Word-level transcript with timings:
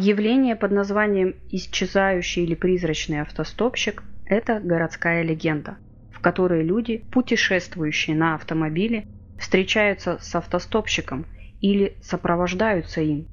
Явление 0.00 0.54
под 0.54 0.70
названием 0.70 1.34
«исчезающий 1.50 2.44
или 2.44 2.54
призрачный 2.54 3.20
автостопщик»– 3.20 4.04
это 4.26 4.60
городская 4.60 5.22
легенда, 5.22 5.76
в 6.12 6.20
которой 6.20 6.62
люди, 6.62 7.02
путешествующие 7.10 8.14
на 8.14 8.36
автомобиле, 8.36 9.08
встречаются 9.40 10.18
с 10.20 10.32
автостопщиком 10.36 11.26
или 11.60 11.96
сопровождаются 12.00 13.00
им, 13.00 13.26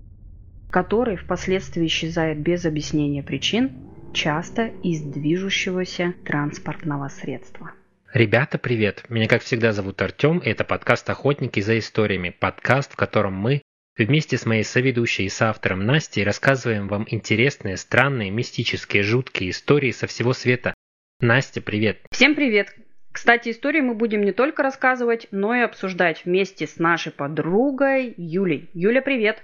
который 0.72 1.18
впоследствии 1.18 1.86
исчезает 1.86 2.40
без 2.40 2.66
объяснения 2.66 3.22
причин, 3.22 3.72
часто 4.12 4.72
из 4.82 5.04
движущегося 5.04 6.16
транспортного 6.26 7.10
средства. 7.10 7.74
Ребята, 8.12 8.58
привет! 8.58 9.04
Меня, 9.10 9.28
как 9.28 9.44
всегда, 9.44 9.72
зовут 9.72 10.02
Артем, 10.02 10.40
и 10.40 10.50
это 10.50 10.64
подкаст 10.64 11.08
«Охотники 11.12 11.60
за 11.60 11.78
историями», 11.78 12.30
подкаст, 12.30 12.94
в 12.94 12.96
котором 12.96 13.34
мы 13.34 13.62
Вместе 13.98 14.38
с 14.38 14.46
моей 14.46 14.66
соведущей 14.66 15.26
и 15.26 15.30
соавтором 15.30 15.86
Настей 15.86 16.26
рассказываем 16.26 16.90
вам 16.90 17.06
интересные, 17.10 17.78
странные, 17.78 18.30
мистические, 18.30 19.04
жуткие 19.04 19.52
истории 19.52 19.92
со 19.92 20.06
всего 20.06 20.34
света. 20.34 20.74
Настя, 21.22 21.62
привет! 21.62 22.00
Всем 22.12 22.36
привет! 22.36 22.76
Кстати, 23.14 23.52
истории 23.52 23.80
мы 23.80 23.96
будем 23.96 24.26
не 24.26 24.34
только 24.34 24.64
рассказывать, 24.64 25.28
но 25.32 25.56
и 25.56 25.62
обсуждать 25.62 26.26
вместе 26.26 26.68
с 26.68 26.78
нашей 26.78 27.14
подругой 27.14 28.14
Юлей. 28.18 28.70
Юля, 28.74 29.02
привет! 29.02 29.42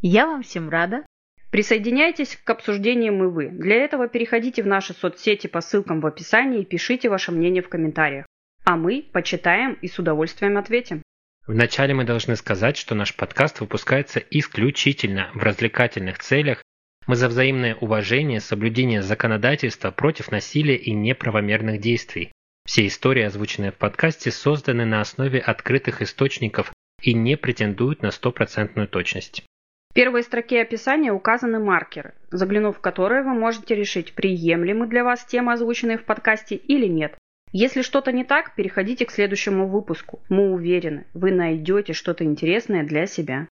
Я 0.00 0.28
вам 0.28 0.44
всем 0.44 0.68
рада. 0.68 1.04
Присоединяйтесь 1.50 2.36
к 2.36 2.48
обсуждениям 2.50 3.24
и 3.24 3.26
вы. 3.26 3.48
Для 3.48 3.74
этого 3.74 4.06
переходите 4.06 4.62
в 4.62 4.68
наши 4.68 4.94
соцсети 4.94 5.48
по 5.48 5.60
ссылкам 5.60 6.00
в 6.00 6.06
описании 6.06 6.62
и 6.62 6.64
пишите 6.64 7.08
ваше 7.08 7.32
мнение 7.32 7.64
в 7.64 7.68
комментариях. 7.68 8.26
А 8.64 8.76
мы 8.76 9.04
почитаем 9.12 9.72
и 9.82 9.88
с 9.88 9.98
удовольствием 9.98 10.56
ответим. 10.56 11.02
Вначале 11.46 11.92
мы 11.92 12.04
должны 12.04 12.36
сказать, 12.36 12.76
что 12.76 12.94
наш 12.94 13.16
подкаст 13.16 13.60
выпускается 13.60 14.20
исключительно 14.20 15.30
в 15.34 15.42
развлекательных 15.42 16.18
целях. 16.20 16.62
Мы 17.08 17.16
за 17.16 17.28
взаимное 17.28 17.74
уважение, 17.74 18.40
соблюдение 18.40 19.02
законодательства 19.02 19.90
против 19.90 20.30
насилия 20.30 20.76
и 20.76 20.92
неправомерных 20.92 21.80
действий. 21.80 22.30
Все 22.64 22.86
истории, 22.86 23.24
озвученные 23.24 23.72
в 23.72 23.76
подкасте, 23.76 24.30
созданы 24.30 24.86
на 24.86 25.00
основе 25.00 25.40
открытых 25.40 26.00
источников 26.00 26.72
и 27.02 27.12
не 27.12 27.36
претендуют 27.36 28.02
на 28.02 28.12
стопроцентную 28.12 28.86
точность. 28.86 29.42
В 29.90 29.94
первой 29.94 30.22
строке 30.22 30.62
описания 30.62 31.12
указаны 31.12 31.58
маркеры, 31.58 32.14
заглянув 32.30 32.78
в 32.78 32.80
которые 32.80 33.24
вы 33.24 33.34
можете 33.34 33.74
решить, 33.74 34.14
приемлемы 34.14 34.86
для 34.86 35.02
вас 35.02 35.24
темы, 35.24 35.52
озвученные 35.52 35.98
в 35.98 36.04
подкасте 36.04 36.54
или 36.54 36.86
нет. 36.86 37.16
Если 37.52 37.82
что-то 37.82 38.12
не 38.12 38.24
так, 38.24 38.54
переходите 38.54 39.04
к 39.04 39.10
следующему 39.10 39.68
выпуску. 39.68 40.22
Мы 40.30 40.50
уверены, 40.50 41.06
вы 41.12 41.32
найдете 41.32 41.92
что-то 41.92 42.24
интересное 42.24 42.82
для 42.82 43.06
себя. 43.06 43.46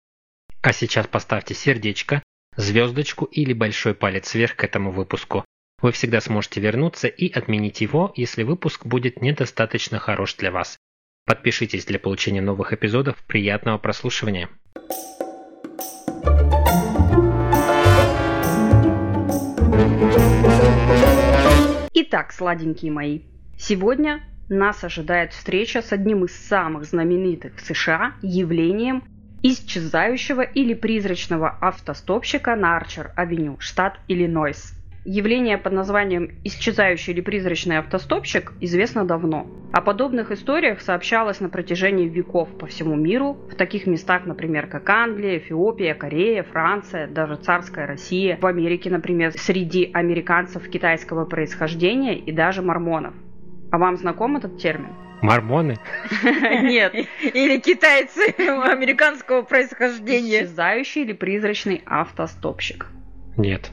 А 0.63 0.73
сейчас 0.73 1.07
поставьте 1.07 1.53
сердечко, 1.53 2.23
звездочку 2.57 3.27
или 3.27 3.53
большой 3.53 3.95
палец 3.95 4.35
вверх 4.35 4.57
к 4.57 4.65
этому 4.65 4.91
выпуску. 4.91 5.45
Вы 5.83 5.93
всегда 5.93 6.23
сможете 6.23 6.63
вернуться 6.63 7.09
и 7.09 7.31
отменить 7.31 7.83
его, 7.83 8.11
если 8.17 8.43
выпуск 8.43 8.87
будет 8.87 9.21
недостаточно 9.21 9.99
хорош 9.99 10.35
для 10.37 10.51
вас. 10.51 10.79
Подпишитесь 11.27 11.85
для 11.85 11.99
получения 11.99 12.41
новых 12.41 12.73
эпизодов. 12.73 13.23
Приятного 13.27 13.77
прослушивания. 13.77 14.49
Итак, 21.93 22.33
сладенькие 22.33 22.93
мои, 22.93 23.21
Сегодня 23.63 24.23
нас 24.49 24.83
ожидает 24.85 25.35
встреча 25.35 25.83
с 25.83 25.93
одним 25.93 26.25
из 26.25 26.35
самых 26.35 26.87
знаменитых 26.87 27.57
в 27.57 27.61
США 27.61 28.15
явлением 28.23 29.05
исчезающего 29.43 30.41
или 30.41 30.73
призрачного 30.73 31.59
автостопщика 31.61 32.57
на 32.57 32.79
Арчер-авеню, 32.79 33.59
штат 33.61 34.01
Иллинойс. 34.09 34.73
Явление 35.05 35.59
под 35.59 35.75
названием 35.75 36.31
«исчезающий 36.43 37.13
или 37.13 37.21
призрачный 37.21 37.77
автостопщик» 37.77 38.55
известно 38.63 39.05
давно. 39.05 39.47
О 39.75 39.83
подобных 39.83 40.31
историях 40.31 40.81
сообщалось 40.81 41.41
на 41.41 41.51
протяжении 41.51 42.09
веков 42.09 42.49
по 42.59 42.67
всему 42.67 42.97
миру, 42.97 43.35
в 43.51 43.57
таких 43.57 43.87
местах, 43.87 44.25
например, 44.25 44.69
как 44.69 44.89
Англия, 44.89 45.37
Эфиопия, 45.37 45.95
Корея, 45.95 46.45
Франция, 46.45 47.09
даже 47.09 47.37
царская 47.37 47.87
Россия, 47.87 48.39
в 48.41 48.47
Америке, 48.47 48.89
например, 48.89 49.33
среди 49.37 49.91
американцев 49.93 50.67
китайского 50.71 51.27
происхождения 51.27 52.19
и 52.19 52.33
даже 52.33 52.63
мормонов. 52.63 53.13
А 53.71 53.79
вам 53.79 53.97
знаком 53.97 54.37
этот 54.37 54.59
термин? 54.59 54.91
Мормоны? 55.23 55.79
Нет. 56.23 56.95
Или 56.95 57.59
китайцы 57.59 58.35
американского 58.39 59.43
происхождения. 59.43 60.45
Исчезающий 60.45 61.03
или 61.03 61.13
призрачный 61.13 61.83
автостопщик? 61.87 62.87
Нет. 63.37 63.71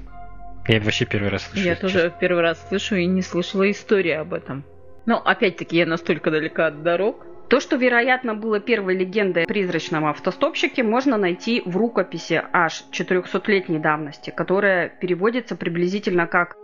Я 0.67 0.81
вообще 0.81 1.05
первый 1.05 1.29
раз 1.29 1.43
слышу. 1.43 1.65
Я 1.65 1.75
тоже 1.75 2.13
первый 2.19 2.41
раз 2.41 2.67
слышу 2.67 2.95
и 2.95 3.05
не 3.05 3.21
слышала 3.21 3.69
истории 3.71 4.11
об 4.11 4.33
этом. 4.33 4.65
Но 5.05 5.17
опять-таки 5.17 5.77
я 5.77 5.85
настолько 5.85 6.29
далека 6.31 6.67
от 6.67 6.83
дорог. 6.83 7.25
То, 7.49 7.61
что, 7.61 7.77
вероятно, 7.77 8.35
было 8.35 8.59
первой 8.59 8.97
легендой 8.97 9.43
о 9.43 9.47
призрачном 9.47 10.05
автостопщике, 10.05 10.83
можно 10.83 11.15
найти 11.15 11.61
в 11.65 11.77
рукописи 11.77 12.43
аж 12.51 12.83
400-летней 12.91 13.79
давности, 13.79 14.31
которая 14.35 14.89
переводится 14.89 15.55
приблизительно 15.55 16.27
как 16.27 16.57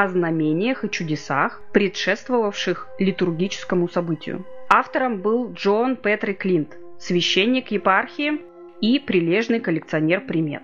о 0.00 0.08
знамениях 0.08 0.82
и 0.82 0.90
чудесах, 0.90 1.60
предшествовавших 1.74 2.88
литургическому 2.98 3.86
событию. 3.86 4.46
Автором 4.70 5.20
был 5.20 5.52
Джон 5.52 5.96
Петри 5.96 6.32
Клинт, 6.32 6.78
священник 6.98 7.70
епархии 7.70 8.40
и 8.80 8.98
прилежный 8.98 9.60
коллекционер 9.60 10.22
примет. 10.22 10.62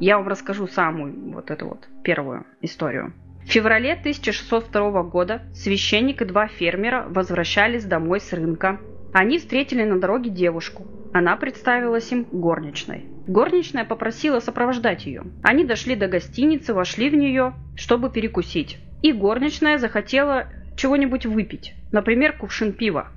Я 0.00 0.16
вам 0.16 0.28
расскажу 0.28 0.66
самую 0.66 1.32
вот 1.34 1.50
эту 1.50 1.68
вот 1.68 1.86
первую 2.02 2.46
историю. 2.62 3.12
В 3.44 3.50
феврале 3.50 3.92
1602 3.92 5.02
года 5.02 5.42
священник 5.52 6.22
и 6.22 6.24
два 6.24 6.46
фермера 6.46 7.04
возвращались 7.10 7.84
домой 7.84 8.20
с 8.20 8.32
рынка. 8.32 8.80
Они 9.12 9.38
встретили 9.38 9.84
на 9.84 10.00
дороге 10.00 10.30
девушку. 10.30 10.86
Она 11.12 11.36
представилась 11.36 12.10
им 12.10 12.26
горничной. 12.32 13.04
Горничная 13.28 13.84
попросила 13.84 14.40
сопровождать 14.40 15.04
ее. 15.04 15.24
Они 15.42 15.62
дошли 15.62 15.94
до 15.94 16.08
гостиницы, 16.08 16.72
вошли 16.72 17.10
в 17.10 17.14
нее, 17.14 17.52
чтобы 17.76 18.08
перекусить. 18.10 18.78
И 19.02 19.12
горничная 19.12 19.76
захотела 19.76 20.46
чего-нибудь 20.76 21.26
выпить, 21.26 21.74
например, 21.92 22.38
кувшин 22.38 22.72
пива. 22.72 23.08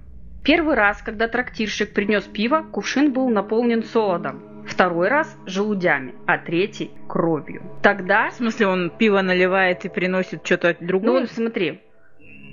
Первый 0.44 0.76
раз, 0.76 1.02
когда 1.02 1.30
трактирщик 1.30 1.94
принес 1.94 2.24
пиво, 2.24 2.62
кувшин 2.62 3.14
был 3.14 3.30
наполнен 3.30 3.84
солодом. 3.84 4.66
Второй 4.68 5.08
раз– 5.08 5.34
желудями, 5.46 6.14
а 6.28 6.38
третий– 6.38 6.92
кровью. 7.08 7.64
Тогда... 7.82 8.30
В 8.32 8.34
смысле, 8.34 8.68
он 8.68 8.90
пиво 8.90 9.22
наливает 9.22 9.86
и 9.86 9.90
приносит 9.90 10.46
что-то 10.46 10.76
другое? 10.80 11.22
Ну, 11.22 11.28
смотри, 11.28 11.82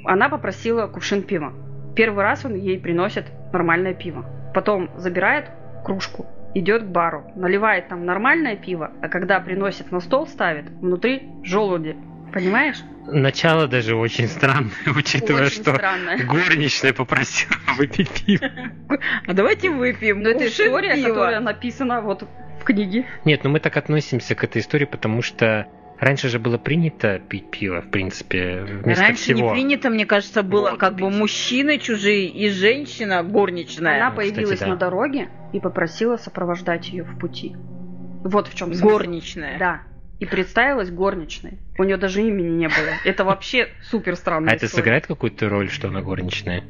она 0.04 0.28
попросила 0.28 0.86
кувшин 0.86 1.22
пива. 1.22 1.52
Первый 1.96 2.22
раз 2.22 2.44
он 2.44 2.54
ей 2.54 2.78
приносит 2.78 3.24
нормальное 3.52 3.94
пиво. 3.94 4.24
Потом 4.54 4.90
забирает 4.96 5.50
кружку, 5.84 6.26
идет 6.60 6.82
к 6.82 6.86
бару, 6.86 7.30
наливает 7.36 7.88
там 7.88 8.04
нормальное 8.04 8.56
пиво, 8.56 8.92
а 9.02 9.08
когда 9.08 9.40
приносит 9.40 9.90
на 9.92 10.00
стол 10.00 10.26
ставит, 10.26 10.68
внутри 10.70 11.28
желуди. 11.42 11.96
Понимаешь? 12.32 12.76
Начало 13.06 13.66
даже 13.66 13.96
очень 13.96 14.28
странное, 14.28 14.70
учитывая, 14.96 15.46
очень 15.46 15.62
что 15.62 15.74
странное. 15.74 16.24
горничная 16.24 16.92
попросила 16.92 17.54
выпить 17.78 18.10
пиво. 18.10 18.50
А 19.26 19.32
давайте 19.32 19.70
выпьем. 19.70 20.22
Но 20.22 20.30
это 20.30 20.46
история, 20.46 21.02
которая 21.02 21.40
написана 21.40 22.00
вот 22.00 22.28
в 22.60 22.64
книге. 22.64 23.06
Нет, 23.24 23.44
ну 23.44 23.50
мы 23.50 23.60
так 23.60 23.76
относимся 23.76 24.34
к 24.34 24.44
этой 24.44 24.60
истории, 24.60 24.84
потому 24.84 25.22
что 25.22 25.66
Раньше 26.00 26.28
же 26.28 26.38
было 26.38 26.58
принято 26.58 27.18
пить 27.18 27.50
пиво, 27.50 27.82
в 27.82 27.90
принципе, 27.90 28.60
вместо 28.62 29.02
Раньше 29.02 29.22
всего. 29.22 29.48
не 29.48 29.52
принято, 29.52 29.90
мне 29.90 30.06
кажется, 30.06 30.42
было 30.42 30.70
вот, 30.70 30.78
как 30.78 30.90
пить. 30.96 31.00
бы 31.00 31.10
мужчины 31.10 31.78
чужие 31.78 32.26
и 32.28 32.50
женщина 32.50 33.24
горничная. 33.24 33.96
Она 33.96 34.10
появилась 34.12 34.54
Кстати, 34.54 34.68
да. 34.68 34.74
на 34.74 34.76
дороге 34.76 35.28
и 35.52 35.58
попросила 35.58 36.16
сопровождать 36.16 36.88
ее 36.88 37.02
в 37.02 37.18
пути. 37.18 37.56
Вот 38.24 38.48
в 38.48 38.54
чем 38.54 38.72
Горничная. 38.72 39.58
Да. 39.58 39.82
И 40.20 40.26
представилась 40.26 40.90
горничной. 40.90 41.58
У 41.78 41.84
нее 41.84 41.96
даже 41.96 42.22
имени 42.22 42.50
не 42.50 42.68
было. 42.68 42.94
Это 43.04 43.24
вообще 43.24 43.68
супер 43.82 44.16
странно. 44.16 44.50
А 44.50 44.54
это 44.54 44.68
сыграет 44.68 45.06
какую-то 45.06 45.48
роль, 45.48 45.68
что 45.68 45.88
она 45.88 46.02
горничная? 46.02 46.64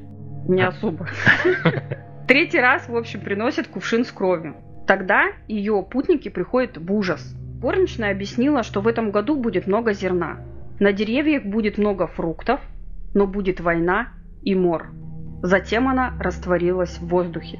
Не 0.49 0.63
особо. 0.63 1.09
Третий 2.29 2.61
раз, 2.61 2.89
в 2.89 2.97
общем, 2.97 3.21
приносит 3.21 3.69
кувшин 3.69 4.05
с 4.05 4.13
кровью. 4.13 4.57
Тогда 4.87 5.29
ее 5.49 5.83
путники 5.83 6.29
приходят 6.29 6.77
в 6.77 6.93
ужас. 6.93 7.35
Горничная 7.61 8.13
объяснила, 8.13 8.63
что 8.63 8.81
в 8.81 8.87
этом 8.87 9.11
году 9.11 9.37
будет 9.37 9.67
много 9.67 9.93
зерна. 9.93 10.39
На 10.79 10.93
деревьях 10.93 11.45
будет 11.45 11.77
много 11.77 12.07
фруктов, 12.07 12.61
но 13.15 13.27
будет 13.27 13.61
война 13.61 14.11
и 14.43 14.55
мор. 14.55 14.91
Затем 15.43 15.89
она 15.89 16.15
растворилась 16.21 16.99
в 16.99 17.09
воздухе. 17.09 17.59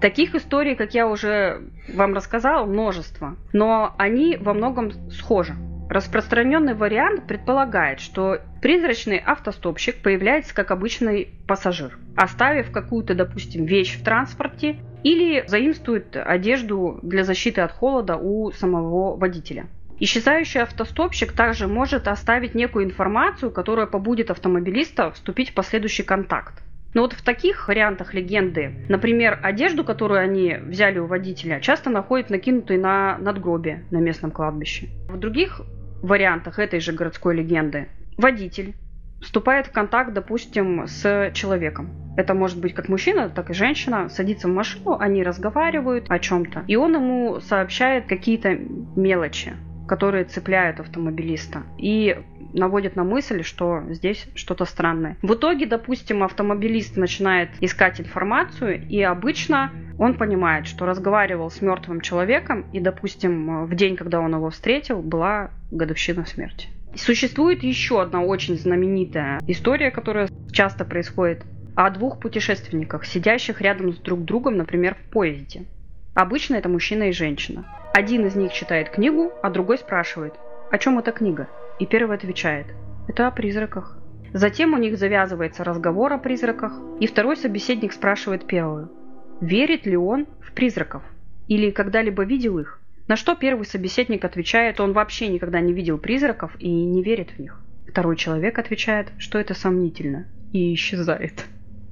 Таких 0.00 0.34
историй, 0.34 0.76
как 0.76 0.94
я 0.94 1.08
уже 1.08 1.62
вам 1.92 2.14
рассказала, 2.14 2.64
множество, 2.64 3.36
но 3.52 3.94
они 3.98 4.36
во 4.36 4.54
многом 4.54 4.90
схожи. 5.10 5.54
Распространенный 5.92 6.72
вариант 6.72 7.26
предполагает, 7.26 8.00
что 8.00 8.38
призрачный 8.62 9.18
автостопщик 9.18 9.96
появляется 10.00 10.54
как 10.54 10.70
обычный 10.70 11.28
пассажир, 11.46 11.98
оставив 12.16 12.70
какую-то, 12.70 13.14
допустим, 13.14 13.66
вещь 13.66 13.98
в 13.98 14.02
транспорте 14.02 14.76
или 15.02 15.44
заимствует 15.46 16.16
одежду 16.16 16.98
для 17.02 17.24
защиты 17.24 17.60
от 17.60 17.72
холода 17.72 18.16
у 18.16 18.52
самого 18.52 19.18
водителя. 19.18 19.66
Исчезающий 19.98 20.62
автостопщик 20.62 21.32
также 21.32 21.66
может 21.66 22.08
оставить 22.08 22.54
некую 22.54 22.86
информацию, 22.86 23.50
которая 23.50 23.84
побудит 23.84 24.30
автомобилиста 24.30 25.10
вступить 25.10 25.50
в 25.50 25.54
последующий 25.54 26.04
контакт. 26.04 26.62
Но 26.94 27.02
вот 27.02 27.12
в 27.12 27.22
таких 27.22 27.68
вариантах 27.68 28.14
легенды, 28.14 28.86
например, 28.88 29.38
одежду, 29.42 29.84
которую 29.84 30.20
они 30.20 30.56
взяли 30.56 30.98
у 30.98 31.06
водителя, 31.06 31.60
часто 31.60 31.90
находят 31.90 32.30
накинутой 32.30 32.78
на 32.78 33.18
надгробие 33.18 33.84
на 33.90 33.98
местном 33.98 34.30
кладбище. 34.30 34.88
В 35.08 35.18
других 35.18 35.60
вариантах 36.02 36.58
этой 36.58 36.80
же 36.80 36.92
городской 36.92 37.34
легенды 37.36 37.88
водитель 38.16 38.74
вступает 39.20 39.66
в 39.66 39.72
контакт, 39.72 40.12
допустим, 40.12 40.86
с 40.86 41.30
человеком. 41.32 41.90
Это 42.16 42.34
может 42.34 42.60
быть 42.60 42.74
как 42.74 42.88
мужчина, 42.88 43.30
так 43.30 43.50
и 43.50 43.54
женщина. 43.54 44.08
Садится 44.08 44.48
в 44.48 44.52
машину, 44.52 44.96
они 44.98 45.22
разговаривают 45.22 46.06
о 46.08 46.18
чем-то. 46.18 46.64
И 46.66 46.76
он 46.76 46.94
ему 46.94 47.40
сообщает 47.40 48.06
какие-то 48.06 48.58
мелочи, 48.96 49.52
которые 49.88 50.24
цепляют 50.24 50.80
автомобилиста. 50.80 51.62
И 51.78 52.18
наводит 52.52 52.96
на 52.96 53.04
мысль, 53.04 53.42
что 53.42 53.82
здесь 53.90 54.26
что-то 54.34 54.64
странное. 54.64 55.16
В 55.22 55.34
итоге, 55.34 55.66
допустим, 55.66 56.22
автомобилист 56.22 56.96
начинает 56.96 57.50
искать 57.60 58.00
информацию, 58.00 58.86
и 58.88 59.02
обычно 59.02 59.70
он 59.98 60.14
понимает, 60.14 60.66
что 60.66 60.86
разговаривал 60.86 61.50
с 61.50 61.60
мертвым 61.60 62.00
человеком, 62.00 62.66
и, 62.72 62.80
допустим, 62.80 63.66
в 63.66 63.74
день, 63.74 63.96
когда 63.96 64.20
он 64.20 64.34
его 64.34 64.50
встретил, 64.50 65.00
была 65.00 65.50
годовщина 65.70 66.26
смерти. 66.26 66.68
Существует 66.94 67.62
еще 67.62 68.02
одна 68.02 68.20
очень 68.22 68.58
знаменитая 68.58 69.40
история, 69.46 69.90
которая 69.90 70.28
часто 70.52 70.84
происходит 70.84 71.42
о 71.74 71.88
двух 71.90 72.20
путешественниках, 72.20 73.06
сидящих 73.06 73.62
рядом 73.62 73.92
с 73.92 73.96
друг 73.96 74.24
другом, 74.24 74.58
например, 74.58 74.94
в 74.94 75.10
поезде. 75.10 75.64
Обычно 76.14 76.56
это 76.56 76.68
мужчина 76.68 77.04
и 77.04 77.12
женщина. 77.12 77.64
Один 77.94 78.26
из 78.26 78.34
них 78.34 78.52
читает 78.52 78.90
книгу, 78.90 79.32
а 79.42 79.48
другой 79.48 79.78
спрашивает, 79.78 80.34
о 80.72 80.78
чем 80.78 80.98
эта 80.98 81.12
книга? 81.12 81.50
И 81.78 81.84
первый 81.84 82.16
отвечает, 82.16 82.66
это 83.06 83.26
о 83.26 83.30
призраках. 83.30 83.98
Затем 84.32 84.72
у 84.72 84.78
них 84.78 84.96
завязывается 84.96 85.64
разговор 85.64 86.10
о 86.14 86.18
призраках, 86.18 86.72
и 86.98 87.06
второй 87.06 87.36
собеседник 87.36 87.92
спрашивает 87.92 88.46
первую, 88.46 88.90
верит 89.42 89.84
ли 89.84 89.98
он 89.98 90.26
в 90.40 90.52
призраков 90.52 91.02
или 91.46 91.70
когда-либо 91.70 92.24
видел 92.24 92.58
их. 92.58 92.80
На 93.06 93.16
что 93.16 93.34
первый 93.34 93.66
собеседник 93.66 94.24
отвечает, 94.24 94.80
он 94.80 94.94
вообще 94.94 95.28
никогда 95.28 95.60
не 95.60 95.74
видел 95.74 95.98
призраков 95.98 96.56
и 96.58 96.70
не 96.70 97.02
верит 97.02 97.32
в 97.32 97.38
них. 97.38 97.60
Второй 97.86 98.16
человек 98.16 98.58
отвечает, 98.58 99.08
что 99.18 99.38
это 99.38 99.52
сомнительно, 99.52 100.26
и 100.54 100.72
исчезает. 100.72 101.44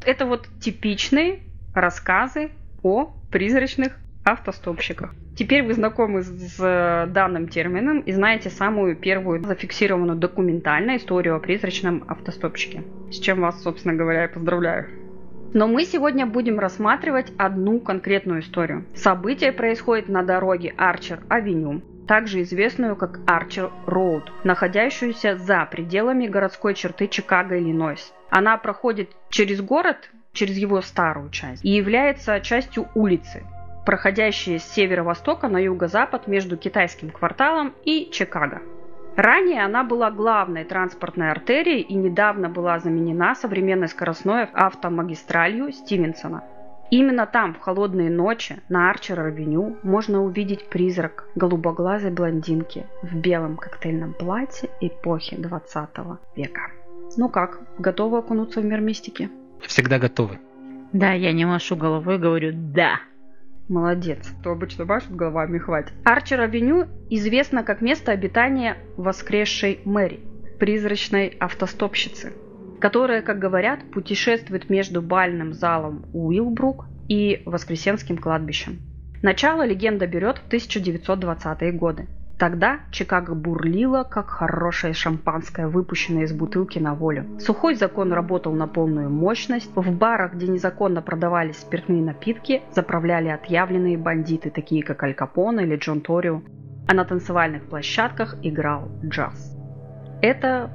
Это 0.06 0.24
вот 0.24 0.48
типичные 0.58 1.40
рассказы 1.74 2.50
о 2.82 3.12
призрачных 3.30 3.98
автостопщиках. 4.30 5.14
Теперь 5.36 5.62
вы 5.62 5.74
знакомы 5.74 6.22
с 6.22 7.06
данным 7.08 7.48
термином 7.48 8.00
и 8.00 8.12
знаете 8.12 8.50
самую 8.50 8.96
первую 8.96 9.42
зафиксированную 9.42 10.18
документальную 10.18 10.98
историю 10.98 11.36
о 11.36 11.40
призрачном 11.40 12.04
автостопщике. 12.08 12.82
С 13.10 13.18
чем 13.18 13.40
вас, 13.40 13.62
собственно 13.62 13.94
говоря, 13.94 14.24
и 14.24 14.32
поздравляю. 14.32 14.88
Но 15.52 15.66
мы 15.66 15.84
сегодня 15.84 16.26
будем 16.26 16.60
рассматривать 16.60 17.32
одну 17.36 17.80
конкретную 17.80 18.40
историю. 18.40 18.84
Событие 18.94 19.50
происходит 19.50 20.08
на 20.08 20.22
дороге 20.22 20.74
Арчер-Авеню, 20.76 21.82
также 22.06 22.42
известную 22.42 22.94
как 22.94 23.18
Арчер 23.26 23.70
Роуд, 23.86 24.32
находящуюся 24.44 25.36
за 25.36 25.66
пределами 25.66 26.26
городской 26.26 26.74
черты 26.74 27.08
Чикаго, 27.08 27.58
Иллинойс. 27.58 28.12
Она 28.30 28.56
проходит 28.58 29.10
через 29.28 29.60
город, 29.60 30.10
через 30.32 30.56
его 30.56 30.82
старую 30.82 31.30
часть, 31.30 31.64
и 31.64 31.70
является 31.70 32.40
частью 32.40 32.86
улицы, 32.94 33.42
проходящей 33.84 34.58
с 34.58 34.64
северо-востока 34.64 35.48
на 35.48 35.58
юго-запад 35.58 36.26
между 36.26 36.56
китайским 36.56 37.10
кварталом 37.10 37.74
и 37.84 38.10
Чикаго. 38.10 38.62
Ранее 39.16 39.64
она 39.64 39.84
была 39.84 40.10
главной 40.10 40.64
транспортной 40.64 41.30
артерией 41.30 41.80
и 41.80 41.94
недавно 41.94 42.48
была 42.48 42.78
заменена 42.78 43.34
современной 43.34 43.88
скоростной 43.88 44.44
автомагистралью 44.44 45.72
Стивенсона. 45.72 46.44
Именно 46.90 47.26
там, 47.26 47.54
в 47.54 47.60
холодные 47.60 48.10
ночи, 48.10 48.60
на 48.68 48.90
Арчер-авеню, 48.90 49.76
можно 49.82 50.24
увидеть 50.24 50.68
призрак 50.68 51.28
голубоглазой 51.36 52.10
блондинки 52.10 52.86
в 53.02 53.14
белом 53.16 53.56
коктейльном 53.56 54.12
платье 54.14 54.70
эпохи 54.80 55.36
20 55.36 55.88
века. 56.34 56.62
Ну 57.16 57.28
как, 57.28 57.60
готовы 57.78 58.18
окунуться 58.18 58.60
в 58.60 58.64
мир 58.64 58.80
мистики? 58.80 59.30
Всегда 59.60 59.98
готовы. 59.98 60.38
Да, 60.92 61.12
я 61.12 61.32
не 61.32 61.44
машу 61.44 61.76
головой, 61.76 62.18
говорю 62.18 62.50
«да». 62.52 63.00
Молодец. 63.70 64.28
То 64.42 64.50
обычно 64.50 64.84
машут 64.84 65.14
головами, 65.14 65.58
хватит. 65.58 65.92
Арчер-авеню 66.04 66.88
известно 67.08 67.62
как 67.62 67.80
место 67.80 68.10
обитания 68.10 68.76
воскресшей 68.96 69.80
Мэри, 69.84 70.18
призрачной 70.58 71.36
автостопщицы, 71.38 72.32
которая, 72.80 73.22
как 73.22 73.38
говорят, 73.38 73.88
путешествует 73.92 74.70
между 74.70 75.00
бальным 75.00 75.52
залом 75.52 76.04
Уилбрук 76.12 76.86
и 77.08 77.44
Воскресенским 77.46 78.18
кладбищем. 78.18 78.80
Начало 79.22 79.64
легенда 79.64 80.08
берет 80.08 80.38
в 80.38 80.52
1920-е 80.52 81.70
годы. 81.70 82.08
Тогда 82.40 82.80
Чикаго 82.90 83.34
бурлило, 83.34 84.02
как 84.02 84.30
хорошее 84.30 84.94
шампанское, 84.94 85.68
выпущенное 85.68 86.22
из 86.22 86.32
бутылки 86.32 86.78
на 86.78 86.94
волю. 86.94 87.38
Сухой 87.38 87.74
закон 87.74 88.14
работал 88.14 88.54
на 88.54 88.66
полную 88.66 89.10
мощность. 89.10 89.70
В 89.76 89.92
барах, 89.92 90.32
где 90.32 90.48
незаконно 90.48 91.02
продавались 91.02 91.58
спиртные 91.58 92.02
напитки, 92.02 92.62
заправляли 92.72 93.28
отъявленные 93.28 93.98
бандиты, 93.98 94.48
такие 94.48 94.82
как 94.82 95.02
Аль 95.02 95.12
Капоне 95.12 95.64
или 95.64 95.76
Джон 95.76 96.00
Торио. 96.00 96.40
А 96.88 96.94
на 96.94 97.04
танцевальных 97.04 97.64
площадках 97.68 98.36
играл 98.42 98.88
джаз. 99.04 99.54
Это 100.22 100.70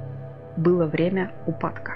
было 0.56 0.86
время 0.86 1.32
упадка. 1.48 1.94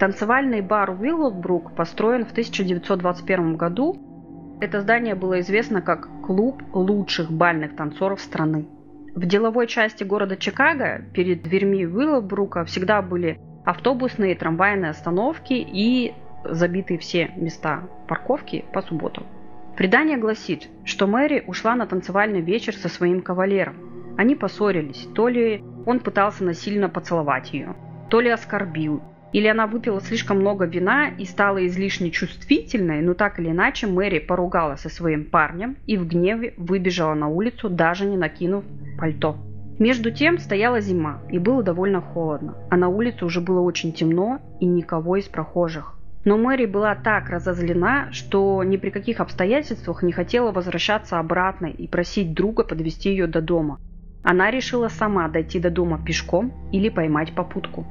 Танцевальный 0.00 0.60
бар 0.60 0.90
Уиллоубрук 0.90 1.76
построен 1.76 2.26
в 2.26 2.32
1921 2.32 3.56
году. 3.56 4.58
Это 4.60 4.80
здание 4.80 5.14
было 5.14 5.38
известно 5.38 5.82
как 5.82 6.08
клуб 6.26 6.60
лучших 6.72 7.30
бальных 7.30 7.76
танцоров 7.76 8.20
страны. 8.20 8.66
В 9.18 9.26
деловой 9.26 9.66
части 9.66 10.04
города 10.04 10.36
Чикаго 10.36 11.02
перед 11.12 11.42
дверьми 11.42 11.84
Уиллобрука 11.84 12.64
всегда 12.64 13.02
были 13.02 13.40
автобусные 13.64 14.30
и 14.32 14.38
трамвайные 14.38 14.92
остановки 14.92 15.54
и 15.54 16.14
забитые 16.44 17.00
все 17.00 17.32
места 17.34 17.82
парковки 18.06 18.64
по 18.72 18.80
субботам. 18.80 19.26
Предание 19.76 20.18
гласит, 20.18 20.68
что 20.84 21.08
Мэри 21.08 21.42
ушла 21.48 21.74
на 21.74 21.88
танцевальный 21.88 22.42
вечер 22.42 22.76
со 22.76 22.88
своим 22.88 23.20
кавалером. 23.20 24.14
Они 24.16 24.36
поссорились, 24.36 25.08
то 25.16 25.26
ли 25.26 25.64
он 25.84 25.98
пытался 25.98 26.44
насильно 26.44 26.88
поцеловать 26.88 27.52
ее, 27.52 27.74
то 28.10 28.20
ли 28.20 28.30
оскорбил, 28.30 29.02
или 29.32 29.46
она 29.46 29.66
выпила 29.66 30.00
слишком 30.00 30.40
много 30.40 30.64
вина 30.64 31.08
и 31.08 31.24
стала 31.24 31.66
излишне 31.66 32.10
чувствительной, 32.10 33.02
но 33.02 33.14
так 33.14 33.38
или 33.38 33.50
иначе 33.50 33.86
Мэри 33.86 34.18
поругалась 34.18 34.80
со 34.80 34.88
своим 34.88 35.24
парнем 35.24 35.76
и 35.86 35.96
в 35.96 36.06
гневе 36.06 36.54
выбежала 36.56 37.14
на 37.14 37.28
улицу, 37.28 37.68
даже 37.68 38.06
не 38.06 38.16
накинув 38.16 38.64
пальто. 38.98 39.36
Между 39.78 40.10
тем 40.10 40.38
стояла 40.38 40.80
зима 40.80 41.22
и 41.30 41.38
было 41.38 41.62
довольно 41.62 42.00
холодно, 42.00 42.56
а 42.68 42.76
на 42.76 42.88
улице 42.88 43.24
уже 43.24 43.40
было 43.40 43.60
очень 43.60 43.92
темно 43.92 44.40
и 44.60 44.66
никого 44.66 45.16
из 45.16 45.28
прохожих. 45.28 45.94
Но 46.24 46.36
Мэри 46.36 46.66
была 46.66 46.96
так 46.96 47.30
разозлена, 47.30 48.08
что 48.10 48.64
ни 48.64 48.76
при 48.76 48.90
каких 48.90 49.20
обстоятельствах 49.20 50.02
не 50.02 50.10
хотела 50.10 50.50
возвращаться 50.50 51.18
обратно 51.20 51.66
и 51.66 51.86
просить 51.86 52.34
друга 52.34 52.64
подвести 52.64 53.10
ее 53.10 53.28
до 53.28 53.40
дома. 53.40 53.78
Она 54.24 54.50
решила 54.50 54.88
сама 54.88 55.28
дойти 55.28 55.60
до 55.60 55.70
дома 55.70 56.02
пешком 56.04 56.52
или 56.72 56.88
поймать 56.88 57.34
попутку. 57.34 57.86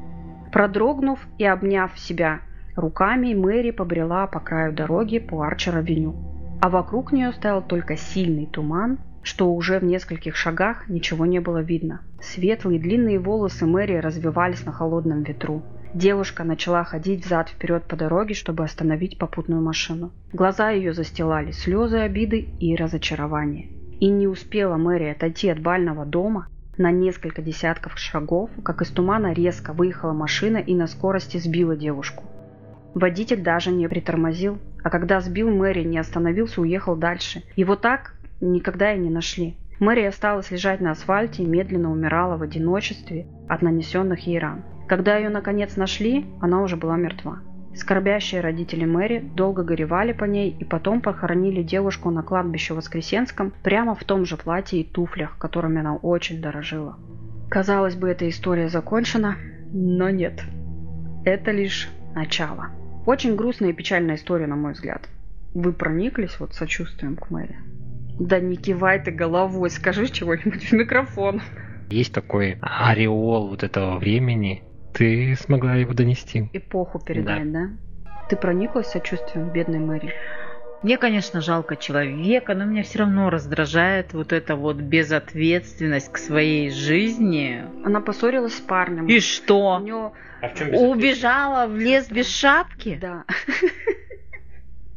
Продрогнув 0.51 1.19
и 1.37 1.45
обняв 1.45 1.97
себя 1.99 2.39
руками, 2.75 3.33
Мэри 3.33 3.71
побрела 3.71 4.27
по 4.27 4.39
краю 4.39 4.73
дороги 4.73 5.19
по 5.19 5.43
Арчер-авеню. 5.43 6.15
А 6.61 6.69
вокруг 6.69 7.11
нее 7.11 7.31
стоял 7.33 7.61
только 7.61 7.97
сильный 7.97 8.45
туман, 8.45 8.97
что 9.21 9.53
уже 9.53 9.79
в 9.79 9.83
нескольких 9.83 10.35
шагах 10.35 10.87
ничего 10.87 11.25
не 11.25 11.39
было 11.39 11.61
видно. 11.61 12.01
Светлые 12.21 12.79
длинные 12.79 13.19
волосы 13.19 13.65
Мэри 13.65 13.97
развивались 13.97 14.65
на 14.65 14.71
холодном 14.71 15.23
ветру. 15.23 15.61
Девушка 15.93 16.43
начала 16.43 16.83
ходить 16.83 17.25
взад-вперед 17.25 17.83
по 17.83 17.95
дороге, 17.95 18.33
чтобы 18.33 18.63
остановить 18.63 19.17
попутную 19.17 19.61
машину. 19.61 20.11
Глаза 20.33 20.69
ее 20.69 20.93
застилали 20.93 21.51
слезы 21.51 21.97
обиды 21.97 22.47
и 22.59 22.75
разочарования. 22.75 23.67
И 23.99 24.07
не 24.09 24.27
успела 24.27 24.77
Мэри 24.77 25.05
отойти 25.05 25.49
от 25.49 25.59
бального 25.59 26.05
дома, 26.05 26.47
на 26.77 26.91
несколько 26.91 27.41
десятков 27.41 27.97
шагов, 27.97 28.49
как 28.63 28.81
из 28.81 28.89
тумана 28.89 29.33
резко 29.33 29.73
выехала 29.73 30.13
машина 30.13 30.57
и 30.57 30.75
на 30.75 30.87
скорости 30.87 31.37
сбила 31.37 31.75
девушку. 31.75 32.23
Водитель 32.93 33.41
даже 33.41 33.71
не 33.71 33.87
притормозил, 33.87 34.59
а 34.83 34.89
когда 34.89 35.19
сбил 35.19 35.49
Мэри, 35.49 35.83
не 35.83 35.97
остановился, 35.97 36.61
уехал 36.61 36.95
дальше. 36.95 37.43
Его 37.55 37.75
так 37.75 38.13
никогда 38.41 38.93
и 38.93 38.99
не 38.99 39.09
нашли. 39.09 39.55
Мэри 39.79 40.03
осталась 40.03 40.49
лежать 40.49 40.81
на 40.81 40.91
асфальте 40.91 41.43
и 41.43 41.45
медленно 41.45 41.91
умирала 41.91 42.37
в 42.37 42.41
одиночестве 42.41 43.27
от 43.47 43.61
нанесенных 43.61 44.25
ей 44.25 44.39
ран. 44.39 44.63
Когда 44.87 45.17
ее 45.17 45.29
наконец 45.29 45.75
нашли, 45.75 46.25
она 46.41 46.61
уже 46.61 46.77
была 46.77 46.97
мертва. 46.97 47.39
Скорбящие 47.77 48.41
родители 48.41 48.85
Мэри 48.85 49.19
долго 49.19 49.61
горевали 49.63 50.11
по 50.11 50.25
ней 50.25 50.49
и 50.49 50.63
потом 50.63 50.99
похоронили 50.99 51.61
девушку 51.61 52.09
на 52.09 52.23
кладбище 52.23 52.73
Воскресенском 52.73 53.53
прямо 53.61 53.93
в 53.93 54.03
том 54.03 54.25
же 54.25 54.35
платье 54.35 54.81
и 54.81 54.83
туфлях, 54.83 55.37
которыми 55.37 55.79
она 55.79 55.95
очень 55.95 56.41
дорожила. 56.41 56.97
Казалось 57.49 57.95
бы, 57.95 58.09
эта 58.09 58.27
история 58.27 58.67
закончена, 58.67 59.35
но 59.71 60.09
нет. 60.09 60.43
Это 61.23 61.51
лишь 61.51 61.87
начало. 62.15 62.69
Очень 63.05 63.35
грустная 63.35 63.69
и 63.69 63.73
печальная 63.73 64.15
история, 64.15 64.47
на 64.47 64.55
мой 64.55 64.73
взгляд. 64.73 65.07
Вы 65.53 65.71
прониклись 65.71 66.39
вот 66.39 66.55
сочувствием 66.55 67.15
к 67.15 67.29
Мэри? 67.29 67.57
Да 68.19 68.39
не 68.39 68.55
кивай 68.55 69.03
ты 69.03 69.11
головой, 69.11 69.69
скажи 69.69 70.07
чего-нибудь 70.07 70.63
в 70.63 70.71
микрофон. 70.73 71.41
Есть 71.91 72.11
такой 72.11 72.57
ореол 72.59 73.49
вот 73.49 73.63
этого 73.63 73.99
времени. 73.99 74.63
Ты 74.93 75.35
смогла 75.39 75.75
его 75.75 75.93
донести. 75.93 76.49
Эпоху 76.53 76.99
передать, 76.99 77.51
да? 77.51 77.67
да? 77.67 78.17
Ты 78.29 78.35
прониклась 78.35 78.87
сочувствием 78.87 79.51
бедной 79.51 79.79
Мэри? 79.79 80.13
Мне, 80.83 80.97
конечно, 80.97 81.41
жалко 81.41 81.75
человека, 81.75 82.53
но 82.53 82.65
меня 82.65 82.83
все 82.83 82.99
равно 82.99 83.29
раздражает 83.29 84.13
вот 84.13 84.31
эта 84.31 84.55
вот 84.55 84.77
безответственность 84.77 86.11
к 86.11 86.17
своей 86.17 86.69
жизни. 86.69 87.63
Она 87.83 87.99
поссорилась 87.99 88.57
с 88.57 88.61
парнем. 88.61 89.07
И 89.07 89.19
что? 89.19 89.77
У 89.77 89.79
нее... 89.79 90.11
А 90.39 90.49
в 90.49 90.55
чем 90.55 90.75
Убежала 90.75 91.65
в 91.67 91.77
лес 91.77 92.09
без 92.09 92.27
шапки? 92.29 92.99
Да. 93.01 93.25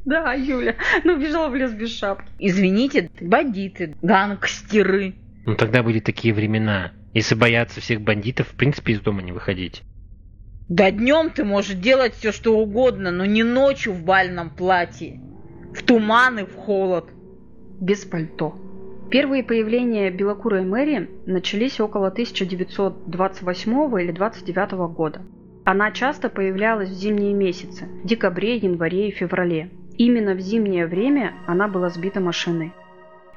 Да, 0.04 0.32
Юля, 0.32 0.76
ну 1.04 1.14
убежала 1.14 1.49
в 1.49 1.54
лес 1.54 1.73
без 1.73 1.97
шапки. 1.97 2.28
Извините, 2.38 3.11
бандиты, 3.20 3.94
гангстеры. 4.02 5.14
Ну 5.47 5.54
тогда 5.54 5.82
были 5.82 6.00
такие 6.00 6.35
времена. 6.35 6.92
Если 7.12 7.35
бояться 7.35 7.81
всех 7.81 8.00
бандитов, 8.02 8.49
в 8.49 8.55
принципе, 8.55 8.93
из 8.93 9.00
дома 9.00 9.23
не 9.23 9.33
выходить. 9.33 9.83
Да 10.69 10.90
днем 10.93 11.31
ты 11.31 11.45
можешь 11.45 11.75
делать 11.75 12.14
все, 12.14 12.31
что 12.31 12.57
угодно, 12.57 13.11
но 13.11 13.25
не 13.25 13.43
ночью 13.43 13.93
в 13.93 14.05
бальном 14.05 14.50
платье. 14.50 15.21
В 15.75 15.83
туман 15.83 16.38
и 16.38 16.45
в 16.45 16.55
холод. 16.55 17.07
Без 17.81 18.05
пальто. 18.05 18.55
Первые 19.11 19.43
появления 19.43 20.12
белокурой 20.12 20.62
Мэри 20.62 21.11
начались 21.26 21.81
около 21.81 22.09
1928 22.09 24.00
или 24.00 24.12
29 24.12 24.73
года. 24.95 25.23
Она 25.64 25.90
часто 25.90 26.29
появлялась 26.29 26.90
в 26.90 26.95
зимние 26.95 27.35
месяцы– 27.35 27.88
декабре, 28.05 28.57
январе 28.57 29.09
и 29.09 29.12
феврале. 29.12 29.71
Именно 29.99 30.35
в 30.35 30.40
зимнее 30.40 30.87
время 30.87 31.35
она 31.49 31.67
была 31.67 31.88
сбита 31.88 32.21
машиной. 32.21 32.73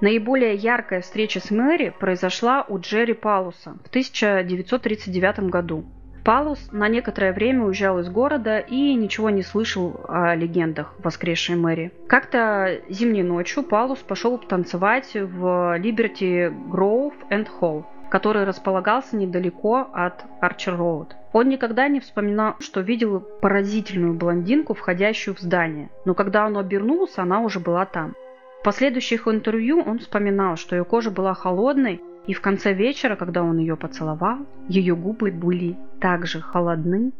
Наиболее 0.03 0.55
яркая 0.55 0.99
встреча 0.99 1.39
с 1.39 1.49
Мэри 1.49 1.93
произошла 1.97 2.65
у 2.67 2.77
Джерри 2.77 3.13
Палуса 3.13 3.77
в 3.85 3.87
1939 3.87 5.49
году. 5.49 5.85
Палус 6.25 6.59
на 6.73 6.89
некоторое 6.89 7.31
время 7.31 7.63
уезжал 7.63 7.99
из 7.99 8.09
города 8.09 8.59
и 8.59 8.95
ничего 8.95 9.29
не 9.29 9.43
слышал 9.43 10.01
о 10.09 10.35
легендах 10.35 10.93
воскресшей 11.01 11.55
Мэри. 11.55 11.93
Как-то 12.09 12.81
зимней 12.89 13.23
ночью 13.23 13.63
Палус 13.63 13.99
пошел 13.99 14.37
танцевать 14.37 15.13
в 15.13 15.79
Liberty 15.79 16.53
Grove 16.69 17.13
and 17.29 17.47
Hall, 17.61 17.85
который 18.09 18.43
располагался 18.43 19.15
недалеко 19.15 19.87
от 19.93 20.25
Арчер 20.41 20.75
Роуд. 20.75 21.15
Он 21.31 21.47
никогда 21.47 21.87
не 21.87 22.01
вспоминал, 22.01 22.55
что 22.59 22.81
видел 22.81 23.21
поразительную 23.21 24.15
блондинку, 24.15 24.73
входящую 24.73 25.33
в 25.33 25.39
здание, 25.39 25.89
но 26.03 26.13
когда 26.13 26.45
он 26.45 26.57
обернулся, 26.57 27.21
она 27.21 27.39
уже 27.39 27.61
была 27.61 27.85
там. 27.85 28.15
В 28.63 28.65
последующих 28.65 29.27
интервью 29.27 29.83
он 29.85 29.99
вспоминал, 29.99 30.55
что 30.55 30.77
ее 30.77 30.85
кожа 30.85 31.11
была 31.11 31.33
холодной, 31.33 31.99
и 32.27 32.33
в 32.33 32.39
конце 32.39 32.71
вечера, 32.71 33.17
когда 33.17 33.43
он 33.43 33.57
ее 33.57 33.75
поцеловал, 33.75 34.37
ее 34.69 34.95
губы 34.95 35.31
были 35.33 35.75
также 35.99 36.39
холодны 36.39 37.11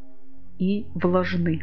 и 0.57 0.85
влажны. 0.95 1.61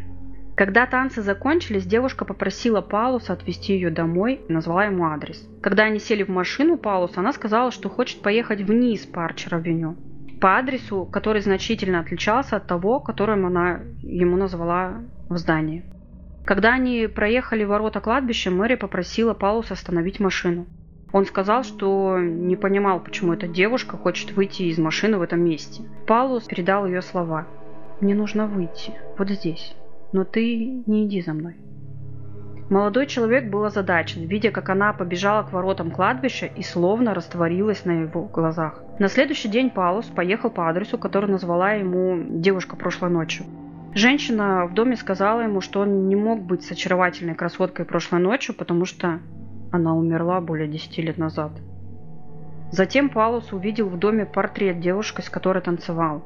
Когда 0.55 0.85
танцы 0.85 1.23
закончились, 1.23 1.87
девушка 1.87 2.27
попросила 2.27 2.83
Палуса 2.83 3.33
отвезти 3.33 3.73
ее 3.73 3.89
домой 3.89 4.43
и 4.47 4.53
назвала 4.53 4.85
ему 4.85 5.07
адрес. 5.07 5.49
Когда 5.63 5.85
они 5.85 5.99
сели 5.99 6.25
в 6.25 6.29
машину 6.29 6.77
Палуса, 6.77 7.21
она 7.21 7.33
сказала, 7.33 7.71
что 7.71 7.89
хочет 7.89 8.21
поехать 8.21 8.61
вниз 8.61 9.07
по 9.07 9.25
Арчер-авеню. 9.25 9.97
По 10.43 10.59
адресу, 10.59 11.07
который 11.07 11.41
значительно 11.41 12.01
отличался 12.01 12.57
от 12.57 12.67
того, 12.67 13.01
которым 13.01 13.47
она 13.47 13.81
ему 14.03 14.37
назвала 14.37 15.01
в 15.31 15.39
здании. 15.39 15.85
Когда 16.45 16.75
они 16.75 17.07
проехали 17.07 17.65
ворота 17.65 18.01
кладбища, 18.01 18.51
Мэри 18.51 18.75
попросила 18.75 19.35
Палуса 19.35 19.75
остановить 19.75 20.21
машину. 20.21 20.67
Он 21.13 21.27
сказал, 21.27 21.65
что 21.65 22.19
не 22.19 22.57
понимал, 22.57 23.01
почему 23.01 23.33
эта 23.33 23.49
девушка 23.49 23.97
хочет 23.97 24.33
выйти 24.33 24.63
из 24.65 24.79
машины 24.79 25.19
в 25.19 25.23
этом 25.23 25.41
месте. 25.41 25.83
Палус 26.07 26.45
передал 26.45 26.87
ее 26.87 27.03
слова. 27.03 27.47
«Мне 28.01 28.15
нужно 28.15 28.47
выйти. 28.47 28.95
Вот 29.19 29.29
здесь. 29.29 29.75
Но 30.13 30.25
ты 30.25 30.83
не 30.87 31.07
иди 31.07 31.21
за 31.21 31.33
мной». 31.33 31.57
Молодой 32.71 33.09
человек 33.09 33.51
был 33.51 33.65
озадачен, 33.65 34.29
видя, 34.29 34.53
как 34.53 34.69
она 34.69 34.93
побежала 34.93 35.43
к 35.43 35.53
воротам 35.53 35.91
кладбища 35.91 36.47
и 36.47 36.63
словно 36.63 37.15
растворилась 37.15 37.85
на 37.85 38.03
его 38.03 38.23
глазах. 38.27 38.81
На 39.01 39.09
следующий 39.09 39.49
день 39.49 39.71
Палус 39.71 40.07
поехал 40.07 40.51
по 40.51 40.69
адресу, 40.69 40.97
который 40.97 41.29
назвала 41.29 41.73
ему 41.73 42.41
девушка 42.41 42.77
прошлой 42.77 43.11
ночью. 43.11 43.45
Женщина 43.95 44.67
в 44.67 44.75
доме 44.75 44.97
сказала 44.97 45.41
ему, 45.41 45.61
что 45.61 45.81
он 45.81 46.09
не 46.09 46.17
мог 46.17 46.43
быть 46.43 46.63
с 46.63 46.71
очаровательной 46.71 47.35
красоткой 47.35 47.85
прошлой 47.85 48.21
ночью, 48.21 48.55
потому 48.55 48.85
что 48.85 49.21
она 49.73 49.95
умерла 49.95 50.41
более 50.41 50.69
10 50.69 50.99
лет 50.99 51.19
назад. 51.19 51.53
Затем 52.71 53.09
Паулус 53.09 53.53
увидел 53.53 53.89
в 53.89 53.99
доме 53.99 54.27
портрет 54.27 54.81
девушки, 54.81 55.23
с 55.23 55.29
которой 55.29 55.61
танцевал. 55.61 56.23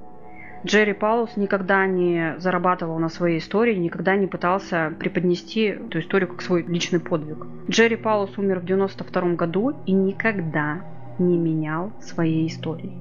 Джерри 0.66 0.94
Паулус 0.94 1.36
никогда 1.36 1.86
не 1.86 2.36
зарабатывал 2.38 2.98
на 2.98 3.08
своей 3.08 3.38
истории, 3.38 3.74
никогда 3.74 4.16
не 4.16 4.26
пытался 4.26 4.92
преподнести 4.98 5.64
эту 5.64 6.00
историю 6.00 6.28
как 6.28 6.42
свой 6.42 6.62
личный 6.62 7.00
подвиг. 7.00 7.46
Джерри 7.68 7.96
Паулус 7.96 8.36
умер 8.38 8.60
в 8.60 8.64
92 8.64 9.34
году 9.34 9.74
и 9.86 9.92
никогда 9.92 10.80
не 11.18 11.38
менял 11.38 11.92
своей 12.00 12.46
истории. 12.46 12.92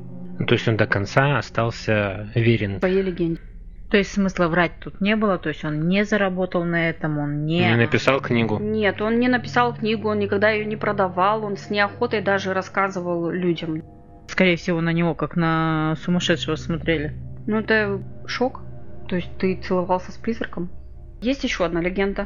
То 0.46 0.54
есть 0.54 0.68
он 0.68 0.78
до 0.78 0.88
конца 0.88 1.38
остался 1.38 2.30
верен 2.36 2.80
своей 2.80 3.02
легенде. 3.02 3.40
То 3.94 4.00
есть 4.00 4.12
смысла 4.12 4.48
врать 4.48 4.72
тут 4.80 5.02
не 5.02 5.16
было, 5.16 5.38
то 5.38 5.50
есть 5.50 5.64
он 5.64 5.88
не 5.88 6.04
заработал 6.04 6.64
на 6.64 6.90
этом, 6.90 7.20
он 7.20 7.46
не... 7.46 7.60
Не 7.60 7.76
написал 7.76 8.22
книгу? 8.22 8.58
Нет, 8.58 9.00
он 9.04 9.20
не 9.20 9.28
написал 9.28 9.76
книгу, 9.76 10.10
он 10.10 10.18
никогда 10.18 10.50
ее 10.50 10.66
не 10.66 10.76
продавал, 10.76 11.46
он 11.46 11.58
с 11.58 11.70
неохотой 11.70 12.22
даже 12.22 12.56
рассказывал 12.56 13.30
людям. 13.30 13.84
Скорее 14.28 14.56
всего, 14.56 14.82
на 14.82 14.92
него 14.92 15.14
как 15.14 15.36
на 15.36 15.96
сумасшедшего 16.02 16.56
смотрели. 16.56 17.14
Ну, 17.46 17.60
это 17.60 18.02
шок. 18.26 18.62
То 19.08 19.16
есть 19.16 19.30
ты 19.38 19.62
целовался 19.62 20.12
с 20.12 20.18
призраком. 20.18 20.72
Есть 21.22 21.44
еще 21.44 21.64
одна 21.64 21.80
легенда. 21.80 22.26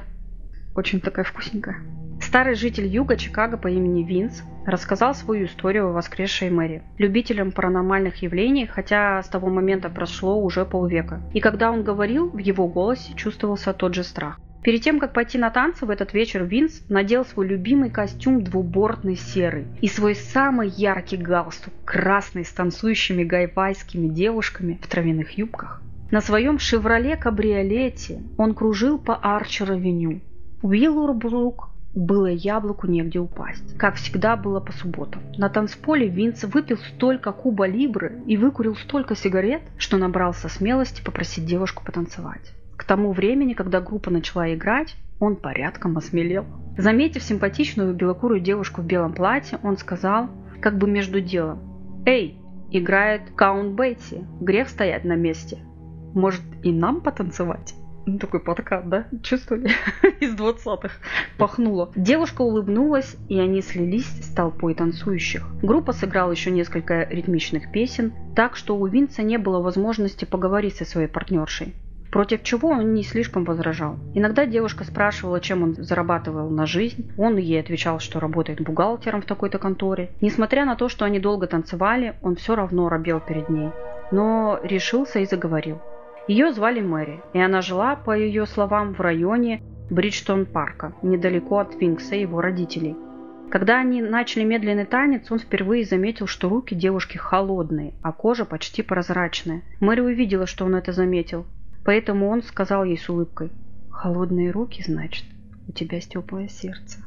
Очень 0.73 1.01
такая 1.01 1.25
вкусненькая. 1.25 1.81
Старый 2.21 2.55
житель 2.55 2.87
юга 2.87 3.15
Чикаго 3.15 3.57
по 3.57 3.67
имени 3.67 4.03
Винс 4.03 4.43
рассказал 4.65 5.15
свою 5.15 5.45
историю 5.45 5.87
о 5.87 5.93
воскресшей 5.93 6.49
Мэри, 6.49 6.83
любителям 6.97 7.51
паранормальных 7.51 8.21
явлений, 8.21 8.65
хотя 8.65 9.23
с 9.23 9.27
того 9.27 9.49
момента 9.49 9.89
прошло 9.89 10.39
уже 10.41 10.65
полвека. 10.65 11.21
И 11.33 11.39
когда 11.39 11.71
он 11.71 11.83
говорил, 11.83 12.29
в 12.29 12.37
его 12.37 12.67
голосе 12.67 13.13
чувствовался 13.15 13.73
тот 13.73 13.93
же 13.93 14.03
страх. 14.03 14.39
Перед 14.63 14.81
тем, 14.81 14.99
как 14.99 15.13
пойти 15.13 15.37
на 15.37 15.49
танцы 15.49 15.85
в 15.85 15.89
этот 15.89 16.13
вечер, 16.13 16.43
Винс 16.43 16.83
надел 16.89 17.23
свой 17.23 17.47
любимый 17.47 17.89
костюм 17.89 18.43
двубортный 18.43 19.15
серый 19.15 19.65
и 19.79 19.87
свой 19.87 20.13
самый 20.13 20.67
яркий 20.67 21.15
галстук 21.15 21.73
красный 21.85 22.43
с 22.43 22.51
танцующими 22.51 23.23
гайвайскими 23.23 24.09
девушками 24.09 24.77
в 24.81 24.87
травяных 24.87 25.37
юбках. 25.37 25.81
На 26.11 26.19
своем 26.19 26.59
«Шевроле-кабриолете» 26.59 28.21
он 28.37 28.53
кружил 28.53 28.97
по 28.97 29.15
Арчер-авеню. 29.15 30.19
Уиллурбрук 30.61 31.69
было 31.97 32.27
яблоку 32.27 32.87
негде 32.87 33.19
упасть. 33.19 33.75
Как 33.77 33.95
всегда 33.95 34.35
было 34.35 34.59
по 34.59 34.71
субботам. 34.71 35.23
На 35.37 35.49
танцполе 35.49 36.07
Винс 36.07 36.43
выпил 36.43 36.77
столько 36.77 37.31
куба 37.31 37.67
либры 37.67 38.21
и 38.27 38.37
выкурил 38.37 38.75
столько 38.75 39.15
сигарет, 39.15 39.63
что 39.77 39.97
набрался 39.97 40.47
смелости 40.47 41.01
попросить 41.03 41.45
девушку 41.45 41.83
потанцевать. 41.83 42.53
К 42.75 42.83
тому 42.83 43.13
времени, 43.13 43.53
когда 43.53 43.81
группа 43.81 44.11
начала 44.11 44.53
играть, 44.53 44.95
он 45.19 45.35
порядком 45.35 45.97
осмелел. 45.97 46.45
Заметив 46.77 47.23
симпатичную 47.23 47.95
белокурую 47.95 48.39
девушку 48.39 48.81
в 48.81 48.85
белом 48.85 49.13
платье, 49.13 49.57
он 49.63 49.77
сказал, 49.77 50.29
как 50.61 50.77
бы 50.77 50.87
между 50.87 51.19
делом, 51.19 52.03
«Эй, 52.05 52.39
играет 52.69 53.31
Каунт 53.35 53.73
Бетти, 53.73 54.23
грех 54.39 54.69
стоять 54.69 55.03
на 55.03 55.15
месте. 55.15 55.57
Может, 56.13 56.43
и 56.61 56.71
нам 56.71 57.01
потанцевать?» 57.01 57.73
Ну, 58.07 58.19
такой 58.19 58.39
подкат, 58.39 58.87
да? 58.87 59.05
Чувствовали? 59.21 59.69
Из 60.21 60.33
двадцатых. 60.33 60.93
Пахнуло. 61.37 61.91
Девушка 61.93 62.41
улыбнулась, 62.41 63.17
и 63.27 63.37
они 63.37 63.61
слились 63.61 64.07
с 64.07 64.33
толпой 64.33 64.75
танцующих. 64.75 65.45
Группа 65.61 65.91
сыграла 65.91 66.31
еще 66.31 66.49
несколько 66.49 67.03
ритмичных 67.03 67.69
песен, 67.69 68.13
так 68.33 68.55
что 68.55 68.77
у 68.77 68.87
Винца 68.87 69.23
не 69.23 69.37
было 69.37 69.59
возможности 69.59 70.23
поговорить 70.23 70.77
со 70.77 70.85
своей 70.85 71.09
партнершей. 71.09 71.75
Против 72.09 72.43
чего 72.43 72.69
он 72.69 72.93
не 72.93 73.03
слишком 73.03 73.43
возражал. 73.43 73.97
Иногда 74.13 74.45
девушка 74.45 74.85
спрашивала, 74.85 75.41
чем 75.41 75.63
он 75.63 75.75
зарабатывал 75.75 76.49
на 76.49 76.65
жизнь. 76.65 77.11
Он 77.17 77.35
ей 77.35 77.59
отвечал, 77.59 77.99
что 77.99 78.21
работает 78.21 78.61
бухгалтером 78.61 79.21
в 79.21 79.25
такой-то 79.25 79.59
конторе. 79.59 80.11
Несмотря 80.21 80.63
на 80.63 80.77
то, 80.77 80.87
что 80.87 81.03
они 81.03 81.19
долго 81.19 81.45
танцевали, 81.45 82.15
он 82.21 82.37
все 82.37 82.55
равно 82.55 82.87
робел 82.87 83.19
перед 83.19 83.49
ней. 83.49 83.71
Но 84.11 84.61
решился 84.63 85.19
и 85.19 85.25
заговорил. 85.25 85.81
Ее 86.27 86.51
звали 86.51 86.81
Мэри, 86.81 87.21
и 87.33 87.39
она 87.39 87.61
жила, 87.61 87.95
по 87.95 88.15
ее 88.15 88.45
словам, 88.45 88.93
в 88.93 88.99
районе 88.99 89.61
Бриджтон-парка, 89.89 90.93
недалеко 91.01 91.59
от 91.59 91.79
Винкса 91.79 92.15
и 92.15 92.21
его 92.21 92.41
родителей. 92.41 92.97
Когда 93.49 93.79
они 93.79 94.01
начали 94.01 94.43
медленный 94.43 94.85
танец, 94.85 95.31
он 95.31 95.39
впервые 95.39 95.85
заметил, 95.85 96.27
что 96.27 96.49
руки 96.49 96.75
девушки 96.75 97.17
холодные, 97.17 97.93
а 98.01 98.11
кожа 98.11 98.43
почти 98.43 98.81
прозрачная. 98.81 99.63
Мэри 99.79 100.01
увидела, 100.01 100.45
что 100.45 100.65
он 100.65 100.75
это 100.75 100.91
заметил, 100.91 101.45
поэтому 101.85 102.27
он 102.27 102.43
сказал 102.43 102.83
ей 102.83 102.97
с 102.97 103.09
улыбкой, 103.09 103.51
«Холодные 103.89 104.51
руки, 104.51 104.83
значит, 104.85 105.23
у 105.69 105.71
тебя 105.71 106.01
теплое 106.01 106.49
сердце». 106.49 106.99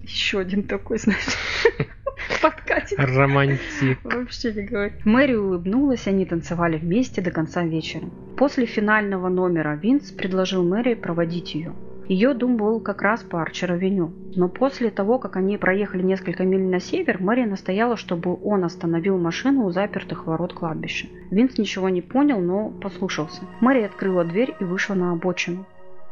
Еще 0.00 0.38
один 0.38 0.62
такой, 0.62 0.98
знаешь, 0.98 1.36
подкатик. 2.42 2.98
Романтик. 2.98 3.98
Вообще 4.04 4.52
не 4.52 4.62
говорю. 4.62 4.92
Мэри 5.04 5.34
улыбнулась, 5.34 6.06
они 6.06 6.24
танцевали 6.26 6.76
вместе 6.76 7.20
до 7.22 7.30
конца 7.30 7.62
вечера. 7.62 8.06
После 8.36 8.66
финального 8.66 9.28
номера 9.28 9.74
Винс 9.76 10.10
предложил 10.10 10.64
Мэри 10.64 10.94
проводить 10.94 11.54
ее. 11.54 11.74
Ее 12.08 12.34
дом 12.34 12.58
был 12.58 12.80
как 12.80 13.00
раз 13.00 13.22
по 13.22 13.40
Арчер-авеню. 13.40 14.12
Но 14.36 14.48
после 14.48 14.90
того, 14.90 15.18
как 15.18 15.36
они 15.36 15.56
проехали 15.56 16.02
несколько 16.02 16.44
миль 16.44 16.64
на 16.64 16.78
север, 16.78 17.20
Мэри 17.20 17.44
настояла, 17.44 17.96
чтобы 17.96 18.36
он 18.42 18.64
остановил 18.64 19.16
машину 19.16 19.64
у 19.64 19.70
запертых 19.70 20.26
ворот 20.26 20.52
кладбища. 20.52 21.08
Винс 21.30 21.56
ничего 21.56 21.88
не 21.88 22.02
понял, 22.02 22.40
но 22.40 22.68
послушался. 22.68 23.42
Мэри 23.60 23.82
открыла 23.84 24.24
дверь 24.24 24.54
и 24.60 24.64
вышла 24.64 24.94
на 24.94 25.12
обочину. 25.12 25.66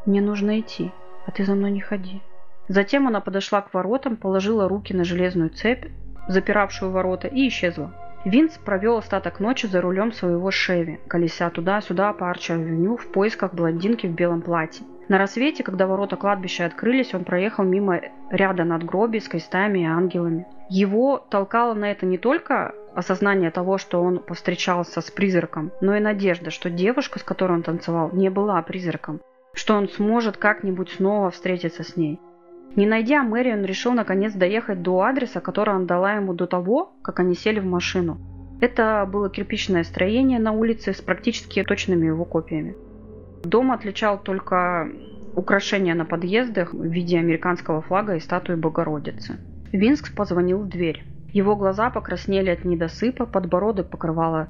«Мне 0.07 0.21
нужно 0.21 0.59
идти, 0.61 0.91
а 1.27 1.31
ты 1.31 1.45
за 1.45 1.55
мной 1.55 1.71
не 1.71 1.81
ходи». 1.81 2.23
Затем 2.69 3.09
она 3.09 3.21
подошла 3.21 3.61
к 3.61 3.73
воротам, 3.75 4.16
положила 4.16 4.69
руки 4.69 4.95
на 4.95 5.04
железную 5.04 5.50
цепь, 5.50 5.87
запиравшую 6.28 6.92
ворота, 6.92 7.28
и 7.28 7.49
исчезла. 7.49 7.92
Винс 8.25 8.57
провел 8.59 8.99
остаток 8.99 9.40
ночи 9.40 9.66
за 9.66 9.81
рулем 9.81 10.12
своего 10.12 10.50
Шеви, 10.52 11.00
колеся 11.09 11.50
туда-сюда 11.50 12.12
по 12.12 12.31
Арчер-авеню 12.31 12.97
в 12.97 13.09
поисках 13.09 13.52
блондинки 13.52 14.07
в 14.07 14.14
белом 14.14 14.42
платье. 14.42 14.87
На 15.09 15.19
рассвете, 15.19 15.64
когда 15.64 15.88
ворота 15.88 16.16
кладбища 16.16 16.64
открылись, 16.64 17.12
он 17.12 17.25
проехал 17.25 17.64
мимо 17.64 18.00
ряда 18.31 18.62
надгробий 18.62 19.21
с 19.21 19.28
крестами 19.28 19.81
и 19.81 19.85
ангелами. 19.85 20.47
Его 20.71 21.19
толкало 21.19 21.75
на 21.75 21.90
это 21.90 22.07
не 22.07 22.16
только 22.16 22.73
осознание 22.95 23.50
того, 23.50 23.78
что 23.78 24.00
он 24.00 24.21
повстречался 24.21 25.00
с 25.00 25.11
призраком, 25.11 25.73
но 25.81 25.97
и 25.97 26.00
надежда, 26.00 26.50
что 26.50 26.71
девушка, 26.71 27.19
с 27.19 27.25
которой 27.25 27.52
он 27.52 27.62
танцевал, 27.62 28.11
не 28.12 28.31
была 28.31 28.62
призраком, 28.62 29.21
что 29.52 29.75
он 29.75 29.88
сможет 29.88 30.37
как-нибудь 30.37 30.90
снова 30.90 31.31
встретиться 31.31 31.83
с 31.83 31.97
ней. 31.97 32.21
Не 32.75 32.87
найдя 32.87 33.23
Мэри, 33.23 33.52
он 33.52 33.64
решил 33.64 33.93
наконец 33.93 34.33
доехать 34.33 34.83
до 34.83 35.02
адреса, 35.02 35.41
который 35.41 35.75
он 35.75 35.87
дала 35.87 36.14
ему 36.14 36.33
до 36.33 36.47
того, 36.47 36.95
как 37.02 37.21
они 37.21 37.35
сели 37.35 37.61
в 37.61 37.67
машину. 37.67 38.19
Это 38.61 39.09
было 39.11 39.29
кирпичное 39.29 39.85
строение 39.85 40.38
на 40.38 40.52
улице 40.52 40.93
с 40.93 41.00
практически 41.00 41.62
точными 41.64 42.07
его 42.07 42.25
копиями. 42.25 42.76
Дом 43.45 43.73
отличал 43.73 44.19
только 44.19 44.88
украшения 45.35 45.95
на 45.95 46.05
подъездах 46.05 46.73
в 46.73 46.83
виде 46.83 47.19
американского 47.19 47.83
флага 47.83 48.14
и 48.14 48.21
статуи 48.21 48.55
Богородицы. 48.55 49.38
Винск 49.73 50.14
позвонил 50.14 50.61
в 50.61 50.69
дверь. 50.69 51.05
Его 51.33 51.57
глаза 51.57 51.91
покраснели 51.91 52.50
от 52.50 52.64
недосыпа, 52.64 53.26
подбородок 53.26 53.88
покрывала 53.91 54.49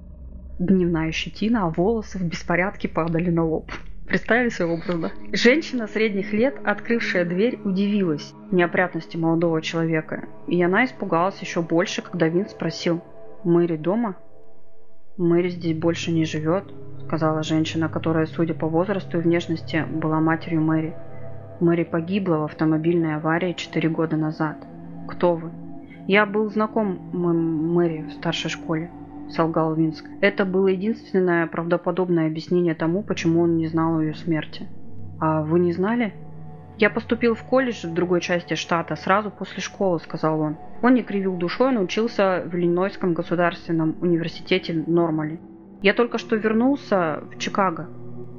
дневная 0.59 1.12
щетина, 1.12 1.64
а 1.64 1.71
волосы 1.71 2.19
в 2.19 2.25
беспорядке 2.25 2.88
падали 2.88 3.31
на 3.31 3.45
лоб. 3.45 3.71
Представили 4.07 4.49
свой 4.49 4.71
образ, 4.71 4.99
да? 4.99 5.11
Женщина 5.33 5.87
средних 5.87 6.33
лет, 6.33 6.57
открывшая 6.65 7.25
дверь, 7.25 7.59
удивилась 7.65 8.35
неопрятности 8.51 9.17
молодого 9.17 9.63
человека. 9.63 10.25
И 10.49 10.63
она 10.63 10.85
испугалась 10.85 11.41
еще 11.41 11.63
больше, 11.63 12.03
когда 12.03 12.29
Вин 12.29 12.49
спросил, 12.49 13.01
«Мэри 13.45 13.77
дома?» 13.77 14.17
«Мэри 15.17 15.51
здесь 15.51 15.79
больше 15.79 16.11
не 16.11 16.25
живет»,— 16.25 16.65
сказала 17.07 17.43
женщина, 17.43 17.89
которая, 17.89 18.27
судя 18.27 18.55
по 18.55 18.67
возрасту 18.67 19.19
и 19.19 19.21
внешности, 19.21 19.85
была 19.89 20.21
матерью 20.21 20.63
Мэри. 20.63 20.95
«Мэри 21.61 21.85
погибла 21.85 22.39
в 22.39 22.45
автомобильной 22.45 23.17
аварии 23.17 23.53
четыре 23.53 23.89
года 23.89 24.17
назад. 24.17 24.57
Кто 25.09 25.35
вы?» 25.35 25.53
«Я 26.09 26.27
был 26.27 26.51
знаком 26.51 26.99
Мэри 27.13 28.03
в 28.09 28.13
старшей 28.13 28.51
школе», 28.51 28.91
солгал 29.33 29.75
Винск. 29.75 30.05
Это 30.21 30.45
было 30.45 30.69
единственное 30.69 31.47
правдоподобное 31.47 32.27
объяснение 32.27 32.75
тому, 32.75 33.03
почему 33.03 33.43
он 33.43 33.57
не 33.57 33.67
знал 33.67 33.99
о 33.99 34.03
ее 34.03 34.14
смерти. 34.14 34.68
А 35.21 35.42
вы 35.42 35.61
не 35.61 35.73
знали? 35.73 36.12
Я 36.79 36.90
поступил 36.90 37.35
в 37.35 37.42
колледж 37.45 37.87
в 37.87 37.92
другой 37.92 38.21
части 38.21 38.55
штата 38.55 38.97
сразу 38.97 39.31
после 39.31 39.62
школы, 39.62 40.01
сказал 40.01 40.40
он. 40.40 40.57
Он 40.83 40.95
не 40.95 41.03
кривил 41.03 41.37
душой, 41.37 41.68
он 41.68 41.79
учился 41.79 42.42
в 42.45 42.55
Иллинойском 42.57 43.14
государственном 43.14 43.97
университете 44.01 44.83
Нормали. 44.87 45.38
Я 45.83 45.95
только 45.95 46.18
что 46.18 46.37
вернулся 46.37 47.23
в 47.31 47.38
Чикаго. 47.38 47.88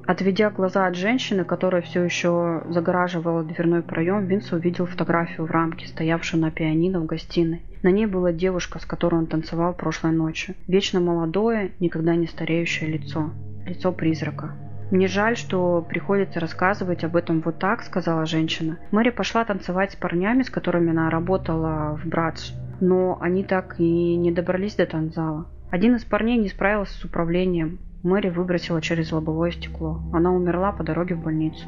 Отведя 0.05 0.49
глаза 0.49 0.85
от 0.85 0.95
женщины, 0.95 1.45
которая 1.45 1.81
все 1.81 2.03
еще 2.03 2.63
загораживала 2.69 3.43
дверной 3.43 3.81
проем, 3.81 4.25
Винс 4.25 4.51
увидел 4.51 4.85
фотографию 4.85 5.45
в 5.47 5.51
рамке, 5.51 5.87
стоявшую 5.87 6.41
на 6.41 6.51
пианино 6.51 6.99
в 6.99 7.05
гостиной. 7.05 7.61
На 7.83 7.87
ней 7.89 8.05
была 8.05 8.33
девушка, 8.33 8.79
с 8.79 8.85
которой 8.85 9.15
он 9.15 9.27
танцевал 9.27 9.73
прошлой 9.73 10.11
ночью. 10.11 10.55
Вечно 10.67 10.99
молодое, 10.99 11.71
никогда 11.79 12.15
не 12.15 12.27
стареющее 12.27 12.89
лицо. 12.89 13.31
Лицо 13.65 13.93
призрака. 13.93 14.51
«Мне 14.91 15.07
жаль, 15.07 15.37
что 15.37 15.81
приходится 15.81 16.39
рассказывать 16.39 17.03
об 17.03 17.15
этом 17.15 17.41
вот 17.41 17.57
так»,— 17.57 17.81
сказала 17.83 18.25
женщина. 18.25 18.77
Мэри 18.91 19.09
пошла 19.09 19.45
танцевать 19.45 19.93
с 19.93 19.95
парнями, 19.95 20.43
с 20.43 20.49
которыми 20.49 20.91
она 20.91 21.09
работала 21.09 21.97
в 21.97 22.07
Брадж, 22.07 22.51
но 22.81 23.17
они 23.21 23.43
так 23.43 23.79
и 23.79 24.15
не 24.17 24.31
добрались 24.31 24.75
до 24.75 24.85
танцзала. 24.85 25.47
Один 25.71 25.95
из 25.95 26.03
парней 26.03 26.37
не 26.37 26.49
справился 26.49 26.93
с 26.99 27.05
управлением. 27.05 27.79
Мэри 28.03 28.29
выбросила 28.29 28.81
через 28.81 29.11
лобовое 29.13 29.51
стекло. 29.51 30.01
Она 30.11 30.33
умерла 30.33 30.73
по 30.73 30.83
дороге 30.83 31.15
в 31.15 31.23
больницу. 31.23 31.67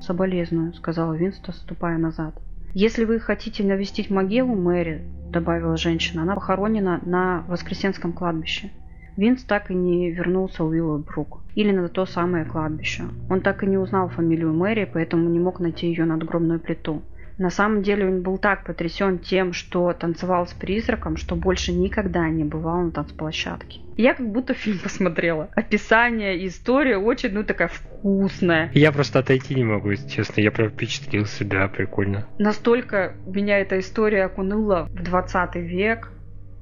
«Соболезную»,— 0.00 0.72
сказала 0.74 1.14
Винста, 1.14 1.52
ступая 1.52 1.98
назад. 1.98 2.34
«Если 2.74 3.04
вы 3.04 3.20
хотите 3.20 3.62
навестить 3.62 4.10
могилу 4.10 4.56
Мэри, 4.56 5.02
добавила 5.30 5.76
женщина. 5.76 6.22
Она 6.22 6.34
похоронена 6.34 7.00
на 7.04 7.44
Воскресенском 7.46 8.12
кладбище. 8.12 8.70
Винс 9.16 9.44
так 9.44 9.70
и 9.70 9.74
не 9.74 10.10
вернулся 10.10 10.64
в 10.64 10.68
Уиллбрук. 10.68 11.40
Или 11.54 11.70
на 11.70 11.88
то 11.88 12.06
самое 12.06 12.44
кладбище. 12.44 13.04
Он 13.30 13.40
так 13.40 13.62
и 13.62 13.66
не 13.66 13.76
узнал 13.76 14.08
фамилию 14.08 14.52
Мэри, 14.52 14.90
поэтому 14.92 15.28
не 15.28 15.38
мог 15.38 15.60
найти 15.60 15.86
ее 15.86 16.06
надгробную 16.06 16.60
плиту. 16.60 17.02
На 17.42 17.50
самом 17.50 17.82
деле 17.82 18.06
он 18.06 18.22
был 18.22 18.38
так 18.38 18.62
потрясен 18.62 19.18
тем, 19.18 19.52
что 19.52 19.92
танцевал 19.92 20.46
с 20.46 20.52
призраком, 20.52 21.16
что 21.16 21.34
больше 21.34 21.72
никогда 21.72 22.28
не 22.28 22.44
бывал 22.44 22.82
на 22.82 22.92
танцплощадке. 22.92 23.80
Я 23.96 24.14
как 24.14 24.30
будто 24.30 24.54
фильм 24.54 24.78
посмотрела. 24.82 25.48
Описание, 25.56 26.46
история 26.46 26.98
очень, 26.98 27.32
ну, 27.32 27.42
такая 27.42 27.66
вкусная. 27.66 28.70
Я 28.74 28.92
просто 28.92 29.18
отойти 29.18 29.56
не 29.56 29.64
могу, 29.64 29.90
если 29.90 30.08
честно. 30.08 30.40
Я 30.40 30.52
прям 30.52 30.70
впечатлился, 30.70 31.44
да, 31.44 31.66
прикольно. 31.66 32.28
Настолько 32.38 33.16
меня 33.26 33.58
эта 33.58 33.80
история 33.80 34.26
окунула 34.26 34.88
в 34.92 35.02
20 35.02 35.56
век, 35.56 36.12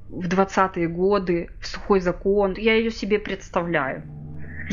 в 0.09 0.27
20-е 0.27 0.87
годы, 0.87 1.49
в 1.59 1.67
сухой 1.67 1.99
закон. 1.99 2.55
Я 2.57 2.73
ее 2.73 2.89
себе 2.89 3.19
представляю. 3.19 4.01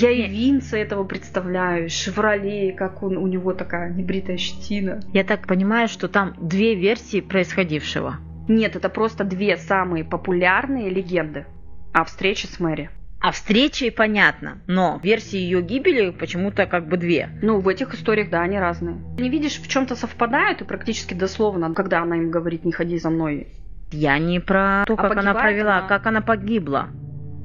Я 0.00 0.10
и 0.10 0.28
Винса 0.28 0.76
этого 0.76 1.02
представляю, 1.02 1.90
Шевроле, 1.90 2.72
как 2.72 3.02
он, 3.02 3.16
у 3.16 3.26
него 3.26 3.52
такая 3.52 3.90
небритая 3.90 4.36
щетина. 4.36 5.00
Я 5.12 5.24
так 5.24 5.48
понимаю, 5.48 5.88
что 5.88 6.06
там 6.06 6.34
две 6.40 6.76
версии 6.76 7.20
происходившего. 7.20 8.18
Нет, 8.46 8.76
это 8.76 8.90
просто 8.90 9.24
две 9.24 9.56
самые 9.56 10.04
популярные 10.04 10.88
легенды 10.88 11.46
о 11.92 12.04
встрече 12.04 12.46
с 12.46 12.60
Мэри. 12.60 12.90
А 13.20 13.32
встрече 13.32 13.90
понятно, 13.90 14.62
но 14.68 15.00
версии 15.02 15.38
ее 15.38 15.62
гибели 15.62 16.10
почему-то 16.10 16.66
как 16.66 16.86
бы 16.86 16.96
две. 16.96 17.30
Ну, 17.42 17.58
в 17.58 17.66
этих 17.66 17.92
историях, 17.92 18.30
да, 18.30 18.42
они 18.42 18.56
разные. 18.56 18.98
Не 19.18 19.28
видишь, 19.28 19.58
в 19.58 19.66
чем-то 19.66 19.96
совпадают 19.96 20.60
и 20.60 20.64
практически 20.64 21.14
дословно, 21.14 21.74
когда 21.74 22.02
она 22.02 22.16
им 22.16 22.30
говорит 22.30 22.64
«не 22.64 22.70
ходи 22.70 22.98
за 22.98 23.10
мной». 23.10 23.48
Я 23.90 24.18
не 24.18 24.38
про 24.38 24.84
то, 24.86 24.94
а 24.94 24.96
как 24.96 25.16
она 25.16 25.34
провела, 25.34 25.78
она... 25.78 25.88
как 25.88 26.06
она 26.06 26.20
погибла 26.20 26.90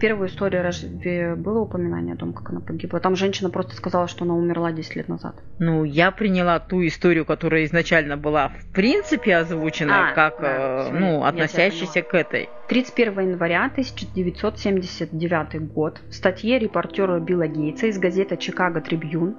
первой 0.03 0.27
истории 0.27 0.57
разве 0.57 1.35
было 1.35 1.61
упоминание 1.61 2.15
о 2.15 2.17
том, 2.17 2.33
как 2.33 2.49
она 2.49 2.59
погибла? 2.59 2.99
Там 2.99 3.15
женщина 3.15 3.49
просто 3.49 3.73
сказала, 3.73 4.09
что 4.09 4.25
она 4.25 4.33
умерла 4.33 4.73
10 4.73 4.97
лет 4.97 5.07
назад. 5.07 5.35
Ну, 5.59 5.85
я 5.85 6.11
приняла 6.11 6.59
ту 6.59 6.85
историю, 6.85 7.23
которая 7.23 7.63
изначально 7.63 8.17
была 8.17 8.49
в 8.49 8.65
принципе 8.73 9.37
озвучена, 9.37 10.09
а, 10.09 10.13
как, 10.13 10.41
да, 10.41 10.89
э, 10.89 10.91
ну, 10.91 11.23
относящаяся 11.23 12.01
к 12.01 12.13
этой. 12.15 12.49
31 12.67 13.29
января 13.29 13.63
1979 13.67 15.71
год 15.71 16.01
в 16.09 16.13
статье 16.13 16.59
репортера 16.59 17.21
Билла 17.21 17.47
Гейтса 17.47 17.87
из 17.87 17.97
газеты 17.97 18.35
«Чикаго 18.35 18.81
Трибьюн» 18.81 19.37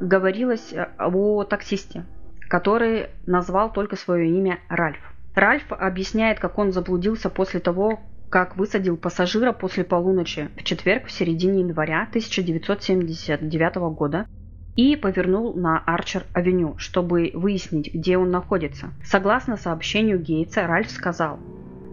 говорилось 0.00 0.72
э, 0.72 0.88
о 0.98 1.44
таксисте, 1.44 2.04
который 2.48 3.10
назвал 3.26 3.72
только 3.72 3.94
свое 3.94 4.28
имя 4.28 4.58
Ральф. 4.68 4.98
Ральф 5.36 5.70
объясняет, 5.70 6.40
как 6.40 6.58
он 6.58 6.72
заблудился 6.72 7.30
после 7.30 7.60
того, 7.60 8.00
как 8.30 8.56
высадил 8.56 8.96
пассажира 8.96 9.52
после 9.52 9.82
полуночи 9.82 10.48
в 10.56 10.62
четверг 10.62 11.06
в 11.06 11.10
середине 11.10 11.60
января 11.60 12.02
1979 12.08 13.74
года 13.92 14.26
и 14.76 14.94
повернул 14.94 15.52
на 15.54 15.82
Арчер-авеню, 15.84 16.78
чтобы 16.78 17.32
выяснить, 17.34 17.92
где 17.92 18.16
он 18.16 18.30
находится. 18.30 18.90
Согласно 19.04 19.56
сообщению 19.56 20.20
Гейтса, 20.20 20.66
Ральф 20.66 20.90
сказал, 20.90 21.40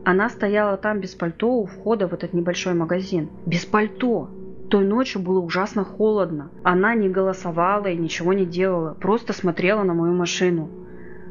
«Она 0.06 0.30
стояла 0.30 0.78
там 0.78 1.00
без 1.00 1.16
пальто 1.16 1.52
у 1.52 1.66
входа 1.66 2.08
в 2.08 2.14
этот 2.14 2.34
небольшой 2.34 2.76
магазин. 2.76 3.30
Без 3.46 3.66
пальто! 3.66 4.30
Той 4.70 4.86
ночью 4.86 5.22
было 5.22 5.40
ужасно 5.40 5.84
холодно. 5.84 6.52
Она 6.64 6.94
не 6.94 7.10
голосовала 7.10 7.88
и 7.88 7.98
ничего 7.98 8.34
не 8.34 8.46
делала, 8.46 8.94
просто 8.94 9.34
смотрела 9.34 9.84
на 9.84 9.94
мою 9.94 10.14
машину. 10.14 10.70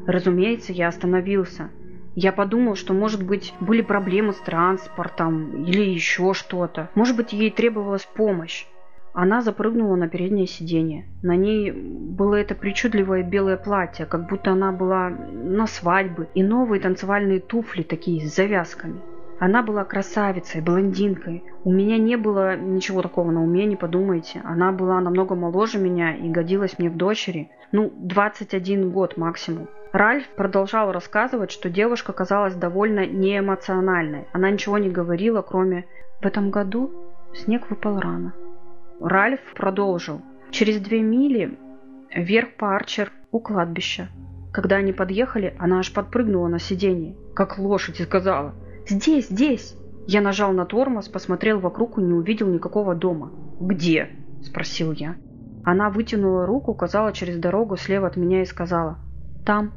Разумеется, 0.05 0.73
я 0.73 0.87
остановился. 0.87 1.69
Я 2.19 2.31
подумал, 2.31 2.73
что, 2.73 2.95
может 2.95 3.23
быть, 3.23 3.53
были 3.59 3.83
проблемы 3.83 4.33
с 4.33 4.37
транспортом 4.37 5.65
или 5.65 5.83
еще 5.83 6.33
что-то. 6.33 6.89
Может 6.95 7.15
быть, 7.15 7.31
ей 7.31 7.51
требовалась 7.51 8.07
помощь. 8.11 8.65
Она 9.13 9.43
запрыгнула 9.43 9.95
на 9.95 10.07
переднее 10.07 10.47
сиденье. 10.47 11.05
На 11.21 11.35
ней 11.35 11.71
было 11.71 12.33
это 12.33 12.55
причудливое 12.55 13.21
белое 13.21 13.55
платье, 13.55 14.07
как 14.07 14.27
будто 14.27 14.53
она 14.53 14.71
была 14.71 15.09
на 15.11 15.67
свадьбе, 15.67 16.27
и 16.33 16.41
новые 16.41 16.81
танцевальные 16.81 17.39
туфли 17.39 17.83
такие 17.83 18.27
с 18.27 18.35
завязками. 18.35 18.99
Она 19.37 19.61
была 19.61 19.83
красавицей, 19.83 20.61
блондинкой. 20.61 21.43
У 21.63 21.71
меня 21.71 21.99
не 21.99 22.15
было 22.15 22.57
ничего 22.57 23.03
такого 23.03 23.29
на 23.29 23.43
уме, 23.43 23.65
не 23.65 23.75
подумайте. 23.75 24.41
Она 24.43 24.71
была 24.71 24.99
намного 25.01 25.35
моложе 25.35 25.77
меня 25.77 26.15
и 26.15 26.27
годилась 26.29 26.79
мне 26.79 26.89
в 26.89 26.97
дочери. 26.97 27.51
Ну, 27.71 27.93
21 27.95 28.89
год 28.89 29.17
максимум. 29.17 29.67
Ральф 29.91 30.27
продолжал 30.35 30.91
рассказывать, 30.91 31.51
что 31.51 31.69
девушка 31.69 32.13
казалась 32.13 32.55
довольно 32.55 33.05
неэмоциональной. 33.05 34.27
Она 34.33 34.49
ничего 34.49 34.77
не 34.77 34.89
говорила, 34.89 35.41
кроме 35.41 35.85
«В 36.21 36.25
этом 36.25 36.49
году 36.51 36.91
снег 37.33 37.69
выпал 37.69 37.99
рано». 37.99 38.33
Ральф 38.99 39.39
продолжил. 39.55 40.21
Через 40.51 40.79
две 40.79 41.01
мили 41.01 41.57
вверх 42.13 42.55
по 42.55 42.75
Арчер 42.75 43.11
у 43.31 43.39
кладбища. 43.39 44.09
Когда 44.53 44.77
они 44.77 44.93
подъехали, 44.93 45.55
она 45.59 45.79
аж 45.79 45.93
подпрыгнула 45.93 46.47
на 46.47 46.59
сиденье, 46.59 47.15
как 47.35 47.57
лошадь, 47.57 47.99
и 47.99 48.03
сказала– 48.03 48.53
«Здесь, 48.89 49.27
здесь!» 49.27 49.75
Я 50.07 50.21
нажал 50.21 50.53
на 50.53 50.65
тормоз, 50.65 51.09
посмотрел 51.09 51.59
вокруг 51.59 51.97
и 51.97 52.01
не 52.01 52.13
увидел 52.13 52.47
никакого 52.47 52.95
дома. 52.95 53.31
«Где?»– 53.59 54.11
спросил 54.41 54.93
я. 54.93 55.17
Она 55.65 55.89
вытянула 55.89 56.45
руку, 56.45 56.71
указала 56.71 57.11
через 57.11 57.37
дорогу 57.37 57.75
слева 57.75 58.07
от 58.07 58.15
меня 58.15 58.41
и 58.41 58.45
сказала 58.45 58.99
«Там». 59.47 59.71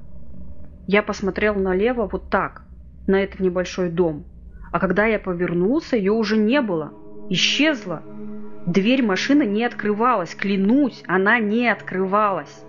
Я 0.89 1.01
посмотрел 1.01 1.55
налево 1.55 2.09
вот 2.11 2.29
так, 2.29 2.65
на 3.07 3.23
этот 3.23 3.39
небольшой 3.39 3.89
дом. 3.89 4.25
А 4.73 4.81
когда 4.81 5.07
я 5.07 5.21
повернулся, 5.21 5.97
ее 5.97 6.11
уже 6.11 6.37
не 6.37 6.61
было. 6.61 6.93
Исчезла. 7.29 8.03
Дверь 8.67 9.05
машины 9.05 9.45
не 9.47 9.65
открывалась, 9.65 10.35
клянусь, 10.35 11.05
она 11.07 11.39
не 11.39 11.69
открывалась 11.69 12.65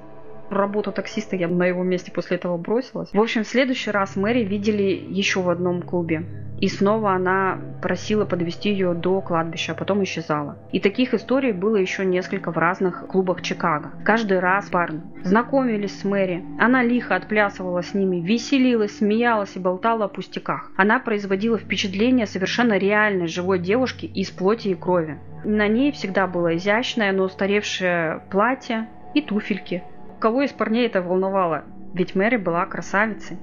работу 0.53 0.91
таксиста 0.91 1.35
я 1.35 1.47
на 1.47 1.65
его 1.65 1.83
месте 1.83 2.11
после 2.11 2.37
этого 2.37 2.57
бросилась. 2.57 3.09
В 3.13 3.19
общем, 3.19 3.43
в 3.43 3.47
следующий 3.47 3.91
раз 3.91 4.15
Мэри 4.15 4.43
видели 4.43 4.83
еще 4.83 5.41
в 5.41 5.49
одном 5.49 5.81
клубе. 5.81 6.25
И 6.61 6.67
снова 6.67 7.13
она 7.13 7.59
просила 7.81 8.25
подвести 8.25 8.69
ее 8.69 8.93
до 8.93 9.19
кладбища, 9.21 9.71
а 9.71 9.75
потом 9.75 10.03
исчезала. 10.03 10.59
И 10.71 10.79
таких 10.79 11.15
историй 11.15 11.53
было 11.53 11.75
еще 11.75 12.05
несколько 12.05 12.51
в 12.51 12.57
разных 12.57 13.07
клубах 13.07 13.41
Чикаго. 13.41 13.91
Каждый 14.05 14.39
раз 14.39 14.69
парни 14.69 15.01
знакомились 15.23 15.99
с 15.99 16.03
Мэри. 16.03 16.45
Она 16.59 16.83
лихо 16.83 17.15
отплясывала 17.15 17.81
с 17.81 17.95
ними, 17.95 18.17
веселилась, 18.17 18.97
смеялась 18.97 19.55
и 19.55 19.59
болтала 19.59 20.05
о 20.05 20.07
пустяках. 20.07 20.69
Она 20.77 20.99
производила 20.99 21.57
впечатление 21.57 22.27
совершенно 22.27 22.77
реальной 22.77 23.25
живой 23.25 23.57
девушки 23.57 24.05
из 24.05 24.29
плоти 24.29 24.67
и 24.67 24.75
крови. 24.75 25.17
На 25.43 25.67
ней 25.67 25.91
всегда 25.91 26.27
было 26.27 26.55
изящное, 26.55 27.11
но 27.11 27.23
устаревшее 27.23 28.21
платье 28.29 28.87
и 29.15 29.21
туфельки, 29.21 29.83
Кого 30.21 30.43
из 30.43 30.51
парней 30.51 30.85
это 30.85 31.01
волновало? 31.01 31.63
Ведь 31.95 32.13
Мэри 32.13 32.37
была 32.37 32.67
красавицей. 32.67 33.37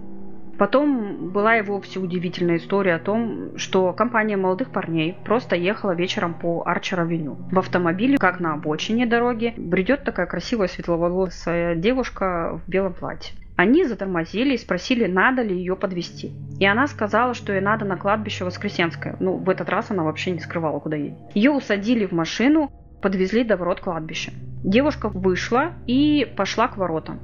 Потом 0.59 1.31
была 1.31 1.59
и 1.59 1.63
вовсе 1.63 1.99
удивительная 1.99 2.59
история 2.59 2.95
о 2.95 2.99
том, 3.01 3.59
что 3.59 3.93
компания 3.93 4.37
молодых 4.37 4.71
парней 4.71 5.17
просто 5.25 5.57
ехала 5.57 5.91
вечером 5.91 6.35
по 6.35 6.63
Арчер-авеню. 6.65 7.37
В 7.51 7.59
автомобиле, 7.59 8.17
как 8.17 8.39
на 8.39 8.55
обочине 8.55 9.07
дороги, 9.07 9.55
бредет 9.57 10.05
такая 10.05 10.27
красивая 10.27 10.69
светловолосая 10.69 11.75
девушка 11.75 12.61
в 12.65 12.71
белом 12.71 12.95
платье. 12.95 13.35
Они 13.57 13.85
затормозили 13.85 14.55
и 14.55 14.59
спросили, 14.59 15.07
надо 15.07 15.43
ли 15.43 15.57
ее 15.57 15.75
подвести. 15.75 16.33
И 16.61 16.65
она 16.65 16.87
сказала, 16.87 17.35
что 17.35 17.53
ей 17.53 17.61
надо 17.61 17.85
на 17.87 17.97
кладбище 17.97 18.45
Воскресенское. 18.45 19.17
Ну, 19.19 19.33
в 19.37 19.51
этот 19.51 19.69
раз 19.69 19.91
она 19.91 20.05
вообще 20.05 20.31
не 20.31 20.39
скрывала, 20.39 20.79
куда 20.79 20.97
едет. 20.97 21.19
Ее 21.35 21.51
усадили 21.51 22.07
в 22.07 22.13
машину, 22.13 22.71
подвезли 23.01 23.45
до 23.45 23.57
ворот 23.57 23.81
кладбища. 23.81 24.33
Девушка 24.65 25.09
вышла 25.09 25.73
и 25.87 26.27
пошла 26.37 26.69
к 26.69 26.77
воротам. 26.77 27.21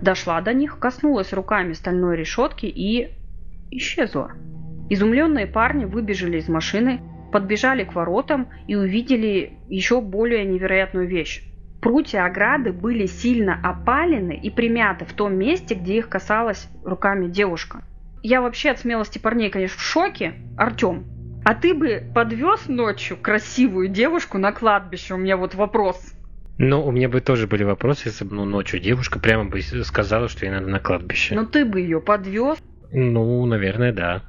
Дошла 0.00 0.40
до 0.40 0.52
них, 0.52 0.78
коснулась 0.78 1.32
руками 1.32 1.72
стальной 1.72 2.16
решетки 2.16 2.66
и 2.66 3.14
исчезла. 3.70 4.32
Изумленные 4.90 5.46
парни 5.46 5.84
выбежали 5.84 6.38
из 6.38 6.48
машины, 6.48 7.00
подбежали 7.32 7.84
к 7.84 7.94
воротам 7.94 8.48
и 8.66 8.74
увидели 8.74 9.52
еще 9.68 10.00
более 10.00 10.44
невероятную 10.44 11.06
вещь. 11.06 11.44
Прутья 11.80 12.24
ограды 12.24 12.72
были 12.72 13.06
сильно 13.06 13.60
опалены 13.62 14.32
и 14.32 14.50
примяты 14.50 15.04
в 15.04 15.12
том 15.12 15.36
месте, 15.36 15.74
где 15.74 15.98
их 15.98 16.08
касалась 16.08 16.68
руками 16.84 17.28
девушка. 17.28 17.82
Я 18.22 18.40
вообще 18.40 18.70
от 18.70 18.80
смелости 18.80 19.18
парней, 19.18 19.50
конечно, 19.50 19.78
в 19.78 19.82
шоке. 19.82 20.34
Артем, 20.56 21.04
а 21.48 21.54
ты 21.54 21.72
бы 21.72 22.02
подвез 22.14 22.68
ночью 22.68 23.16
красивую 23.16 23.88
девушку 23.88 24.36
на 24.36 24.52
кладбище? 24.52 25.14
У 25.14 25.16
меня 25.16 25.38
вот 25.38 25.54
вопрос. 25.54 25.98
Ну, 26.58 26.84
у 26.84 26.90
меня 26.90 27.08
бы 27.08 27.22
тоже 27.22 27.46
были 27.46 27.64
вопросы, 27.64 28.08
если 28.08 28.26
бы 28.26 28.36
ну, 28.36 28.44
ночью 28.44 28.80
девушка 28.80 29.18
прямо 29.18 29.46
бы 29.46 29.62
сказала, 29.62 30.28
что 30.28 30.44
ей 30.44 30.52
надо 30.52 30.66
на 30.66 30.78
кладбище. 30.78 31.34
Но 31.34 31.46
ты 31.46 31.64
бы 31.64 31.80
ее 31.80 32.02
подвез? 32.02 32.58
Ну, 32.92 33.46
наверное, 33.46 33.94
да. 33.94 34.24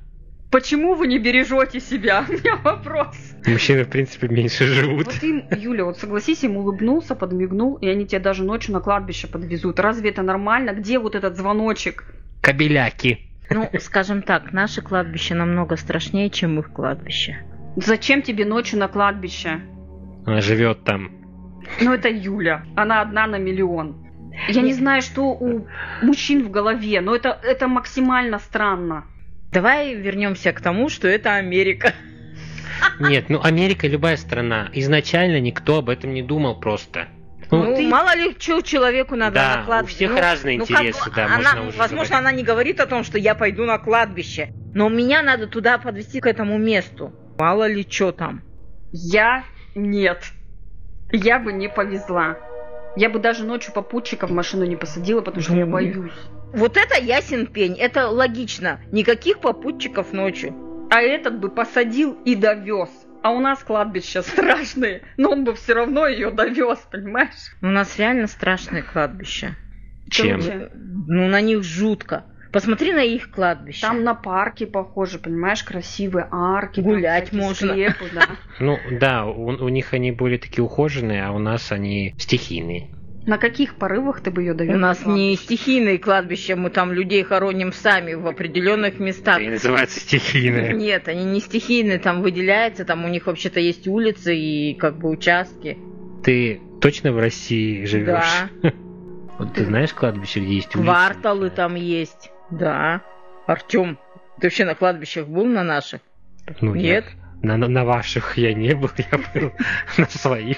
Почему 0.50 0.96
вы 0.96 1.08
не 1.08 1.20
бережете 1.20 1.82
себя? 1.82 2.24
У 2.30 2.32
меня 2.32 2.56
вопрос. 2.56 3.18
Мужчины, 3.46 3.84
в 3.84 3.90
принципе, 3.90 4.30
меньше 4.30 4.68
живут. 4.68 5.08
Вот 5.08 5.22
им, 5.22 5.44
Юля, 5.52 5.84
вот 5.84 5.98
согласись, 5.98 6.46
им 6.46 6.56
улыбнулся, 6.56 7.16
подмигнул, 7.16 7.76
и 7.76 7.90
они 7.90 8.08
тебя 8.08 8.22
даже 8.22 8.46
ночью 8.46 8.72
на 8.72 8.80
кладбище 8.80 9.28
подвезут. 9.28 9.82
Разве 9.82 10.12
это 10.12 10.22
нормально? 10.22 10.72
Где 10.72 11.00
вот 11.00 11.16
этот 11.16 11.36
звоночек? 11.36 12.06
Кабеляки. 12.40 13.29
Ну, 13.50 13.70
скажем 13.80 14.22
так, 14.22 14.54
наше 14.54 14.82
кладбище 14.82 15.34
намного 15.34 15.76
страшнее, 15.76 16.30
чем 16.30 16.60
их 16.60 16.72
кладбище. 16.72 17.38
Зачем 17.76 18.22
тебе 18.22 18.46
ночью 18.46 18.80
на 18.80 18.88
кладбище? 18.88 19.62
Она 20.26 20.42
живет 20.42 20.84
там. 20.84 21.12
Ну, 21.82 21.94
это 21.94 22.10
Юля. 22.10 22.64
Она 22.76 23.02
одна 23.02 23.28
на 23.28 23.38
миллион. 23.38 24.06
Я 24.48 24.62
не 24.62 24.74
знаю, 24.74 25.02
что 25.02 25.32
у 25.32 25.68
мужчин 26.02 26.44
в 26.44 26.52
голове, 26.52 27.02
но 27.02 27.16
это, 27.16 27.40
это 27.44 27.68
максимально 27.68 28.40
странно. 28.40 29.06
Давай 29.52 29.96
вернемся 29.96 30.54
к 30.54 30.62
тому, 30.62 30.90
что 30.90 31.08
это 31.08 31.36
Америка. 31.36 31.94
Нет, 33.00 33.30
ну 33.30 33.42
Америка 33.44 33.88
любая 33.88 34.16
страна. 34.16 34.70
Изначально 34.74 35.40
никто 35.40 35.80
об 35.80 35.90
этом 35.90 36.14
не 36.14 36.22
думал 36.22 36.60
просто. 36.60 37.08
Ну, 37.52 37.64
ну 37.64 37.76
ты... 37.76 37.88
мало 37.88 38.16
ли, 38.16 38.36
что 38.38 38.62
человеку 38.62 39.16
надо 39.16 39.36
да, 39.36 39.58
на 39.58 39.66
кладбище. 39.66 39.94
у 39.94 39.96
всех 39.96 40.12
ну, 40.12 40.20
разные 40.20 40.58
ну, 40.58 40.64
интересы, 40.64 41.06
как, 41.06 41.16
да, 41.16 41.26
она, 41.26 41.38
можно 41.38 41.80
Возможно, 41.80 41.96
говорить. 41.96 42.12
она 42.12 42.32
не 42.32 42.44
говорит 42.44 42.80
о 42.80 42.86
том, 42.86 43.04
что 43.04 43.18
я 43.18 43.36
пойду 43.36 43.66
на 43.66 43.80
кладбище, 43.80 44.54
но 44.74 44.90
меня 44.90 45.24
надо 45.24 45.48
туда 45.48 45.78
подвести 45.78 46.20
к 46.20 46.28
этому 46.28 46.58
месту. 46.58 47.14
Мало 47.38 47.68
ли, 47.68 47.86
что 47.90 48.12
там. 48.12 48.44
Я 48.92 49.44
нет. 49.76 50.24
Я 51.12 51.40
бы 51.40 51.54
не 51.54 51.70
повезла. 51.70 52.38
Я 52.96 53.10
бы 53.10 53.20
даже 53.20 53.46
ночью 53.46 53.74
попутчика 53.74 54.28
в 54.28 54.32
машину 54.32 54.66
не 54.66 54.76
посадила, 54.76 55.22
потому 55.22 55.42
что 55.42 55.56
я 55.56 55.66
боюсь. 55.66 56.12
Вот 56.54 56.78
это 56.78 57.00
ясен 57.00 57.48
пень, 57.48 57.78
это 57.80 58.10
логично. 58.10 58.80
Никаких 58.92 59.40
попутчиков 59.40 60.12
ночью. 60.14 60.54
А 60.92 61.02
этот 61.02 61.40
бы 61.40 61.50
посадил 61.50 62.18
и 62.26 62.36
довез. 62.36 62.90
А 63.22 63.32
у 63.32 63.40
нас 63.40 63.64
кладбище 63.64 64.22
страшное, 64.22 65.02
но 65.18 65.32
он 65.32 65.44
бы 65.44 65.54
все 65.54 65.74
равно 65.74 66.08
ее 66.08 66.32
довез, 66.32 66.80
понимаешь? 66.92 67.56
У 67.62 67.68
нас 67.68 67.98
реально 68.00 68.28
страшное 68.28 68.82
кладбище. 68.82 69.56
Чем? 70.10 70.42
Ну, 71.08 71.28
на 71.28 71.42
них 71.42 71.64
жутко. 71.64 72.26
Посмотри 72.52 72.94
на 72.94 73.04
их 73.04 73.30
кладбище. 73.30 73.82
Там 73.82 74.04
на 74.04 74.16
парке 74.16 74.66
похоже, 74.66 75.20
понимаешь, 75.20 75.64
красивые 75.64 76.28
арки. 76.32 76.80
Гулять 76.80 77.32
можно. 77.32 77.70
Склепы, 77.74 78.06
да. 78.14 78.26
Ну 78.60 78.80
да, 79.00 79.26
у, 79.26 79.50
у 79.50 79.70
них 79.70 79.94
они 79.94 80.12
более 80.12 80.40
такие 80.40 80.64
ухоженные, 80.64 81.26
а 81.26 81.32
у 81.32 81.38
нас 81.38 81.72
они 81.72 82.16
стихийные. 82.18 82.90
На 83.30 83.38
каких 83.38 83.76
порывах 83.76 84.22
ты 84.22 84.32
бы 84.32 84.42
ее 84.42 84.56
довел? 84.56 84.74
У 84.74 84.80
нас 84.80 85.06
не 85.06 85.36
стихийные 85.36 86.00
кладбища, 86.00 86.56
мы 86.56 86.72
там 86.72 86.92
людей 86.92 87.22
хороним 87.22 87.72
сами 87.72 88.16
в 88.16 88.26
определенных 88.26 88.98
местах. 89.00 89.40
Это 89.40 89.52
называется 89.52 90.00
стихийные. 90.00 90.74
Нет, 90.74 91.08
они 91.08 91.26
не 91.26 91.40
стихийные, 91.40 92.00
там 92.00 92.24
выделяется, 92.24 92.86
там 92.86 93.06
у 93.06 93.08
них 93.08 93.28
вообще-то 93.28 93.60
есть 93.60 93.88
улицы 93.88 94.36
и 94.36 94.74
как 94.74 94.98
бы 94.98 95.10
участки. 95.10 95.78
Ты 96.24 96.60
точно 96.82 97.12
в 97.12 97.20
России 97.20 97.86
живешь? 97.86 98.24
Да. 98.64 98.72
Вот 99.38 99.54
ты 99.54 99.64
знаешь 99.64 99.94
кладбище, 99.94 100.42
где 100.42 100.56
есть 100.56 100.76
улицы? 100.76 100.90
Кварталы 100.90 101.50
там 101.50 101.76
есть. 101.76 102.30
Да. 102.50 103.02
Артем, 103.46 103.98
ты 104.40 104.48
вообще 104.48 104.66
на 104.66 104.76
кладбищах 104.76 105.28
был 105.28 105.46
на 105.46 105.64
наших? 105.64 106.02
Ну, 106.60 106.76
Нет? 106.76 107.06
Я, 107.44 107.56
на, 107.56 107.68
на 107.68 107.86
ваших 107.86 108.38
я 108.38 108.54
не 108.54 108.74
был, 108.74 108.90
я 108.98 109.18
был 109.34 109.54
на 109.98 110.06
своих. 110.08 110.58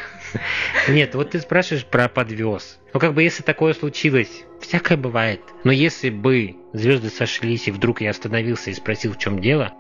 Нет, 0.88 1.16
вот 1.16 1.32
ты 1.32 1.40
спрашиваешь 1.40 1.86
про 1.86 2.08
подвез. 2.10 2.80
Ну, 2.94 3.00
как 3.00 3.14
бы, 3.14 3.24
если 3.24 3.44
такое 3.44 3.74
случилось, 3.74 4.44
всякое 4.60 4.98
бывает. 4.98 5.42
Но 5.64 5.72
если 5.72 6.10
бы 6.10 6.56
звезды 6.74 7.10
сошлись, 7.10 7.68
и 7.68 7.72
вдруг 7.72 8.02
я 8.02 8.10
остановился 8.12 8.70
и 8.70 8.74
спросил, 8.74 9.14
в 9.14 9.18
чем 9.18 9.40
дело, 9.40 9.74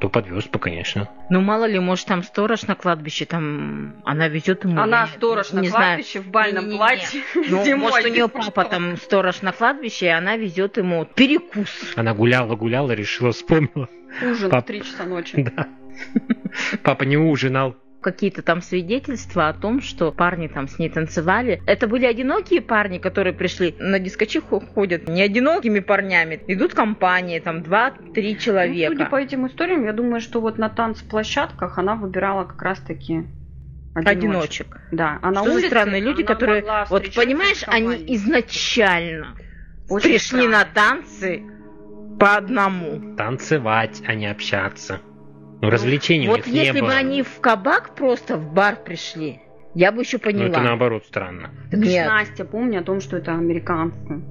То 0.00 0.10
подвез 0.10 0.44
бы, 0.44 0.58
конечно. 0.58 1.08
Ну, 1.30 1.40
мало 1.40 1.64
ли, 1.64 1.78
может, 1.78 2.06
там 2.06 2.22
сторож 2.22 2.62
на 2.66 2.74
кладбище, 2.74 3.24
там 3.24 3.94
она 4.04 4.28
везет 4.28 4.64
ему. 4.64 4.78
Она 4.78 5.02
я 5.02 5.06
сторож 5.06 5.52
на 5.52 5.60
не 5.60 5.68
знаю. 5.68 5.84
кладбище 5.96 6.20
в 6.20 6.28
бальном 6.28 6.70
платье. 6.76 7.22
Ну, 7.34 7.64
зимой. 7.64 7.92
может, 7.92 8.04
у 8.04 8.08
нее 8.10 8.28
папа 8.28 8.64
там 8.64 8.96
сторож 8.98 9.40
на 9.40 9.52
кладбище, 9.52 10.06
и 10.06 10.10
она 10.10 10.36
везет 10.36 10.76
ему 10.76 11.06
перекус. 11.06 11.70
Она 11.96 12.12
гуляла, 12.12 12.56
гуляла, 12.56 12.92
решила, 12.92 13.32
вспомнила. 13.32 13.88
Ужин 14.22 14.50
Пап- 14.50 14.64
в 14.64 14.66
3 14.66 14.82
часа 14.82 15.04
ночи. 15.04 15.50
Да. 15.56 15.66
Папа 16.82 17.04
не 17.04 17.16
ужинал. 17.16 17.74
Какие-то 18.06 18.42
там 18.42 18.62
свидетельства 18.62 19.48
о 19.48 19.52
том, 19.52 19.82
что 19.82 20.12
парни 20.12 20.46
там 20.46 20.68
с 20.68 20.78
ней 20.78 20.88
танцевали. 20.88 21.60
Это 21.66 21.88
были 21.88 22.06
одинокие 22.06 22.60
парни, 22.60 22.98
которые 22.98 23.32
пришли 23.32 23.74
на 23.80 23.98
дискочиху 23.98 24.60
ходят 24.60 25.08
не 25.08 25.22
одинокими 25.22 25.80
парнями. 25.80 26.40
Идут 26.46 26.72
компании, 26.72 27.40
там 27.40 27.64
два-три 27.64 28.34
Ну, 28.34 28.38
человека. 28.38 28.92
судя 28.92 29.06
по 29.06 29.16
этим 29.16 29.48
историям, 29.48 29.84
я 29.84 29.92
думаю, 29.92 30.20
что 30.20 30.40
вот 30.40 30.56
на 30.56 30.68
танцплощадках 30.68 31.78
она 31.78 31.96
выбирала 31.96 32.44
как 32.44 32.62
раз-таки 32.62 33.24
одиночек. 33.96 34.06
Одиночек. 34.06 34.80
Да, 34.92 35.18
а 35.20 35.32
на 35.32 35.40
Что 35.40 35.48
за 35.50 35.54
улице 35.56 35.66
странные 35.68 36.00
люди, 36.00 36.22
она 36.22 36.26
которые... 36.28 36.64
Вот 36.88 37.12
понимаешь, 37.12 37.64
они 37.66 38.04
изначально 38.14 39.34
Очень 39.88 40.10
пришли 40.10 40.42
странно. 40.42 40.50
на 40.58 40.64
танцы 40.64 41.42
по 42.20 42.36
одному. 42.36 43.16
Танцевать, 43.16 44.00
а 44.06 44.14
не 44.14 44.28
общаться. 44.30 45.00
Ну, 45.60 45.70
развлечений 45.70 46.28
у 46.28 46.32
Вот 46.32 46.38
них 46.38 46.46
не 46.48 46.58
если 46.60 46.80
было. 46.80 46.88
бы 46.88 46.94
они 46.94 47.22
в 47.22 47.40
кабак 47.40 47.94
просто 47.94 48.36
в 48.36 48.52
бар 48.52 48.76
пришли, 48.76 49.40
я 49.74 49.90
бы 49.92 50.02
еще 50.02 50.18
Ну, 50.18 50.24
поняла. 50.24 50.48
это 50.48 50.60
наоборот 50.60 51.04
странно. 51.06 51.50
Так 51.70 51.80
Нет. 51.80 52.06
Настя, 52.08 52.44
помни 52.44 52.76
о 52.76 52.82
том, 52.82 53.00
что 53.00 53.16
это 53.16 53.32
американцы. 53.32 54.22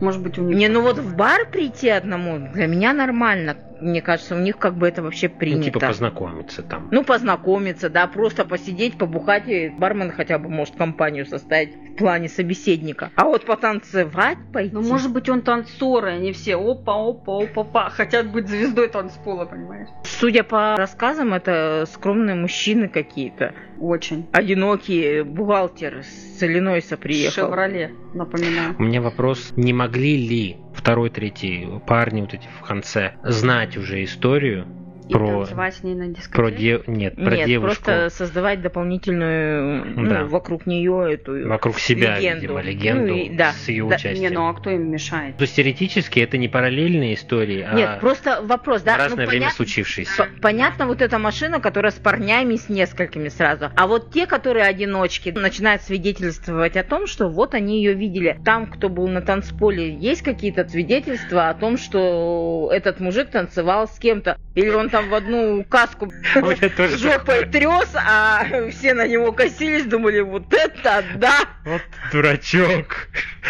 Может 0.00 0.22
быть, 0.22 0.38
у 0.38 0.42
них... 0.42 0.56
Не, 0.56 0.68
ну 0.68 0.82
вот 0.82 0.98
в 0.98 1.16
бар 1.16 1.48
прийти 1.50 1.88
одному 1.88 2.50
для 2.52 2.66
меня 2.66 2.92
нормально. 2.92 3.56
Мне 3.84 4.00
кажется, 4.00 4.34
у 4.34 4.38
них 4.38 4.56
как 4.56 4.76
бы 4.76 4.88
это 4.88 5.02
вообще 5.02 5.28
принято. 5.28 5.58
Ну, 5.58 5.64
типа 5.64 5.80
познакомиться 5.80 6.62
там. 6.62 6.88
Ну, 6.90 7.04
познакомиться, 7.04 7.90
да, 7.90 8.06
просто 8.06 8.46
посидеть, 8.46 8.96
побухать, 8.96 9.46
и 9.46 9.68
бармен 9.68 10.10
хотя 10.10 10.38
бы 10.38 10.48
может 10.48 10.74
компанию 10.76 11.26
составить 11.26 11.74
в 11.76 11.96
плане 11.96 12.30
собеседника. 12.30 13.10
А 13.14 13.24
вот 13.24 13.44
потанцевать 13.44 14.38
пойти... 14.54 14.74
Ну, 14.74 14.80
может 14.80 15.12
быть, 15.12 15.28
он 15.28 15.42
танцоры, 15.42 16.12
они 16.12 16.32
все 16.32 16.56
опа, 16.56 16.94
опа, 16.94 17.44
опа, 17.44 17.90
хотят 17.90 18.32
быть 18.32 18.48
звездой 18.48 18.88
танцпола, 18.88 19.44
понимаешь? 19.44 19.88
Судя 20.04 20.44
по 20.44 20.76
рассказам, 20.76 21.34
это 21.34 21.84
скромные 21.92 22.36
мужчины 22.36 22.88
какие-то. 22.88 23.52
Очень. 23.80 24.26
Одинокий 24.32 25.22
бухгалтер 25.22 26.02
с 26.04 26.42
Иллинойса 26.42 26.96
приехал. 26.96 27.46
Шевроле, 27.46 27.92
напоминаю. 28.14 28.76
У 28.78 28.82
меня 28.82 29.00
вопрос, 29.00 29.52
не 29.56 29.72
могли 29.72 30.16
ли 30.16 30.56
второй, 30.74 31.10
третий 31.10 31.68
парни 31.86 32.20
вот 32.20 32.34
эти 32.34 32.48
в 32.60 32.66
конце 32.66 33.14
знать 33.22 33.76
уже 33.76 34.04
историю 34.04 34.66
И 35.08 35.12
про, 35.12 35.38
танцевать 35.40 35.74
с 35.74 35.82
ней 35.82 35.94
на 35.94 36.06
дискотеке. 36.08 36.32
про 36.34 36.50
де- 36.50 36.82
нет, 36.86 37.14
про 37.16 37.36
Нет, 37.36 37.46
девушку 37.46 37.84
просто 37.84 38.08
создавать 38.10 38.62
дополнительную, 38.62 39.84
ну, 39.96 40.08
Да. 40.08 40.24
вокруг 40.24 40.66
нее 40.66 41.12
эту 41.12 41.46
вокруг 41.48 41.78
себя, 41.78 42.16
легенду. 42.18 42.40
видимо, 42.40 42.60
легенду 42.62 43.06
Ну 43.12 43.16
и- 43.16 43.36
да, 43.36 43.52
с 43.52 43.68
ее 43.68 43.82
да. 43.88 43.96
участием. 43.96 44.20
Не, 44.22 44.30
ну 44.30 44.48
а 44.48 44.54
кто 44.54 44.70
им 44.70 44.90
мешает? 44.90 45.36
То 45.36 45.42
есть 45.42 45.56
теоретически 45.56 46.20
это 46.20 46.38
не 46.38 46.48
параллельные 46.48 47.14
истории, 47.14 47.60
а 47.68 47.74
Нет, 47.74 48.00
просто 48.00 48.40
вопрос, 48.42 48.82
да, 48.82 48.94
в 48.94 48.98
разное 48.98 49.10
ну, 49.10 49.30
время 49.30 49.42
понятно, 49.46 49.56
случившиеся. 49.56 50.28
Понятно, 50.40 50.86
вот 50.86 51.02
эта 51.02 51.18
машина, 51.18 51.60
которая 51.60 51.92
с 51.92 51.96
парнями, 51.96 52.56
с 52.56 52.68
несколькими 52.68 53.28
сразу. 53.28 53.70
А 53.76 53.86
вот 53.86 54.10
те, 54.12 54.26
которые 54.26 54.64
одиночки, 54.64 55.30
начинают 55.30 55.82
свидетельствовать 55.82 56.76
о 56.76 56.82
том, 56.82 57.06
что 57.06 57.28
вот 57.28 57.54
они 57.54 57.78
ее 57.82 57.92
видели. 57.94 58.38
Там, 58.44 58.66
кто 58.66 58.88
был 58.88 59.08
на 59.08 59.20
танцполе, 59.20 59.94
есть 59.94 60.22
какие-то 60.22 60.66
свидетельства 60.66 61.48
о 61.50 61.54
том, 61.54 61.76
что 61.76 62.70
этот 62.72 63.00
мужик 63.00 63.28
танцевал 63.30 63.86
с 63.86 63.98
кем-то. 63.98 64.38
Или 64.54 64.70
он 64.70 64.88
там 64.94 65.08
в 65.08 65.14
одну 65.14 65.64
каску 65.64 66.08
жопой 66.34 67.46
трес, 67.46 67.92
а 67.96 68.44
все 68.70 68.94
на 68.94 69.08
него 69.08 69.32
косились, 69.32 69.86
думали, 69.86 70.20
вот 70.20 70.54
это 70.54 71.04
да! 71.16 71.40
Вот 71.64 71.82
дурачок. 72.12 73.08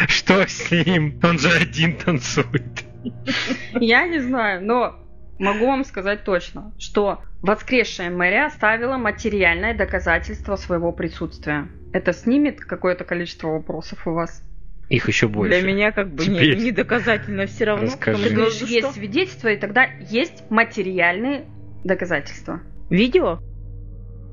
Что 0.08 0.48
с 0.48 0.70
ним? 0.70 1.20
Он 1.22 1.38
же 1.38 1.50
один 1.50 1.98
танцует. 1.98 2.84
Я 3.74 4.06
не 4.06 4.20
знаю, 4.20 4.64
но 4.64 4.96
могу 5.38 5.66
вам 5.66 5.84
сказать 5.84 6.24
точно, 6.24 6.72
что 6.78 7.20
воскресшая 7.42 8.08
Мэри 8.08 8.46
оставила 8.46 8.96
материальное 8.96 9.74
доказательство 9.74 10.56
своего 10.56 10.92
присутствия. 10.92 11.68
Это 11.92 12.14
снимет 12.14 12.64
какое-то 12.64 13.04
количество 13.04 13.48
вопросов 13.48 14.06
у 14.06 14.12
вас? 14.12 14.42
Их 14.88 15.08
еще 15.08 15.28
больше. 15.28 15.60
Для 15.60 15.66
меня 15.66 15.92
как 15.92 16.12
бы 16.12 16.24
не, 16.26 16.36
Теперь. 16.36 16.56
не 16.58 16.70
доказательно 16.72 17.46
все 17.46 17.64
равно. 17.64 17.84
Расскажи. 17.86 18.28
Ты 18.28 18.34
говоришь, 18.34 18.54
что- 18.54 18.66
есть 18.66 18.92
свидетельства, 18.92 19.48
и 19.48 19.56
тогда 19.56 19.84
есть 20.10 20.50
материальные 20.50 21.46
доказательства. 21.84 22.60
Видео? 22.90 23.38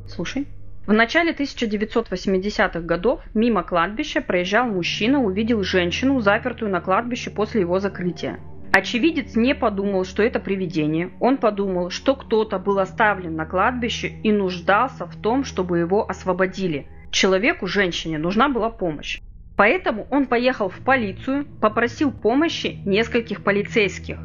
Слушай. 0.07 0.47
В 0.87 0.93
начале 0.93 1.31
1980-х 1.31 2.79
годов 2.81 3.21
мимо 3.33 3.63
кладбища 3.63 4.19
проезжал 4.21 4.67
мужчина, 4.67 5.21
увидел 5.23 5.63
женщину, 5.63 6.19
запертую 6.19 6.71
на 6.71 6.81
кладбище 6.81 7.29
после 7.29 7.61
его 7.61 7.79
закрытия. 7.79 8.39
Очевидец 8.73 9.35
не 9.35 9.53
подумал, 9.53 10.05
что 10.05 10.23
это 10.23 10.39
привидение. 10.39 11.11
Он 11.19 11.37
подумал, 11.37 11.89
что 11.89 12.15
кто-то 12.15 12.57
был 12.57 12.79
оставлен 12.79 13.35
на 13.35 13.45
кладбище 13.45 14.07
и 14.23 14.31
нуждался 14.31 15.05
в 15.05 15.15
том, 15.21 15.43
чтобы 15.43 15.79
его 15.79 16.09
освободили. 16.09 16.87
Человеку, 17.11 17.67
женщине, 17.67 18.17
нужна 18.17 18.47
была 18.49 18.69
помощь. 18.69 19.19
Поэтому 19.61 20.07
он 20.09 20.25
поехал 20.25 20.69
в 20.69 20.79
полицию, 20.79 21.45
попросил 21.61 22.11
помощи 22.11 22.79
нескольких 22.83 23.43
полицейских. 23.43 24.17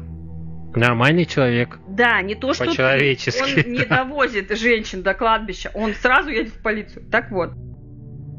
Нормальный 0.75 1.25
человек. 1.27 1.77
Да, 1.87 2.23
не 2.23 2.33
то, 2.33 2.55
что. 2.55 2.65
По-человечески, 2.65 3.67
он 3.67 3.71
не 3.71 3.85
довозит 3.85 4.49
женщин 4.57 5.03
до 5.03 5.13
кладбища, 5.13 5.69
он 5.75 5.93
сразу 5.93 6.29
едет 6.29 6.53
в 6.53 6.63
полицию. 6.63 7.05
Так 7.11 7.29
вот, 7.29 7.51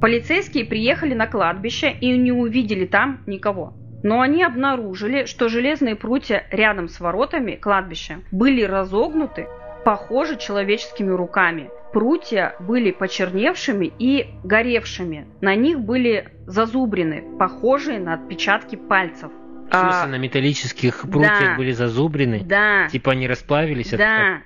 полицейские 0.00 0.64
приехали 0.64 1.14
на 1.14 1.28
кладбище 1.28 1.92
и 2.00 2.18
не 2.18 2.32
увидели 2.32 2.84
там 2.84 3.22
никого. 3.28 3.74
Но 4.02 4.20
они 4.20 4.42
обнаружили, 4.42 5.26
что 5.26 5.48
железные 5.48 5.94
прутья 5.94 6.48
рядом 6.50 6.88
с 6.88 6.98
воротами 6.98 7.52
кладбища 7.52 8.22
были 8.32 8.64
разогнуты, 8.64 9.46
похожи 9.84 10.36
человеческими 10.36 11.10
руками. 11.10 11.70
Прутья 11.92 12.54
были 12.60 12.90
почерневшими 12.90 13.92
и 13.98 14.26
горевшими. 14.44 15.26
На 15.40 15.54
них 15.54 15.80
были 15.80 16.28
зазубрины, 16.46 17.24
похожие 17.38 17.98
на 17.98 18.14
отпечатки 18.14 18.76
пальцев. 18.76 19.30
В 19.70 19.70
смысле, 19.74 20.00
А, 20.02 20.06
на 20.06 20.16
металлических 20.16 21.02
прутьях 21.02 21.40
да. 21.40 21.56
были 21.56 21.72
зазубрены? 21.72 22.42
да, 22.44 22.88
Типа 22.90 23.12
они 23.12 23.26
расплавились? 23.28 23.92
от- 23.92 23.98
да. 23.98 24.42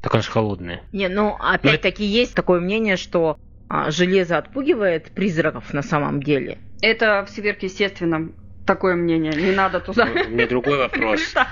Так 0.00 0.14
он 0.14 0.22
же 0.22 0.30
холодный. 0.30 0.80
Не, 0.92 1.08
ну 1.08 1.36
опять-таки 1.38 2.04
есть 2.04 2.34
такое 2.34 2.60
мнение, 2.60 2.96
что 2.96 3.36
а, 3.68 3.90
железо 3.90 4.36
отпугивает 4.38 5.12
призраков 5.12 5.72
на 5.72 5.82
самом 5.82 6.22
деле. 6.22 6.58
Это 6.82 7.24
в 7.24 7.30
сверхъестественном 7.30 8.34
такое 8.66 8.94
мнение. 8.96 9.32
Не 9.32 9.52
надо 9.52 9.80
туда. 9.80 10.04
У 10.04 10.30
меня 10.30 10.46
другой 10.46 10.78
вопрос. 10.78 11.20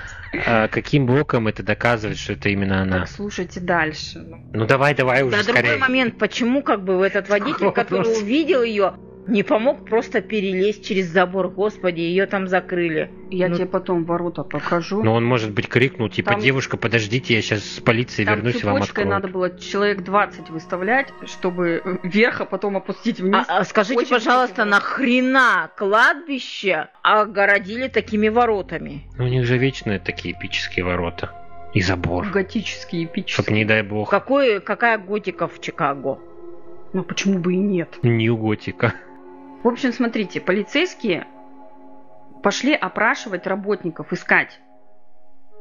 А 0.47 0.69
каким 0.69 1.07
боком 1.07 1.49
это 1.49 1.61
доказывает, 1.61 2.17
что 2.17 2.31
это 2.31 2.47
именно 2.47 2.83
она? 2.83 2.99
Так, 2.99 3.09
слушайте 3.09 3.59
дальше. 3.59 4.25
Ну 4.53 4.65
давай, 4.65 4.95
давай 4.95 5.23
уже 5.23 5.35
Да, 5.35 5.43
другой 5.43 5.61
скорее. 5.61 5.77
момент, 5.77 6.17
почему 6.17 6.63
как 6.63 6.85
бы 6.85 7.05
этот 7.05 7.27
водитель, 7.27 7.57
Другой 7.59 7.73
который 7.73 8.17
увидел 8.17 8.63
ее, 8.63 8.93
не 9.27 9.43
помог 9.43 9.85
просто 9.85 10.21
перелезть 10.21 10.85
через 10.85 11.07
забор, 11.07 11.49
господи, 11.49 11.99
ее 11.99 12.25
там 12.25 12.47
закрыли. 12.47 13.11
Я 13.29 13.49
Ну, 13.49 13.55
тебе 13.55 13.65
потом 13.67 14.03
ворота 14.03 14.43
покажу. 14.43 15.03
Но 15.03 15.13
он, 15.13 15.23
может 15.25 15.51
быть, 15.51 15.67
крикнул, 15.67 16.09
типа, 16.09 16.31
Там- 16.31 16.41
девушка, 16.41 16.75
подождите, 16.77 17.35
я 17.35 17.41
сейчас 17.41 17.63
с 17.63 17.79
полиции 17.79 18.25
Там 18.25 18.35
вернусь 18.35 18.61
и 18.61 18.65
вам 18.65 18.75
цепочкой 18.77 19.03
открою. 19.03 19.09
надо 19.09 19.27
было 19.27 19.57
человек 19.59 20.01
20 20.03 20.49
выставлять, 20.49 21.07
чтобы 21.25 21.99
вверх, 22.03 22.41
а 22.41 22.45
потом 22.45 22.77
опустить 22.77 23.19
вниз. 23.19 23.45
А, 23.47 23.59
а 23.59 23.63
скажите, 23.63 23.99
Очень 23.99 24.09
пожалуйста, 24.09 24.55
красиво. 24.55 24.71
нахрена 24.75 25.71
кладбище 25.77 26.87
огородили 27.03 27.87
такими 27.87 28.27
воротами? 28.29 29.03
Ну, 29.17 29.25
у 29.25 29.27
них 29.27 29.45
же 29.45 29.57
вечные 29.57 29.99
такие 29.99 30.33
эпические 30.37 30.83
ворота. 30.85 31.31
И 31.73 31.81
забор. 31.81 32.27
Готический, 32.29 33.05
эпический. 33.05 33.33
Чтоб, 33.43 33.49
не 33.55 33.63
дай 33.65 33.81
бог, 33.83 34.09
Какой, 34.09 34.59
какая 34.59 34.97
готика 34.97 35.47
в 35.47 35.61
Чикаго? 35.61 36.19
Ну 36.93 37.03
почему 37.03 37.39
бы 37.39 37.53
и 37.53 37.57
нет? 37.57 37.97
нью-готика. 38.03 38.93
В 39.63 39.67
общем, 39.67 39.93
смотрите, 39.93 40.41
полицейские 40.41 41.27
пошли 42.41 42.73
опрашивать 42.73 43.45
работников, 43.45 44.11
искать, 44.11 44.59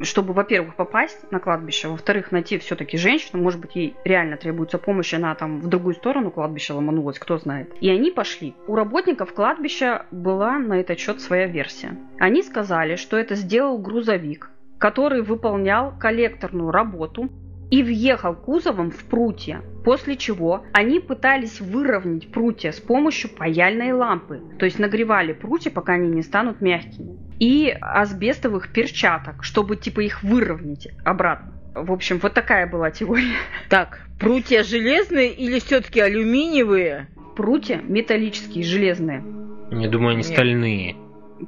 чтобы, 0.01 0.33
во-первых, 0.33 0.75
попасть 0.77 1.31
на 1.31 1.39
кладбище, 1.39 1.89
во-вторых, 1.89 2.33
найти 2.33 2.57
все-таки 2.57 2.97
женщину, 2.97 3.43
может 3.43 3.61
быть, 3.61 3.77
ей 3.77 3.95
реально 4.05 4.39
требуется 4.39 4.79
помощь, 4.79 5.13
она 5.13 5.35
там 5.35 5.61
в 5.61 5.69
другую 5.69 5.95
сторону 5.95 6.31
кладбища 6.31 6.75
ломанулась, 6.75 7.19
кто 7.19 7.37
знает. 7.37 7.75
И 7.83 7.91
они 7.91 8.11
пошли. 8.11 8.55
У 8.67 8.75
работников 8.75 9.35
кладбища 9.35 10.07
была 10.11 10.59
на 10.59 10.81
этот 10.81 10.99
счет 10.99 11.21
своя 11.21 11.47
версия. 11.47 11.97
Они 12.19 12.43
сказали, 12.43 12.97
что 12.97 13.19
это 13.19 13.35
сделал 13.35 13.77
грузовик, 13.77 14.51
который 14.79 15.21
выполнял 15.21 15.93
коллекторную 15.99 16.71
работу 16.71 17.29
и 17.71 17.83
въехал 17.83 18.35
кузовом 18.35 18.91
в 18.91 19.05
прутья, 19.05 19.63
после 19.85 20.17
чего 20.17 20.65
они 20.73 21.01
пытались 21.01 21.61
выровнять 21.61 22.31
прутья 22.31 22.73
с 22.73 22.81
помощью 22.81 23.31
паяльной 23.31 23.93
лампы, 23.93 24.43
то 24.59 24.65
есть 24.65 24.79
нагревали 24.79 25.33
прутья, 25.33 25.71
пока 25.71 25.95
они 25.95 26.09
не 26.09 26.23
станут 26.23 26.61
мягкими, 26.61 27.19
и 27.39 27.75
асбестовых 27.81 28.73
перчаток, 28.73 29.45
чтобы 29.45 29.77
типа 29.77 30.01
их 30.01 30.23
выровнять 30.23 30.89
обратно. 31.05 31.53
В 31.75 31.93
общем, 31.93 32.19
вот 32.19 32.35
такая 32.35 32.67
была 32.67 32.91
теория. 32.91 33.37
Так, 33.69 34.01
прутья 34.19 34.65
железные 34.65 35.33
или 35.33 35.61
все-таки 35.61 36.01
алюминиевые? 36.01 37.09
Прутья 37.37 37.81
металлические, 37.83 38.65
железные. 38.65 39.23
Я 39.71 39.89
думаю, 39.89 40.11
они 40.11 40.19
Нет. 40.19 40.27
стальные. 40.27 40.97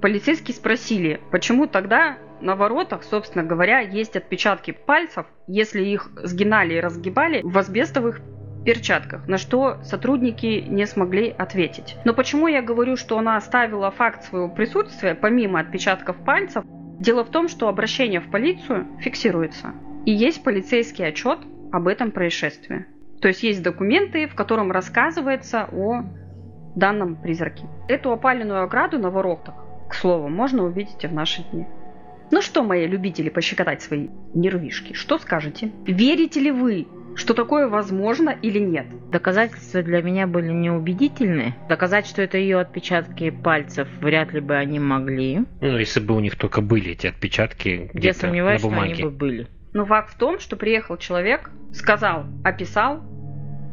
Полицейские 0.01 0.55
спросили, 0.55 1.21
почему 1.33 1.67
тогда 1.67 2.17
на 2.43 2.57
воротах, 2.57 3.05
собственно 3.05 3.45
говоря, 3.45 3.81
есть 3.81 4.17
отпечатки 4.17 4.73
пальцев, 4.73 5.27
если 5.47 5.83
их 5.83 6.11
сгинали 6.23 6.75
и 6.75 6.81
разгибали 6.81 7.41
в 7.43 7.57
асбестовых 7.57 8.21
перчатках, 8.65 9.27
на 9.27 9.39
что 9.39 9.83
сотрудники 9.83 10.65
не 10.69 10.87
смогли 10.87 11.31
ответить. 11.31 11.97
Но 12.05 12.15
почему 12.15 12.49
я 12.49 12.63
говорю, 12.63 12.97
что 12.97 13.19
она 13.19 13.37
оставила 13.37 13.91
факт 13.91 14.25
своего 14.25 14.49
присутствия, 14.49 15.15
помимо 15.15 15.61
отпечатков 15.61 16.17
пальцев, 16.25 16.65
дело 17.01 17.25
в 17.25 17.31
том, 17.31 17.49
что 17.49 17.69
обращение 17.69 18.21
в 18.21 18.31
полицию 18.31 18.87
фиксируется. 19.01 19.73
И 20.05 20.13
есть 20.13 20.45
полицейский 20.45 21.07
отчет 21.07 21.39
об 21.73 21.89
этом 21.89 22.11
происшествии. 22.11 22.87
То 23.21 23.29
есть 23.29 23.43
есть 23.43 23.63
документы, 23.63 24.27
в 24.27 24.35
котором 24.35 24.73
рассказывается 24.73 25.69
о 25.73 26.03
данном 26.75 27.17
призраке. 27.17 27.67
Эту 27.89 28.13
опаленную 28.13 28.63
ограду 28.63 28.99
на 28.99 29.11
воротах, 29.11 29.55
к 29.89 29.95
слову, 29.95 30.29
можно 30.29 30.65
увидеть 30.65 31.05
и 31.05 31.07
в 31.07 31.13
наши 31.13 31.43
дни. 31.51 31.67
Ну 32.33 32.41
что, 32.41 32.63
мои 32.63 32.87
любители 32.87 33.29
пощекотать 33.29 33.83
свои 33.83 34.09
нервишки, 34.35 34.95
что 34.95 35.19
скажете? 35.19 35.71
Верите 35.85 36.41
ли 36.41 36.51
вы, 36.51 36.87
что 37.15 37.35
такое 37.35 37.69
возможно 37.69 38.31
или 38.31 38.59
нет? 38.59 38.87
Доказательства 39.11 39.83
для 39.83 40.01
меня 40.01 40.27
были 40.27 40.49
неубедительны. 40.51 41.55
Доказать, 41.69 42.07
что 42.07 42.23
это 42.23 42.39
ее 42.39 42.59
отпечатки 42.59 43.29
пальцев, 43.29 43.87
вряд 44.01 44.33
ли 44.33 44.41
бы 44.41 44.57
они 44.57 44.79
могли. 44.81 45.45
Ну, 45.61 45.77
если 45.77 46.01
бы 46.01 46.17
у 46.17 46.21
них 46.21 46.37
только 46.37 46.63
были 46.63 46.93
эти 46.93 47.09
отпечатки 47.09 47.91
Я 47.93 48.01
где-то 48.01 48.21
сомневаюсь, 48.21 48.63
на 48.63 48.71
что 48.71 48.81
они 48.81 48.95
бумаге. 48.95 49.05
бы 49.05 49.11
были. 49.11 49.47
Но 49.75 49.85
факт 49.85 50.15
в 50.15 50.17
том, 50.17 50.39
что 50.39 50.57
приехал 50.57 50.97
человек, 50.97 51.51
сказал, 51.75 52.25
описал 52.45 53.03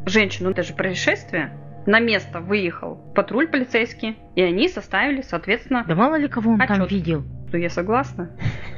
женщину, 0.04 0.50
это 0.50 0.62
же 0.64 0.74
происшествие, 0.74 1.56
на 1.86 1.98
место 1.98 2.40
выехал 2.40 2.96
патруль 3.14 3.48
полицейский, 3.48 4.18
и 4.36 4.42
они 4.42 4.68
составили, 4.68 5.22
соответственно, 5.22 5.82
Да 5.88 5.94
мало 5.94 6.16
ли 6.16 6.28
кого 6.28 6.52
он 6.52 6.58
там 6.58 6.82
Отчет. 6.82 6.90
видел. 6.90 7.24
Что 7.50 7.58
я 7.58 7.68
согласна, 7.68 8.30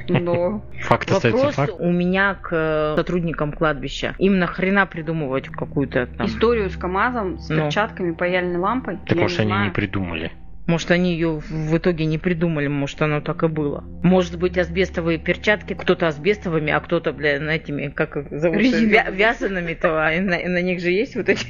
но 0.09 0.63
Факт 0.81 1.11
остается 1.11 1.37
Вопрос 1.45 1.55
факт. 1.55 1.73
у 1.77 1.91
меня 1.91 2.33
к 2.33 2.49
э, 2.51 2.95
сотрудникам 2.97 3.51
кладбища. 3.53 4.15
Им 4.17 4.39
нахрена 4.39 4.87
придумывать 4.87 5.47
какую-то 5.47 6.07
там... 6.07 6.25
историю 6.25 6.69
с 6.71 6.75
КАМАЗом, 6.75 7.37
с 7.37 7.49
Ну. 7.49 7.65
перчатками, 7.65 8.13
паяльной 8.13 8.57
лампой, 8.57 8.97
Так 9.05 9.17
может 9.19 9.39
они 9.39 9.53
не 9.65 9.69
придумали. 9.69 10.31
Может, 10.65 10.91
они 10.91 11.11
ее 11.13 11.39
в 11.47 11.77
итоге 11.77 12.05
не 12.05 12.17
придумали, 12.17 12.67
может, 12.67 12.99
оно 13.01 13.19
так 13.21 13.43
и 13.43 13.47
было. 13.47 13.83
Может 14.01 14.39
быть, 14.39 14.57
асбестовые 14.57 15.19
перчатки, 15.19 15.73
кто-то 15.73 16.07
асбестовыми, 16.07 16.71
а 16.71 16.79
кто-то, 16.79 17.11
бля, 17.11 17.39
на 17.39 17.51
этими, 17.51 17.89
как 17.89 18.15
их 18.17 18.27
зовут, 18.31 18.57
вя- 18.59 19.13
вязаными-то, 19.13 19.89
а 20.07 20.19
на, 20.21 20.35
и 20.35 20.47
на 20.47 20.61
них 20.61 20.79
же 20.81 20.89
есть 20.89 21.15
вот 21.15 21.29
эти... 21.29 21.45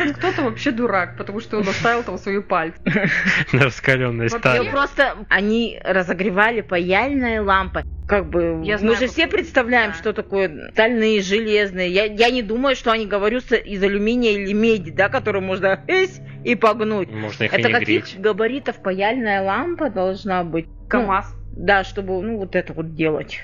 Этот 0.00 0.16
кто-то 0.16 0.42
вообще 0.42 0.70
дурак, 0.70 1.16
потому 1.16 1.40
что 1.40 1.58
он 1.58 1.68
оставил 1.68 2.02
там 2.02 2.18
свои 2.18 2.40
пальцы. 2.40 2.78
На 3.52 3.64
раскаленной 3.64 4.28
стали. 4.28 4.64
Ну, 4.64 4.70
просто 4.70 5.16
они 5.28 5.80
разогревали 5.84 6.60
паяльные 6.60 7.40
лампы. 7.40 7.82
Как 8.06 8.28
бы 8.28 8.60
Я 8.64 8.74
мы 8.74 8.78
знаю, 8.78 8.96
же 8.96 9.06
все 9.08 9.26
представляем, 9.26 9.90
да. 9.90 9.96
что 9.96 10.12
такое 10.12 10.70
стальные, 10.72 11.22
железные. 11.22 11.90
Я, 11.90 12.04
я 12.04 12.30
не 12.30 12.42
думаю, 12.42 12.76
что 12.76 12.92
они 12.92 13.04
говорю 13.06 13.40
с- 13.40 13.56
из 13.56 13.82
алюминия 13.82 14.32
или 14.32 14.52
меди, 14.52 14.90
да, 14.92 15.08
которую 15.08 15.42
можно 15.42 15.80
эсь 15.88 16.20
и 16.44 16.54
погнуть. 16.54 17.10
Можно 17.10 17.44
их 17.44 17.52
и 17.52 17.56
Это 17.56 17.68
не 17.68 17.74
каких 17.74 17.86
греть. 18.04 18.20
габаритов 18.20 18.80
паяльная 18.80 19.42
лампа 19.42 19.90
должна 19.90 20.44
быть? 20.44 20.66
Ну, 20.66 20.86
КАМАЗ. 20.88 21.34
да, 21.56 21.82
чтобы 21.82 22.22
ну 22.22 22.36
вот 22.36 22.54
это 22.54 22.72
вот 22.74 22.94
делать. 22.94 23.40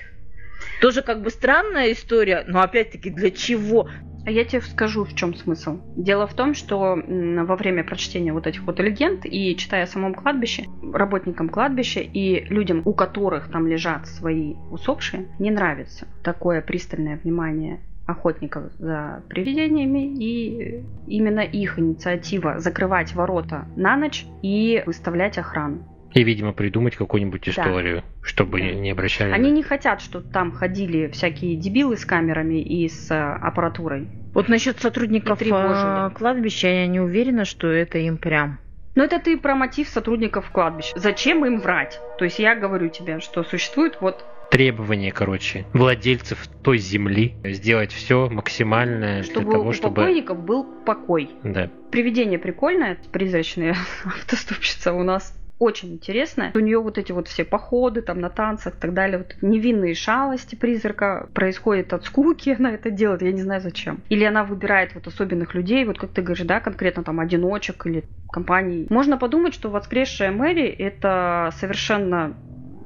Тоже 0.81 1.03
как 1.03 1.23
бы 1.23 1.31
странная 1.31 1.91
история, 1.91 2.45
но 2.47 2.61
опять-таки 2.63 3.11
для 3.11 3.33
чего? 3.33 3.89
А 4.25 4.31
я 4.31 4.45
тебе 4.45 4.63
скажу, 4.63 5.05
в 5.05 5.15
чем 5.15 5.35
смысл. 5.35 5.81
Дело 5.97 6.27
в 6.27 6.35
том, 6.35 6.55
что 6.55 6.97
во 6.97 7.57
время 7.57 7.83
прочтения 7.83 8.33
вот 8.33 8.47
этих 8.47 8.63
вот 8.63 8.79
легенд 8.79 9.25
и 9.25 9.57
читая 9.57 9.85
о 9.85 9.89
самом 9.89 10.15
кладбище, 10.15 10.65
работникам 10.93 11.49
кладбища 11.49 12.01
и 12.01 12.45
людям, 12.49 12.83
у 12.85 12.93
которых 12.93 13.49
там 13.51 13.67
лежат 13.67 14.07
свои 14.07 14.55
усопшие, 14.71 15.27
не 15.39 15.51
нравится 15.51 16.07
такое 16.23 16.61
пристальное 16.61 17.19
внимание 17.23 17.81
охотников 18.07 18.73
за 18.79 19.23
привидениями 19.29 20.07
и 20.19 20.85
именно 21.07 21.41
их 21.41 21.79
инициатива 21.79 22.59
закрывать 22.59 23.15
ворота 23.15 23.67
на 23.77 23.97
ночь 23.97 24.27
и 24.43 24.83
выставлять 24.87 25.39
охрану. 25.39 25.85
И, 26.15 26.23
видимо, 26.23 26.53
придумать 26.53 26.97
какую-нибудь 26.97 27.49
историю, 27.49 28.03
чтобы 28.23 28.61
Да. 28.61 28.73
не 28.73 28.91
обращали... 28.91 29.33
Они 29.33 29.51
не 29.51 29.63
хотят, 29.63 30.01
чтобы 30.01 30.29
там 30.31 30.53
ходили 30.53 31.09
всякие 31.09 31.57
дебилы 31.57 31.97
с 31.97 32.05
камерами 32.05 32.61
и 32.61 32.89
с 32.89 33.11
э, 33.11 33.15
аппаратурой. 33.15 34.09
Вот 34.35 34.49
насчет 34.49 34.81
сотрудников 34.81 35.41
э, 35.41 36.11
кладбища 36.15 36.69
я 36.69 36.87
не 36.87 37.01
уверена, 37.01 37.45
что 37.45 37.69
это 37.69 37.99
им 37.99 38.17
прям. 38.17 38.59
Но 38.95 39.05
это 39.05 39.19
ты 39.19 39.39
про 39.39 39.55
мотив 39.55 39.89
сотрудников 39.89 40.51
кладбища. 40.51 40.93
Зачем 40.99 41.45
им 41.47 41.61
врать? 41.61 41.99
То 42.19 42.25
есть 42.25 42.39
я 42.39 42.55
говорю 42.55 42.89
тебе, 42.91 43.21
что 43.21 43.43
существует 43.43 43.99
вот, 44.01 44.25
Требования, 44.51 45.13
короче, 45.13 45.65
владельцев 45.73 46.47
той 46.63 46.77
земли 46.77 47.37
сделать 47.43 47.91
все 47.91 48.29
максимальное 48.29 49.23
чтобы 49.23 49.47
для 49.47 49.53
того, 49.53 49.69
у 49.71 49.73
чтобы... 49.73 49.95
покойников 49.95 50.45
был 50.45 50.65
покой. 50.85 51.31
Да. 51.43 51.71
Привидение 51.91 52.39
прикольное, 52.39 52.99
призрачная 53.13 53.77
автостопщица 54.05 54.93
у 54.93 55.03
нас 55.05 55.35
очень 55.63 55.93
интересная. 55.93 56.51
У 56.55 56.59
нее 56.59 56.81
вот 56.81 56.99
эти 56.99 57.13
вот 57.13 57.29
все 57.29 57.45
походы 57.45 58.03
там 58.03 58.21
на 58.21 58.31
танцах 58.31 58.75
и 58.75 58.79
так 58.81 58.93
далее, 58.95 59.19
вот 59.19 59.37
невинные 59.43 59.95
шалости 59.95 60.57
призрака 60.57 61.29
происходит 61.35 61.93
от 61.93 62.05
скуки, 62.05 62.57
она 62.59 62.73
это 62.73 62.91
делает, 62.91 63.23
я 63.23 63.31
не 63.31 63.43
знаю 63.43 63.61
зачем. 63.61 64.01
Или 64.09 64.25
она 64.25 64.43
выбирает 64.43 64.95
вот 64.95 65.07
особенных 65.07 65.55
людей, 65.55 65.85
вот 65.85 65.99
как 65.99 66.11
ты 66.11 66.21
говоришь, 66.21 66.45
да, 66.45 66.59
конкретно 66.59 67.05
там 67.05 67.21
одиночек 67.21 67.87
или 67.87 68.05
компаний. 68.31 68.87
Можно 68.91 69.19
подумать, 69.19 69.55
что 69.55 69.71
воскресшая 69.71 70.33
Мэри 70.33 70.67
это 70.67 71.51
совершенно 71.61 72.35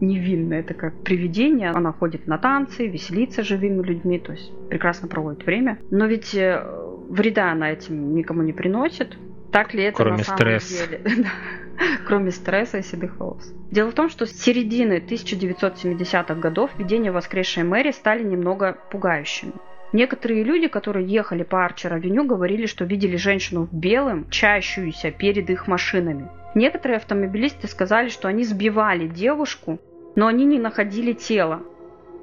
невинно, 0.01 0.55
это 0.55 0.75
как 0.75 1.03
привидение. 1.03 1.71
Она 1.71 1.93
ходит 1.93 2.27
на 2.27 2.37
танцы, 2.37 2.87
веселится 2.87 3.43
живыми 3.43 3.83
людьми, 3.83 4.19
то 4.19 4.33
есть 4.33 4.53
прекрасно 4.69 5.09
проводит 5.09 5.47
время. 5.47 5.79
Но 5.91 6.05
ведь 6.07 6.35
э, 6.35 6.63
вреда 7.09 7.53
она 7.53 7.73
этим 7.73 8.15
никому 8.15 8.43
не 8.43 8.53
приносит. 8.53 9.17
Так 9.53 9.75
ли 9.75 9.85
это 9.85 9.97
Кроме 9.97 10.19
на 10.19 10.25
самом 10.25 10.39
стресса. 10.39 10.87
деле? 10.87 11.27
Кроме 12.07 12.31
стресса 12.31 12.79
и 12.79 12.83
седых 12.83 13.19
волос. 13.19 13.53
Дело 13.71 13.91
в 13.91 13.95
том, 13.95 14.09
что 14.09 14.27
с 14.27 14.33
середины 14.33 15.03
1970-х 15.07 16.35
годов 16.35 16.71
видения 16.79 17.13
воскресшей 17.13 17.65
Мэри 17.65 17.93
стали 17.93 18.23
немного 18.23 18.79
пугающими. 18.91 19.53
Некоторые 19.93 20.43
люди, 20.43 20.69
которые 20.69 21.07
ехали 21.07 21.43
по 21.43 21.65
Арчер-авеню, 21.65 22.25
говорили, 22.25 22.67
что 22.67 22.85
видели 22.85 23.17
женщину 23.17 23.67
в 23.67 23.73
белом, 23.73 24.29
чащуюся 24.31 25.11
перед 25.11 25.49
их 25.49 25.69
машинами. 25.69 26.29
Некоторые 26.55 26.97
автомобилисты 26.97 27.69
сказали, 27.69 28.09
что 28.09 28.29
они 28.29 28.45
сбивали 28.45 29.07
девушку, 29.07 29.79
но 30.17 30.27
они 30.27 30.45
не 30.45 30.59
находили 30.59 31.13
тело. 31.13 31.63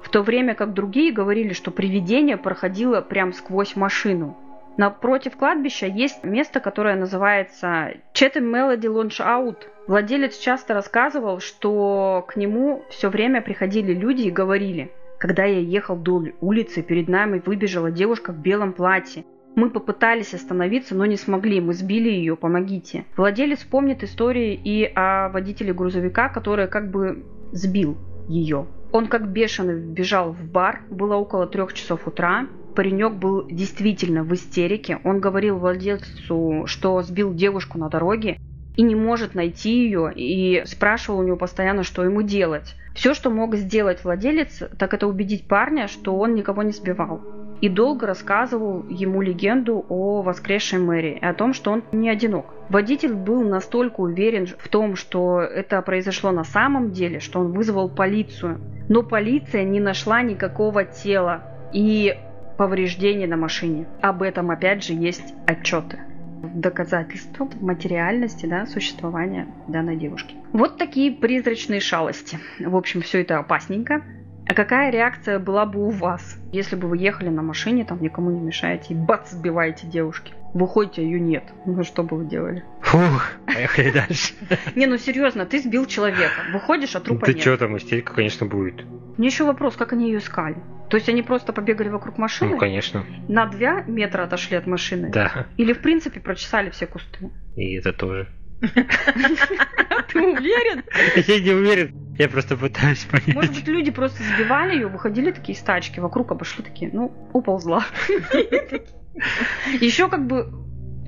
В 0.02 0.10
то 0.10 0.22
время 0.22 0.54
как 0.54 0.74
другие 0.74 1.12
говорили, 1.12 1.52
что 1.52 1.70
привидение 1.70 2.36
проходило 2.36 3.00
прям 3.00 3.32
сквозь 3.32 3.74
машину. 3.76 4.36
Напротив 4.76 5.36
кладбища 5.36 5.86
есть 5.86 6.24
место, 6.24 6.60
которое 6.60 6.96
называется 6.96 7.92
Chatham 8.12 8.50
Melody 8.50 8.86
Launch 8.86 9.20
Out. 9.20 9.58
Владелец 9.86 10.36
часто 10.38 10.74
рассказывал, 10.74 11.40
что 11.40 12.24
к 12.28 12.36
нему 12.36 12.84
все 12.90 13.08
время 13.08 13.40
приходили 13.42 13.92
люди 13.92 14.22
и 14.22 14.30
говорили, 14.30 14.90
когда 15.18 15.44
я 15.44 15.58
ехал 15.58 15.96
вдоль 15.96 16.34
улицы, 16.40 16.82
перед 16.82 17.08
нами 17.08 17.40
выбежала 17.44 17.90
девушка 17.90 18.32
в 18.32 18.38
белом 18.38 18.72
платье. 18.72 19.24
Мы 19.54 19.70
попытались 19.70 20.34
остановиться, 20.34 20.96
но 20.96 21.06
не 21.06 21.16
смогли. 21.16 21.60
Мы 21.60 21.74
сбили 21.74 22.10
ее, 22.10 22.36
помогите. 22.36 23.04
Владелец 23.16 23.62
помнит 23.62 24.02
истории 24.02 24.52
и 24.52 24.84
о 24.94 25.28
водителе 25.28 25.72
грузовика, 25.72 26.28
который 26.28 26.66
как 26.66 26.90
бы 26.90 27.24
сбил 27.52 27.96
ее. 28.28 28.66
Он 28.92 29.06
как 29.06 29.28
бешеный 29.28 29.80
бежал 29.80 30.32
в 30.32 30.44
бар, 30.44 30.82
было 30.90 31.14
около 31.14 31.46
трех 31.46 31.72
часов 31.72 32.06
утра. 32.06 32.46
Паренек 32.74 33.12
был 33.12 33.46
действительно 33.48 34.24
в 34.24 34.34
истерике. 34.34 34.98
Он 35.04 35.20
говорил 35.20 35.58
владельцу, 35.58 36.64
что 36.66 37.02
сбил 37.02 37.32
девушку 37.32 37.78
на 37.78 37.88
дороге 37.88 38.38
и 38.76 38.82
не 38.82 38.96
может 38.96 39.34
найти 39.34 39.84
ее, 39.84 40.12
и 40.14 40.62
спрашивал 40.66 41.20
у 41.20 41.22
него 41.22 41.36
постоянно, 41.36 41.84
что 41.84 42.02
ему 42.02 42.22
делать. 42.22 42.74
Все, 42.94 43.14
что 43.14 43.30
мог 43.30 43.54
сделать 43.56 44.02
владелец, 44.04 44.62
так 44.78 44.94
это 44.94 45.06
убедить 45.06 45.46
парня, 45.46 45.88
что 45.88 46.16
он 46.16 46.34
никого 46.34 46.62
не 46.62 46.72
сбивал. 46.72 47.20
И 47.60 47.68
долго 47.68 48.06
рассказывал 48.06 48.84
ему 48.88 49.22
легенду 49.22 49.84
о 49.88 50.22
воскресшей 50.22 50.80
Мэри 50.80 51.18
и 51.20 51.24
о 51.24 51.34
том, 51.34 51.54
что 51.54 51.70
он 51.70 51.84
не 51.92 52.10
одинок. 52.10 52.46
Водитель 52.68 53.14
был 53.14 53.42
настолько 53.42 54.00
уверен 54.00 54.46
в 54.46 54.68
том, 54.68 54.96
что 54.96 55.40
это 55.40 55.80
произошло 55.82 56.30
на 56.32 56.44
самом 56.44 56.90
деле, 56.90 57.20
что 57.20 57.40
он 57.40 57.52
вызвал 57.52 57.88
полицию. 57.88 58.60
Но 58.88 59.02
полиция 59.02 59.62
не 59.62 59.80
нашла 59.80 60.22
никакого 60.22 60.84
тела 60.84 61.44
и 61.72 62.16
повреждений 62.56 63.26
на 63.26 63.36
машине. 63.36 63.86
Об 64.00 64.22
этом 64.22 64.50
опять 64.50 64.84
же 64.84 64.92
есть 64.92 65.34
отчеты 65.46 65.98
доказательство 66.42 67.48
материальности 67.60 68.46
да, 68.46 68.66
существования 68.66 69.46
данной 69.66 69.96
девушки. 69.96 70.36
Вот 70.52 70.76
такие 70.76 71.10
призрачные 71.10 71.80
шалости. 71.80 72.38
В 72.58 72.76
общем, 72.76 73.00
все 73.00 73.22
это 73.22 73.38
опасненько. 73.38 74.02
А 74.46 74.52
какая 74.52 74.90
реакция 74.90 75.38
была 75.38 75.64
бы 75.64 75.86
у 75.86 75.88
вас, 75.88 76.38
если 76.52 76.76
бы 76.76 76.86
вы 76.88 76.98
ехали 76.98 77.30
на 77.30 77.40
машине, 77.40 77.84
там 77.84 78.02
никому 78.02 78.30
не 78.30 78.40
мешаете, 78.40 78.92
и 78.92 78.96
бац, 78.96 79.30
сбиваете 79.30 79.86
девушки? 79.86 80.34
Выходите, 80.52 81.00
а 81.00 81.04
ее 81.04 81.18
нет. 81.18 81.44
Ну 81.64 81.82
что 81.82 82.02
бы 82.02 82.18
вы 82.18 82.26
делали? 82.26 82.62
Фух, 82.84 83.30
поехали 83.46 83.90
дальше. 83.90 84.34
Не, 84.76 84.86
ну 84.86 84.96
серьезно, 84.98 85.46
ты 85.46 85.58
сбил 85.60 85.86
человека. 85.86 86.42
Выходишь, 86.52 86.94
а 86.96 87.00
трупа 87.00 87.26
Ты 87.26 87.32
нет. 87.32 87.40
что 87.40 87.56
там, 87.56 87.76
истерика, 87.76 88.14
конечно, 88.14 88.46
будет. 88.46 88.84
Мне 89.16 89.28
еще 89.28 89.44
вопрос, 89.44 89.76
как 89.76 89.92
они 89.92 90.10
ее 90.10 90.18
искали? 90.18 90.56
То 90.90 90.96
есть 90.96 91.08
они 91.08 91.22
просто 91.22 91.52
побегали 91.52 91.88
вокруг 91.88 92.18
машины, 92.18 92.52
Ну, 92.52 92.58
конечно. 92.58 93.04
на 93.28 93.46
2 93.46 93.82
метра 93.86 94.24
отошли 94.24 94.56
от 94.56 94.66
машины? 94.66 95.10
Да, 95.10 95.46
Или 95.56 95.72
в 95.72 95.78
принципе 95.80 96.20
прочесали 96.20 96.70
все 96.70 96.86
кусты? 96.86 97.30
и 97.56 97.74
это 97.76 97.92
тоже. 97.92 98.28
Ты 98.62 100.20
уверен? 100.20 100.82
Я 101.26 101.40
не 101.40 101.50
уверен, 101.52 102.14
я 102.18 102.28
просто 102.28 102.56
пытаюсь 102.56 103.04
понять. 103.04 103.34
Может 103.34 103.54
быть, 103.54 103.66
люди 103.66 103.90
просто 103.90 104.22
сбивали 104.22 104.74
ее, 104.74 104.86
выходили 104.88 105.30
такие 105.32 105.56
из 105.56 105.62
тачки, 105.62 106.00
вокруг 106.00 106.30
обошли 106.32 106.62
такие, 106.64 106.90
ну, 106.92 107.12
уползла. 107.32 107.84
Еще 109.80 110.08
как 110.08 110.26
бы 110.26 110.46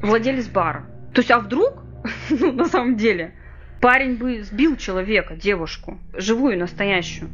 владелец 0.03 0.47
бара. 0.49 0.87
То 1.17 1.21
есть, 1.21 1.31
а 1.31 1.39
вдруг, 1.39 1.83
ну, 2.31 2.53
на 2.53 2.67
самом 2.67 2.97
деле, 2.97 3.33
парень 3.81 4.17
бы 4.17 4.43
сбил 4.43 4.77
человека, 4.77 5.35
девушку, 5.35 5.99
живую, 6.12 6.59
настоящую, 6.59 7.31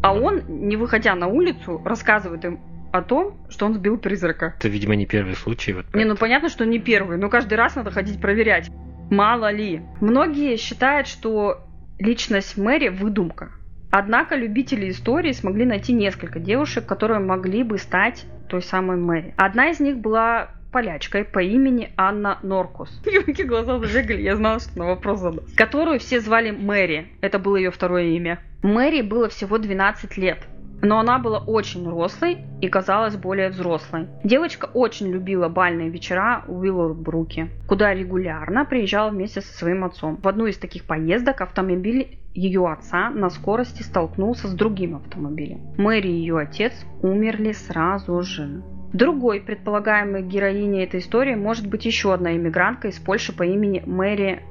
а 0.00 0.14
он, 0.14 0.44
не 0.46 0.76
выходя 0.76 1.12
на 1.16 1.26
улицу, 1.26 1.82
рассказывает 1.84 2.44
им 2.44 2.60
о 2.92 3.02
том, 3.02 3.36
что 3.48 3.66
он 3.66 3.74
сбил 3.74 3.98
призрака. 3.98 4.54
Это, 4.56 4.68
видимо, 4.68 4.94
не 4.94 5.06
первый 5.06 5.34
случай. 5.34 5.72
Вот 5.72 5.92
Не, 5.92 6.04
ну 6.04 6.14
понятно, 6.14 6.48
что 6.48 6.64
не 6.64 6.78
первый, 6.78 7.18
но 7.18 7.28
каждый 7.28 7.54
раз 7.54 7.74
надо 7.74 7.90
ходить 7.90 8.20
проверять. 8.20 8.70
Мало 9.10 9.50
ли. 9.50 9.82
Многие 10.00 10.56
считают, 10.56 11.08
что 11.08 11.66
личность 11.98 12.56
Мэри 12.56 12.90
выдумка. 12.90 13.50
Однако 13.90 14.36
любители 14.36 14.88
истории 14.88 15.32
смогли 15.32 15.64
найти 15.64 15.92
несколько 15.92 16.38
девушек, 16.38 16.86
которые 16.86 17.18
могли 17.18 17.64
бы 17.64 17.78
стать 17.78 18.24
той 18.48 18.62
самой 18.62 18.98
Мэри. 18.98 19.34
Одна 19.36 19.70
из 19.70 19.80
них 19.80 19.96
была 19.96 20.50
полячкой 20.72 21.24
по 21.24 21.40
имени 21.40 21.92
Анна 21.96 22.38
Норкус. 22.42 22.90
Юнки 23.06 23.42
глаза 23.42 23.78
забегали, 23.78 24.22
я 24.22 24.36
знала, 24.36 24.60
что 24.60 24.78
на 24.78 24.86
вопрос 24.86 25.20
задаст. 25.20 25.56
Которую 25.56 25.98
все 25.98 26.20
звали 26.20 26.50
Мэри. 26.50 27.08
Это 27.20 27.38
было 27.38 27.56
ее 27.56 27.70
второе 27.70 28.04
имя. 28.04 28.40
Мэри 28.62 29.02
было 29.02 29.28
всего 29.28 29.58
12 29.58 30.16
лет. 30.16 30.38
Но 30.82 30.98
она 30.98 31.18
была 31.18 31.38
очень 31.38 31.88
рослой 31.88 32.38
и 32.60 32.68
казалась 32.68 33.16
более 33.16 33.48
взрослой. 33.48 34.08
Девочка 34.24 34.66
очень 34.66 35.10
любила 35.10 35.48
бальные 35.48 35.88
вечера 35.88 36.44
в 36.46 36.58
Уиллоубруке, 36.58 37.48
куда 37.66 37.94
регулярно 37.94 38.64
приезжала 38.66 39.10
вместе 39.10 39.40
со 39.40 39.56
своим 39.56 39.84
отцом. 39.84 40.18
В 40.22 40.28
одну 40.28 40.46
из 40.46 40.58
таких 40.58 40.84
поездок 40.84 41.40
автомобиль 41.40 42.18
ее 42.34 42.70
отца 42.70 43.08
на 43.08 43.30
скорости 43.30 43.82
столкнулся 43.82 44.48
с 44.48 44.52
другим 44.52 44.96
автомобилем. 44.96 45.60
Мэри 45.78 46.08
и 46.08 46.18
ее 46.18 46.38
отец 46.38 46.74
умерли 47.02 47.52
сразу 47.52 48.20
же. 48.20 48.62
Другой 48.92 49.40
предполагаемой 49.40 50.22
героиней 50.22 50.84
этой 50.84 51.00
истории 51.00 51.34
может 51.34 51.66
быть 51.66 51.84
еще 51.84 52.14
одна 52.14 52.36
иммигрантка 52.36 52.88
из 52.88 52.98
Польши 52.98 53.32
по 53.32 53.42
имени 53.42 53.82
Мэри 53.84 54.42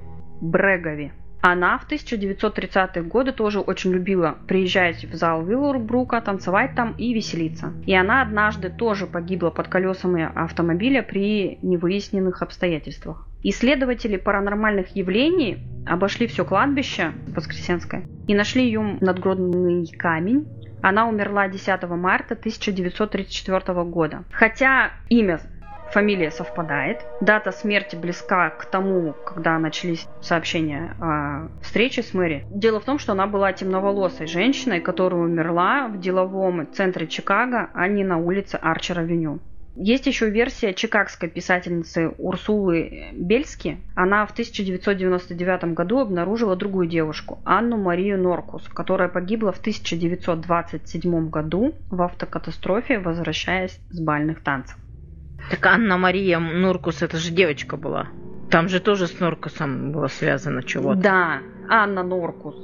Брегови. 0.41 1.11
Она 1.41 1.77
в 1.77 1.87
1930-е 1.87 3.03
годы 3.03 3.31
тоже 3.31 3.59
очень 3.59 3.91
любила 3.91 4.35
приезжать 4.47 5.05
в 5.05 5.13
зал 5.13 5.45
Виллорбрука, 5.45 6.19
танцевать 6.19 6.71
там 6.75 6.95
и 6.97 7.13
веселиться. 7.13 7.71
И 7.85 7.93
она 7.93 8.23
однажды 8.23 8.71
тоже 8.71 9.05
погибла 9.05 9.51
под 9.51 9.67
колесами 9.67 10.27
автомобиля 10.33 11.03
при 11.03 11.59
невыясненных 11.61 12.41
обстоятельствах. 12.41 13.27
Исследователи 13.47 14.17
паранормальных 14.17 14.95
явлений 14.95 15.59
обошли 15.85 16.25
все 16.25 16.43
кладбище 16.43 17.11
Воскресенское 17.27 18.03
и 18.27 18.33
нашли 18.33 18.63
ее 18.65 18.97
надгробный 19.01 19.85
камень. 19.85 20.47
Она 20.81 21.07
умерла 21.07 21.47
10 21.47 21.83
марта 21.89 22.33
1934 22.33 23.83
года. 23.83 24.23
Хотя 24.31 24.93
имя 25.09 25.39
фамилия 25.91 26.31
совпадает. 26.31 27.05
Дата 27.21 27.51
смерти 27.51 27.95
близка 27.95 28.49
к 28.49 28.65
тому, 28.65 29.13
когда 29.13 29.59
начались 29.59 30.07
сообщения 30.21 30.95
о 30.99 31.49
встрече 31.61 32.01
с 32.01 32.15
Мэри. 32.15 32.47
Дело 32.49 32.79
в 32.79 32.85
том, 32.85 32.97
что 32.97 33.11
она 33.11 33.27
была 33.27 33.53
темноволосой 33.53 34.25
женщиной, 34.25 34.81
которая 34.81 35.21
умерла 35.21 35.87
в 35.87 35.99
деловом 35.99 36.65
центре 36.73 37.05
Чикаго, 37.05 37.69
а 37.75 37.87
не 37.87 38.03
на 38.03 38.17
улице 38.17 38.57
Арчер-авеню. 38.59 39.39
Есть 39.75 40.07
еще 40.07 40.29
версия 40.29 40.73
чикагской 40.73 41.27
писательницы 41.27 42.13
Урсулы 42.17 43.09
Бельски. 43.13 43.77
Она 43.93 44.25
в 44.25 44.31
1999 44.31 45.73
году 45.73 45.99
обнаружила 45.99 46.55
другую 46.55 46.87
девушку, 46.87 47.39
Анну 47.43 47.75
Марию 47.77 48.17
Норкус, 48.17 48.63
которая 48.69 49.09
погибла 49.09 49.51
в 49.51 49.59
1927 49.59 51.29
году 51.29 51.75
в 51.89 52.01
автокатастрофе, 52.01 52.99
возвращаясь 52.99 53.77
с 53.89 53.99
бальных 53.99 54.41
танцев. 54.41 54.77
Так 55.51 55.65
Анна-Мария 55.65 56.39
Нуркус, 56.39 57.01
это 57.01 57.17
же 57.17 57.31
девочка 57.31 57.75
была. 57.77 58.07
Там 58.49 58.69
же 58.69 58.79
тоже 58.79 59.07
с 59.07 59.19
Нуркусом 59.19 59.91
было 59.91 60.07
связано 60.07 60.63
чего-то. 60.63 61.01
Да, 61.01 61.39
Анна 61.69 62.03
Норкус. 62.03 62.55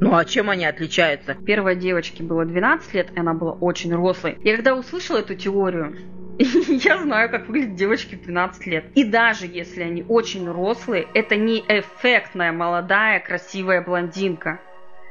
Ну 0.00 0.14
а 0.14 0.24
чем 0.24 0.50
они 0.50 0.66
отличаются? 0.66 1.34
Первой 1.34 1.76
девочке 1.76 2.22
было 2.22 2.44
12 2.44 2.92
лет, 2.94 3.12
и 3.14 3.18
она 3.18 3.32
была 3.32 3.52
очень 3.52 3.94
рослой. 3.94 4.36
Я 4.42 4.56
когда 4.56 4.74
услышала 4.74 5.18
эту 5.18 5.34
теорию, 5.34 5.96
я 6.84 7.02
знаю, 7.02 7.30
как 7.30 7.48
выглядят 7.48 7.74
девочки 7.76 8.14
в 8.14 8.22
12 8.22 8.66
лет. 8.66 8.84
И 8.94 9.04
даже 9.04 9.46
если 9.46 9.82
они 9.82 10.04
очень 10.06 10.50
рослые, 10.50 11.06
это 11.14 11.36
не 11.36 11.60
эффектная, 11.60 12.52
молодая, 12.52 13.20
красивая 13.20 13.82
блондинка. 13.82 14.60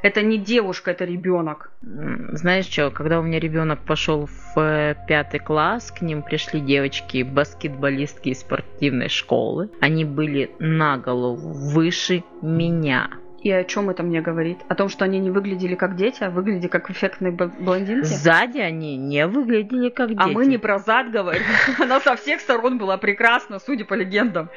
Это 0.03 0.21
не 0.21 0.38
девушка, 0.38 0.91
это 0.91 1.03
ребенок. 1.03 1.71
Знаешь 1.82 2.65
что, 2.65 2.91
когда 2.91 3.19
у 3.19 3.23
меня 3.23 3.39
ребенок 3.39 3.80
пошел 3.80 4.28
в 4.28 4.59
э, 4.59 4.95
пятый 5.07 5.39
класс, 5.39 5.91
к 5.91 6.03
ним 6.03 6.21
пришли 6.21 6.59
девочки, 6.59 7.23
баскетболистки 7.23 8.30
из 8.30 8.41
спортивной 8.41 9.09
школы. 9.09 9.71
Они 9.82 10.05
были 10.05 10.51
на 10.59 10.97
голову 10.97 11.53
выше 11.53 12.23
меня. 12.43 13.09
И 13.46 13.52
о 13.52 13.64
чем 13.64 13.91
это 13.91 14.02
мне 14.02 14.22
говорит? 14.22 14.58
О 14.70 14.74
том, 14.74 14.89
что 14.89 15.06
они 15.06 15.20
не 15.20 15.30
выглядели 15.30 15.76
как 15.76 15.96
дети, 15.96 16.24
а 16.24 16.32
выглядели 16.32 16.68
как 16.68 16.89
эффектные 16.89 17.32
бл- 17.32 17.52
блондинки? 17.60 18.06
Сзади 18.06 18.58
они 18.58 18.98
не 18.98 19.28
выглядели 19.28 19.89
как 19.89 20.10
дети. 20.10 20.20
А 20.20 20.26
мы 20.26 20.48
не 20.48 20.58
про 20.58 20.80
зад 20.80 21.12
говорим. 21.12 21.43
Она 21.80 22.00
со 22.00 22.16
всех 22.16 22.41
сторон 22.41 22.80
была 22.80 22.98
прекрасна, 22.98 23.60
судя 23.60 23.86
по 23.86 23.93
легендам. 23.93 24.50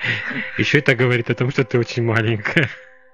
Еще 0.57 0.78
это 0.78 0.97
говорит 0.97 1.28
о 1.28 1.34
том, 1.34 1.51
что 1.51 1.64
ты 1.64 1.78
очень 1.78 2.03
маленькая. 2.03 2.70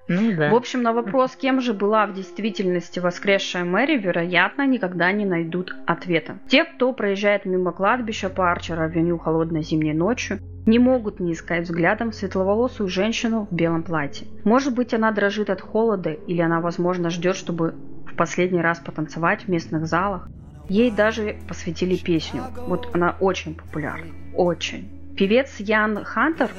Ну 0.08 0.36
да. 0.36 0.50
В 0.50 0.54
общем, 0.54 0.82
на 0.82 0.92
вопрос, 0.92 1.36
кем 1.36 1.60
же 1.60 1.72
была 1.72 2.06
в 2.06 2.14
действительности 2.14 2.98
воскресшая 2.98 3.64
Мэри, 3.64 3.96
вероятно, 3.96 4.66
никогда 4.66 5.10
не 5.12 5.24
найдут 5.24 5.74
ответа. 5.86 6.38
Те, 6.48 6.64
кто 6.64 6.92
проезжает 6.92 7.46
мимо 7.46 7.72
кладбища 7.72 8.28
по 8.28 8.52
Арчер-авеню 8.52 9.18
холодной 9.18 9.62
зимней 9.62 9.94
ночью, 9.94 10.40
не 10.66 10.78
могут 10.78 11.20
не 11.20 11.32
искать 11.32 11.64
взглядом 11.64 12.12
светловолосую 12.12 12.88
женщину 12.88 13.46
в 13.50 13.54
белом 13.54 13.82
платье. 13.82 14.26
Может 14.44 14.74
быть, 14.74 14.94
она 14.94 15.10
дрожит 15.12 15.50
от 15.50 15.60
холода, 15.60 16.10
или 16.10 16.40
она, 16.40 16.60
возможно, 16.60 17.10
ждет, 17.10 17.36
чтобы 17.36 17.74
в 18.06 18.14
последний 18.16 18.60
раз 18.60 18.78
потанцевать 18.78 19.42
в 19.42 19.48
местных 19.48 19.86
залах. 19.86 20.28
Ей 20.68 20.90
даже 20.90 21.36
посвятили 21.46 21.96
песню. 21.96 22.42
Вот 22.66 22.88
она 22.94 23.16
очень 23.20 23.54
популярна. 23.54 24.12
Очень. 24.34 24.88
Певец 25.16 25.56
Ян 25.60 26.02
Хантер 26.04 26.50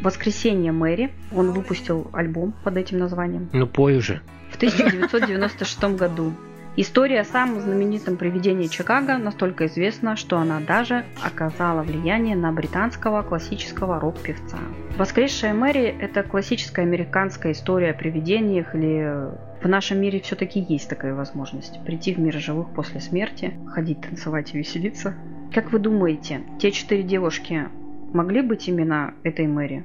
«Воскресенье 0.00 0.72
Мэри», 0.72 1.10
он 1.34 1.52
выпустил 1.52 2.08
альбом 2.12 2.54
под 2.64 2.76
этим 2.76 2.98
названием 2.98 3.48
Ну 3.52 3.66
пой 3.66 3.98
уже. 3.98 4.20
в 4.50 4.56
1996 4.56 5.96
году. 5.96 6.32
История 6.76 7.20
о 7.20 7.24
самом 7.24 7.60
знаменитом 7.60 8.16
привидении 8.16 8.68
Чикаго 8.68 9.18
настолько 9.18 9.66
известна, 9.66 10.14
что 10.16 10.38
она 10.38 10.60
даже 10.60 11.04
оказала 11.20 11.82
влияние 11.82 12.36
на 12.36 12.52
британского 12.52 13.22
классического 13.22 13.98
рок-певца. 13.98 14.56
«Воскресшая 14.96 15.52
Мэри»– 15.52 15.94
это 16.00 16.22
классическая 16.22 16.82
американская 16.82 17.52
история 17.52 17.90
о 17.90 17.94
привидениях 17.94 18.74
или 18.74 19.30
в 19.62 19.68
нашем 19.68 20.00
мире 20.00 20.20
все-таки 20.20 20.60
есть 20.60 20.88
такая 20.88 21.12
возможность 21.12 21.84
прийти 21.84 22.14
в 22.14 22.18
мир 22.18 22.38
живых 22.38 22.70
после 22.70 23.00
смерти, 23.00 23.52
ходить, 23.66 24.00
танцевать 24.00 24.54
и 24.54 24.58
веселиться. 24.58 25.14
Как 25.52 25.72
вы 25.72 25.80
думаете, 25.80 26.42
те 26.60 26.70
четыре 26.70 27.02
девушки 27.02 27.68
могли 28.12 28.42
быть 28.42 28.68
именно 28.68 29.14
этой 29.24 29.46
Мэри? 29.46 29.84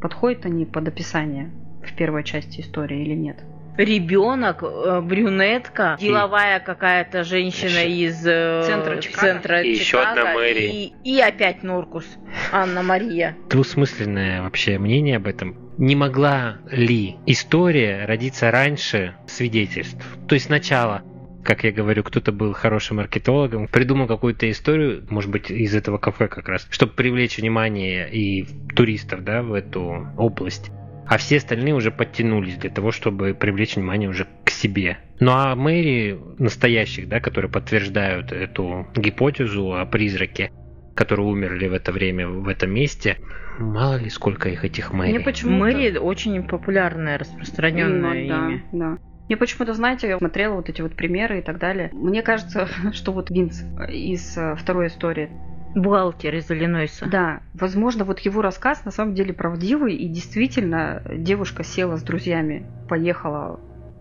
Подходят 0.00 0.46
они 0.46 0.64
под 0.64 0.88
описание 0.88 1.50
в 1.82 1.94
первой 1.94 2.24
части 2.24 2.60
истории 2.60 3.02
или 3.02 3.14
нет? 3.14 3.38
Ребенок, 3.76 4.62
э, 4.62 5.00
брюнетка, 5.00 5.96
деловая 5.98 6.60
какая-то 6.60 7.24
женщина 7.24 7.78
Ещё- 7.84 8.08
из 8.08 8.26
э, 8.26 8.62
Центра 8.66 9.00
Чикаго. 9.00 9.20
центра 9.26 9.62
И 9.62 9.76
Чикаго, 9.76 10.20
одна 10.20 10.34
Мэри. 10.34 10.64
И, 10.70 10.92
и 11.04 11.20
опять 11.20 11.62
Нуркус, 11.62 12.04
Анна 12.52 12.82
Мария. 12.82 13.36
Двусмысленное 13.48 14.42
вообще 14.42 14.78
мнение 14.78 15.16
об 15.16 15.26
этом. 15.26 15.56
Не 15.78 15.96
могла 15.96 16.58
ли 16.70 17.16
история 17.24 18.04
родиться 18.04 18.50
раньше 18.50 19.14
свидетельств? 19.26 20.04
То 20.28 20.34
есть 20.34 20.46
сначала, 20.46 21.02
как 21.44 21.64
я 21.64 21.72
говорю, 21.72 22.02
кто-то 22.02 22.32
был 22.32 22.52
хорошим 22.52 22.98
маркетологом, 22.98 23.66
придумал 23.68 24.06
какую-то 24.06 24.50
историю, 24.50 25.06
может 25.10 25.30
быть, 25.30 25.50
из 25.50 25.74
этого 25.74 25.98
кафе 25.98 26.28
как 26.28 26.48
раз, 26.48 26.66
чтобы 26.70 26.92
привлечь 26.92 27.38
внимание 27.38 28.10
и 28.10 28.46
туристов 28.74 29.24
да, 29.24 29.42
в 29.42 29.52
эту 29.52 30.08
область. 30.16 30.70
А 31.06 31.16
все 31.18 31.38
остальные 31.38 31.74
уже 31.74 31.90
подтянулись 31.90 32.56
для 32.56 32.70
того, 32.70 32.92
чтобы 32.92 33.34
привлечь 33.34 33.74
внимание 33.74 34.08
уже 34.08 34.28
к 34.44 34.50
себе. 34.50 34.98
Ну 35.18 35.32
а 35.32 35.56
Мэри, 35.56 36.18
настоящих, 36.38 37.08
да, 37.08 37.20
которые 37.20 37.50
подтверждают 37.50 38.30
эту 38.30 38.86
гипотезу 38.94 39.74
о 39.74 39.84
призраке, 39.86 40.52
которые 40.94 41.26
умерли 41.26 41.66
в 41.66 41.72
это 41.72 41.90
время 41.90 42.28
в 42.28 42.46
этом 42.46 42.70
месте, 42.70 43.16
мало 43.58 43.96
ли 43.96 44.08
сколько 44.08 44.48
их 44.50 44.64
этих 44.64 44.92
Мэри. 44.92 45.10
Мне 45.10 45.20
почему 45.20 45.58
Мэри 45.58 45.96
очень 45.96 46.42
популярное, 46.44 47.18
распространенное 47.18 48.14
ну, 48.14 48.14
имя. 48.14 48.62
Да, 48.72 48.78
да. 48.78 48.98
Мне 49.30 49.36
почему-то, 49.36 49.74
знаете, 49.74 50.08
я 50.08 50.18
смотрела 50.18 50.56
вот 50.56 50.68
эти 50.68 50.82
вот 50.82 50.96
примеры 50.96 51.38
и 51.38 51.40
так 51.40 51.60
далее. 51.60 51.90
Мне 51.92 52.20
кажется, 52.20 52.66
что 52.92 53.12
вот 53.12 53.30
Винс 53.30 53.62
из 53.88 54.36
э, 54.36 54.56
второй 54.56 54.88
истории, 54.88 55.30
бухгалтер 55.76 56.34
из 56.34 56.50
Иллинойса. 56.50 57.06
Да, 57.08 57.40
возможно, 57.54 58.04
вот 58.04 58.18
его 58.18 58.42
рассказ 58.42 58.84
на 58.84 58.90
самом 58.90 59.14
деле 59.14 59.32
правдивый, 59.32 59.94
и 59.94 60.08
действительно 60.08 61.00
девушка 61.08 61.62
села 61.62 61.96
с 61.96 62.02
друзьями, 62.02 62.66
поехала, 62.88 63.60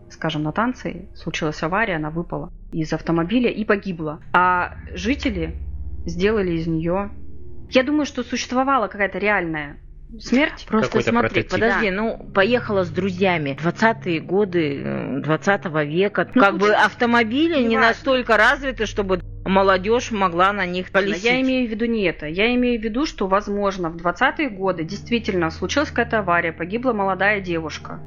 скажем, 0.09 0.41
на 0.41 0.51
танцы, 0.51 1.09
случилась 1.13 1.61
авария, 1.61 1.97
она 1.97 2.09
выпала 2.09 2.51
из 2.71 2.91
автомобиля 2.91 3.51
и 3.51 3.63
погибла. 3.65 4.21
А 4.34 4.77
жители 4.95 5.57
сделали 6.07 6.53
из 6.53 6.65
нее... 6.65 7.11
Я 7.69 7.84
думаю, 7.84 8.07
что 8.07 8.23
существовала 8.23 8.88
какая-то 8.88 9.19
реальная 9.19 9.77
смерть. 10.18 10.66
Просто 10.68 11.01
смотри, 11.01 11.43
прототип. 11.43 11.51
подожди, 11.51 11.89
да. 11.89 11.95
ну, 11.95 12.32
поехала 12.34 12.84
с 12.84 12.89
друзьями. 12.89 13.57
20-е 13.62 14.20
годы 14.22 15.22
20 15.24 15.66
э, 15.66 15.86
века. 15.86 16.30
Ну, 16.34 16.41
как 16.41 16.57
бы 16.57 16.72
автомобили 16.72 17.60
не, 17.62 17.70
не 17.70 17.78
настолько 17.78 18.38
развиты, 18.38 18.86
чтобы 18.86 19.22
молодежь 19.45 20.12
могла 20.12 20.51
на 20.53 20.66
них 20.66 20.91
колесить. 20.91 21.24
Я 21.24 21.41
имею 21.41 21.68
в 21.68 21.72
виду 21.72 21.86
не 21.86 22.03
это. 22.03 22.26
Я 22.26 22.53
имею 22.55 22.80
в 22.80 22.84
виду, 22.84 23.05
что, 23.05 23.28
возможно, 23.28 23.89
в 23.89 23.97
20-е 23.97 24.49
годы 24.49 24.84
действительно 24.84 25.51
случилась 25.51 25.89
какая-то 25.89 26.20
авария, 26.20 26.53
погибла 26.53 26.93
молодая 26.93 27.41
девушка. 27.41 27.99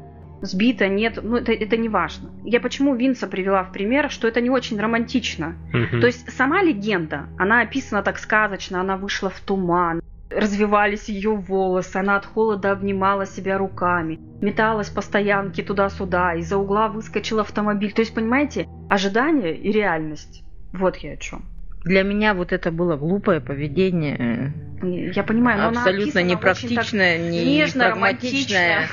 Сбита, 0.42 0.88
нет, 0.88 1.20
ну 1.22 1.36
это, 1.36 1.52
это 1.52 1.76
не 1.76 1.88
важно. 1.88 2.30
Я 2.44 2.60
почему 2.60 2.96
Винса 2.96 3.28
привела 3.28 3.62
в 3.62 3.70
пример, 3.70 4.10
что 4.10 4.26
это 4.26 4.40
не 4.40 4.50
очень 4.50 4.78
романтично. 4.80 5.54
Угу. 5.72 6.00
То 6.00 6.06
есть 6.06 6.32
сама 6.32 6.62
легенда, 6.64 7.28
она 7.38 7.60
описана 7.60 8.02
так 8.02 8.18
сказочно, 8.18 8.80
она 8.80 8.96
вышла 8.96 9.30
в 9.30 9.38
туман, 9.38 10.02
развивались 10.36 11.08
ее 11.08 11.34
волосы, 11.34 11.96
она 11.96 12.16
от 12.16 12.26
холода 12.26 12.72
обнимала 12.72 13.26
себя 13.26 13.58
руками, 13.58 14.18
металась 14.40 14.88
по 14.88 15.00
стоянке 15.00 15.62
туда-сюда, 15.62 16.34
из-за 16.34 16.56
угла 16.56 16.88
выскочил 16.88 17.40
автомобиль. 17.40 17.92
То 17.92 18.00
есть, 18.00 18.14
понимаете, 18.14 18.68
ожидание 18.88 19.56
и 19.56 19.70
реальность. 19.70 20.42
Вот 20.72 20.96
я 20.96 21.12
о 21.12 21.16
чем. 21.16 21.44
Для 21.84 22.02
меня 22.02 22.34
вот 22.34 22.52
это 22.52 22.70
было 22.70 22.96
глупое 22.96 23.40
поведение. 23.40 24.52
Я 24.82 25.22
понимаю, 25.24 25.60
но 25.60 25.80
абсолютно 25.80 26.22
непрактичное, 26.22 27.18
не 27.18 27.44
нежно, 27.44 27.86
прагматичное. 27.86 28.88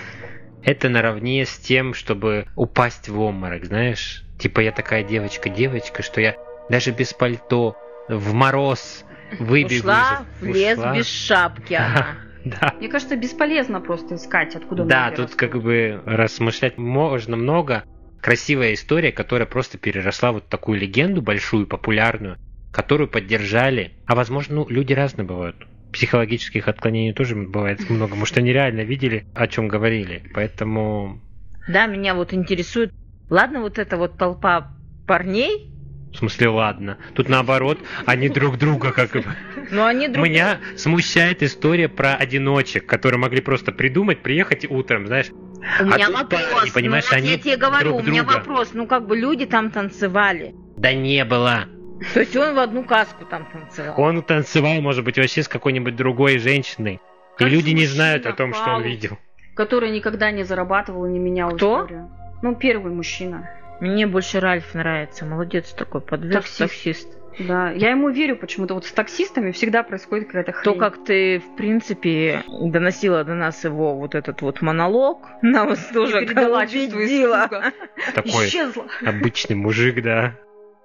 Это 0.64 0.90
наравне 0.90 1.46
с 1.46 1.58
тем, 1.58 1.94
чтобы 1.94 2.48
упасть 2.56 3.08
в 3.08 3.20
обморок, 3.20 3.66
знаешь? 3.66 4.24
Типа 4.40 4.60
я 4.60 4.72
такая 4.72 5.04
девочка-девочка, 5.04 6.04
что 6.04 6.20
я 6.20 6.36
даже 6.70 6.92
без 6.92 7.14
пальто, 7.14 7.76
в 8.10 8.34
мороз, 8.34 9.06
выбегу. 9.40 9.80
Ушла 9.80 10.26
в 10.40 10.46
лес 10.46 10.78
ушла. 10.78 10.96
без 10.96 11.08
шапки 11.08 11.74
она. 11.76 12.08
Да. 12.46 12.74
Мне 12.78 12.88
кажется, 12.88 13.16
бесполезно 13.16 13.82
просто 13.82 14.16
искать, 14.16 14.56
откуда 14.56 14.86
Да, 14.86 15.12
тут 15.12 15.36
как 15.36 15.62
бы 15.62 16.02
размышлять 16.06 16.78
можно 16.78 17.36
много. 17.36 17.84
Красивая 18.22 18.74
история, 18.74 19.12
которая 19.12 19.46
просто 19.46 19.78
переросла 19.78 20.32
вот 20.32 20.48
такую 20.48 20.80
легенду 20.80 21.22
большую, 21.22 21.68
популярную, 21.68 22.38
которую 22.72 23.08
поддержали. 23.08 23.94
А 24.06 24.16
возможно, 24.16 24.56
ну, 24.56 24.70
люди 24.70 24.94
разные 24.94 25.26
бывают. 25.26 25.56
Психологических 25.94 26.68
отклонений 26.68 27.14
тоже 27.14 27.36
бывает 27.36 27.90
много. 27.90 28.16
Может, 28.16 28.38
они 28.38 28.54
реально 28.54 28.82
видели, 28.82 29.26
о 29.34 29.48
чем 29.48 29.68
говорили. 29.68 30.24
Поэтому... 30.34 31.22
Да, 31.68 31.88
меня 31.88 32.14
вот 32.14 32.34
интересует. 32.34 32.94
Ладно, 33.30 33.62
вот 33.62 33.80
эта 33.80 33.98
вот 33.98 34.18
толпа 34.18 34.72
парней, 35.08 35.72
в 36.12 36.18
смысле, 36.18 36.50
ладно. 36.50 36.98
Тут 37.14 37.30
наоборот, 37.30 37.78
они 38.06 38.30
друг 38.30 38.58
друга 38.58 38.92
как 38.92 39.12
бы... 39.12 39.24
Но 39.72 39.86
они 39.86 40.08
друг 40.08 40.26
Меня 40.26 40.60
смущает 40.76 41.44
история 41.44 41.88
про 41.88 42.16
одиночек, 42.16 42.86
которые 42.86 43.20
могли 43.20 43.42
просто 43.42 43.72
придумать, 43.72 44.22
приехать 44.22 44.66
утром, 44.70 45.08
знаешь. 45.08 45.28
У 45.30 45.84
а 45.84 45.84
меня 45.84 46.10
вопрос. 46.10 46.42
Парни, 46.52 46.72
понимаешь, 46.72 47.06
ну, 47.12 47.18
они 47.18 47.30
я 47.30 47.38
тебе 47.38 47.58
говорю, 47.58 47.92
друг 47.92 48.02
у 48.02 48.10
меня 48.10 48.24
друга. 48.24 48.38
вопрос. 48.38 48.70
Ну, 48.74 48.88
как 48.88 49.06
бы 49.08 49.18
люди 49.18 49.46
там 49.46 49.72
танцевали. 49.72 50.56
Да 50.78 50.94
не 50.94 51.24
было. 51.26 51.66
То 52.14 52.22
есть 52.22 52.36
он 52.36 52.56
в 52.56 52.60
одну 52.60 52.84
каску 52.84 53.26
там 53.26 53.46
танцевал? 53.52 53.94
Он 53.98 54.24
танцевал, 54.24 54.82
может 54.82 55.04
быть, 55.04 55.18
вообще 55.18 55.44
с 55.44 55.48
какой-нибудь 55.48 55.96
другой 55.96 56.40
женщиной. 56.40 57.00
Как 57.38 57.48
И 57.48 57.52
люди 57.52 57.72
не 57.72 57.86
знают 57.86 58.26
о 58.26 58.34
том, 58.34 58.54
что 58.54 58.72
он 58.72 58.84
видел. 58.84 59.18
Который 59.56 59.92
никогда 59.92 60.32
не 60.32 60.44
зарабатывал 60.44 61.06
и 61.06 61.10
не 61.10 61.20
менял 61.20 61.52
Кто? 61.52 61.82
историю. 61.82 62.10
Ну, 62.42 62.56
первый 62.56 62.94
мужчина. 62.94 63.50
Мне 63.80 64.08
больше 64.08 64.40
Ральф 64.40 64.74
нравится. 64.74 65.26
Молодец 65.26 65.72
такой, 65.74 66.02
подвез 66.02 66.36
таксист. 66.36 66.60
таксист. 66.60 67.20
Да, 67.40 67.72
я 67.72 67.92
ему 67.92 68.10
верю 68.10 68.36
почему-то. 68.36 68.74
Вот 68.74 68.86
с 68.86 68.92
таксистами 68.92 69.52
всегда 69.52 69.84
происходит 69.84 70.28
какая-то 70.28 70.52
хрень. 70.52 70.74
То, 70.74 70.80
как 70.80 71.04
ты, 71.06 71.40
в 71.40 71.56
принципе, 71.56 72.44
доносила 72.48 73.24
до 73.24 73.34
нас 73.34 73.64
его 73.64 73.96
вот 73.96 74.16
этот 74.16 74.42
вот 74.42 74.62
монолог, 74.62 75.30
нам 75.42 75.74
тоже 75.94 76.26
передала 76.26 76.68
чувство 76.68 77.06
испуга. 77.06 77.74
Такой 78.14 78.48
Исчезла. 78.48 78.88
обычный 79.06 79.56
мужик, 79.56 80.02
да. 80.04 80.36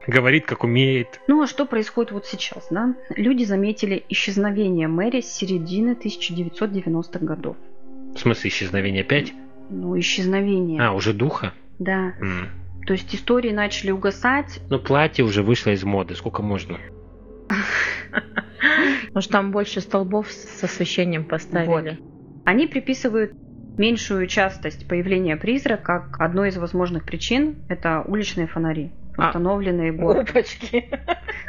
Говорит, 0.07 0.45
как 0.45 0.65
умеет. 0.65 1.21
Ну 1.27 1.43
а 1.43 1.47
что 1.47 1.65
происходит 1.65 2.13
вот 2.13 2.27
сейчас, 2.27 2.69
да? 2.71 2.95
Люди 3.17 3.45
заметили 3.45 4.05
исчезновение 4.11 4.87
Мэри 4.87 5.23
с 5.23 5.33
середины 5.33 5.93
1990-х 5.93 7.25
годов. 7.25 7.57
В 8.15 8.19
смысле 8.19 8.51
исчезновение 8.51 9.03
опять? 9.03 9.33
Ну, 9.71 9.99
исчезновение. 9.99 10.83
А, 10.83 10.93
уже 10.93 11.15
духа? 11.15 11.55
Да. 11.79 12.13
Mm. 12.21 12.49
То 12.87 12.93
есть 12.93 13.15
истории 13.15 13.51
начали 13.51 13.91
угасать. 13.91 14.61
Но 14.69 14.79
платье 14.79 15.25
уже 15.25 15.43
вышло 15.43 15.71
из 15.71 15.85
моды. 15.85 16.15
Сколько 16.15 16.43
можно? 16.43 16.79
Может, 19.15 19.31
там 19.31 19.53
больше 19.53 19.81
столбов 19.81 20.31
с 20.31 20.63
освещением 20.63 21.25
поставили. 21.25 21.91
Вот. 21.91 21.99
Они 22.45 22.67
приписывают 22.67 23.33
меньшую 23.79 24.27
частость 24.27 24.87
появления 24.87 25.37
призрака 25.37 26.01
как 26.11 26.21
одной 26.21 26.51
из 26.51 26.57
возможных 26.57 27.05
причин– 27.05 27.57
это 27.69 28.03
уличные 28.07 28.47
фонари, 28.47 28.93
а, 29.17 29.29
установленные 29.29 29.93
городом, 29.93 30.35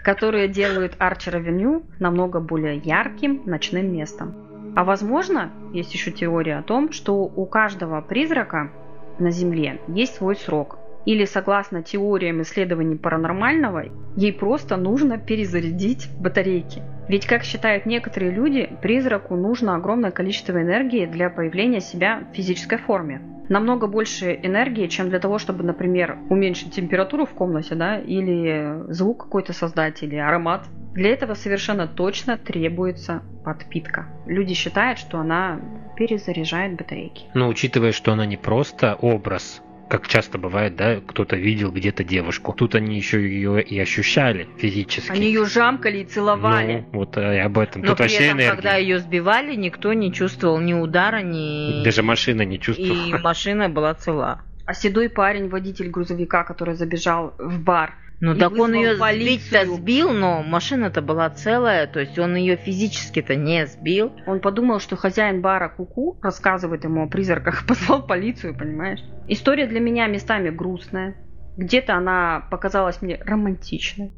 которые 0.03 0.47
делают 0.47 0.95
Арчер-авеню 0.99 1.83
намного 1.99 2.39
более 2.39 2.77
ярким 2.77 3.41
ночным 3.45 3.91
местом. 3.93 4.73
А 4.75 4.83
возможно, 4.83 5.51
есть 5.73 5.93
еще 5.93 6.11
теория 6.11 6.57
о 6.57 6.63
том, 6.63 6.91
что 6.91 7.15
у 7.15 7.45
каждого 7.45 8.01
призрака 8.01 8.71
на 9.19 9.31
Земле 9.31 9.81
есть 9.87 10.15
свой 10.15 10.35
срок– 10.35 10.79
или 11.05 11.25
согласно 11.25 11.83
теориям 11.83 12.41
исследований 12.41 12.97
паранормального, 12.97 13.85
ей 14.15 14.33
просто 14.33 14.77
нужно 14.77 15.17
перезарядить 15.17 16.09
батарейки. 16.19 16.81
Ведь, 17.07 17.27
как 17.27 17.43
считают 17.43 17.85
некоторые 17.85 18.31
люди, 18.31 18.69
призраку 18.81 19.35
нужно 19.35 19.75
огромное 19.75 20.11
количество 20.11 20.59
энергии 20.59 21.05
для 21.05 21.29
появления 21.29 21.79
себя 21.79 22.23
в 22.31 22.35
физической 22.35 22.79
форме. 22.79 23.21
Намного 23.47 23.85
больше 23.85 24.39
энергии, 24.41 24.87
чем 24.87 25.09
для 25.09 25.19
того, 25.19 25.37
чтобы, 25.37 25.63
например, 25.63 26.17
уменьшить 26.29 26.73
температуру 26.73 27.27
в 27.27 27.31
комнате, 27.31 27.75
да, 27.75 27.99
или 27.99 28.91
звук 28.91 29.25
какой-то 29.25 29.53
создать, 29.53 30.01
или 30.01 30.15
аромат. 30.15 30.65
Для 30.95 31.11
этого 31.11 31.35
совершенно 31.35 31.87
точно 31.87 32.37
требуется 32.37 33.21
подпитка. 33.43 34.07
Люди 34.25 34.55
считают, 34.55 34.97
что 34.97 35.19
она 35.19 35.59
перезаряжает 35.95 36.75
батарейки. 36.75 37.25
Но 37.35 37.47
учитывая, 37.47 37.91
что 37.91 38.13
она 38.13 38.25
не 38.25 38.37
просто 38.37 38.95
образ, 38.95 39.61
как 39.89 40.07
часто 40.07 40.37
бывает, 40.37 40.75
да, 40.75 40.99
кто-то 41.05 41.35
видел 41.35 41.71
где-то 41.71 42.03
девушку. 42.03 42.53
Тут 42.53 42.75
они 42.75 42.95
еще 42.97 43.21
ее 43.21 43.61
и 43.61 43.79
ощущали 43.79 44.47
физически. 44.57 45.11
Они 45.11 45.27
ее 45.27 45.45
жамкали 45.45 45.99
и 45.99 46.05
целовали. 46.05 46.85
Ну, 46.91 46.99
вот 46.99 47.17
э, 47.17 47.39
об 47.41 47.57
этом. 47.57 47.81
Но 47.81 47.89
Тут 47.89 47.97
при 47.97 48.03
вообще 48.03 48.25
этом, 48.25 48.37
энергия. 48.37 48.55
когда 48.55 48.75
ее 48.75 48.99
сбивали, 48.99 49.55
никто 49.55 49.93
не 49.93 50.11
чувствовал 50.11 50.59
ни 50.59 50.73
удара, 50.73 51.21
ни... 51.21 51.83
Даже 51.83 52.03
машина 52.03 52.41
не 52.41 52.59
чувствовала. 52.59 53.07
И 53.07 53.13
машина 53.21 53.69
была 53.69 53.93
цела. 53.93 54.41
А 54.65 54.73
седой 54.73 55.09
парень, 55.09 55.47
водитель 55.49 55.89
грузовика, 55.89 56.43
который 56.43 56.73
забежал 56.73 57.35
в 57.37 57.59
бар, 57.59 57.93
ну 58.19 58.35
так 58.35 58.53
он 58.53 58.73
ее 58.73 58.95
сбить-то 58.95 59.65
сбил, 59.65 60.11
но 60.11 60.43
машина-то 60.43 61.01
была 61.01 61.29
целая, 61.29 61.87
то 61.87 61.99
есть 61.99 62.17
он 62.17 62.35
ее 62.35 62.55
физически-то 62.55 63.35
не 63.35 63.65
сбил. 63.67 64.11
Он 64.25 64.39
подумал, 64.39 64.79
что 64.79 64.95
хозяин 64.95 65.41
бара 65.41 65.69
Куку 65.69 66.17
рассказывает 66.21 66.83
ему 66.83 67.03
о 67.03 67.07
призраках, 67.07 67.65
позвал 67.67 68.05
полицию, 68.05 68.57
понимаешь? 68.57 68.99
История 69.27 69.67
для 69.67 69.79
меня 69.79 70.07
местами 70.07 70.49
грустная. 70.49 71.15
Где-то 71.57 71.95
она 71.95 72.47
показалась 72.51 73.01
мне 73.01 73.17
романтичной 73.23 74.11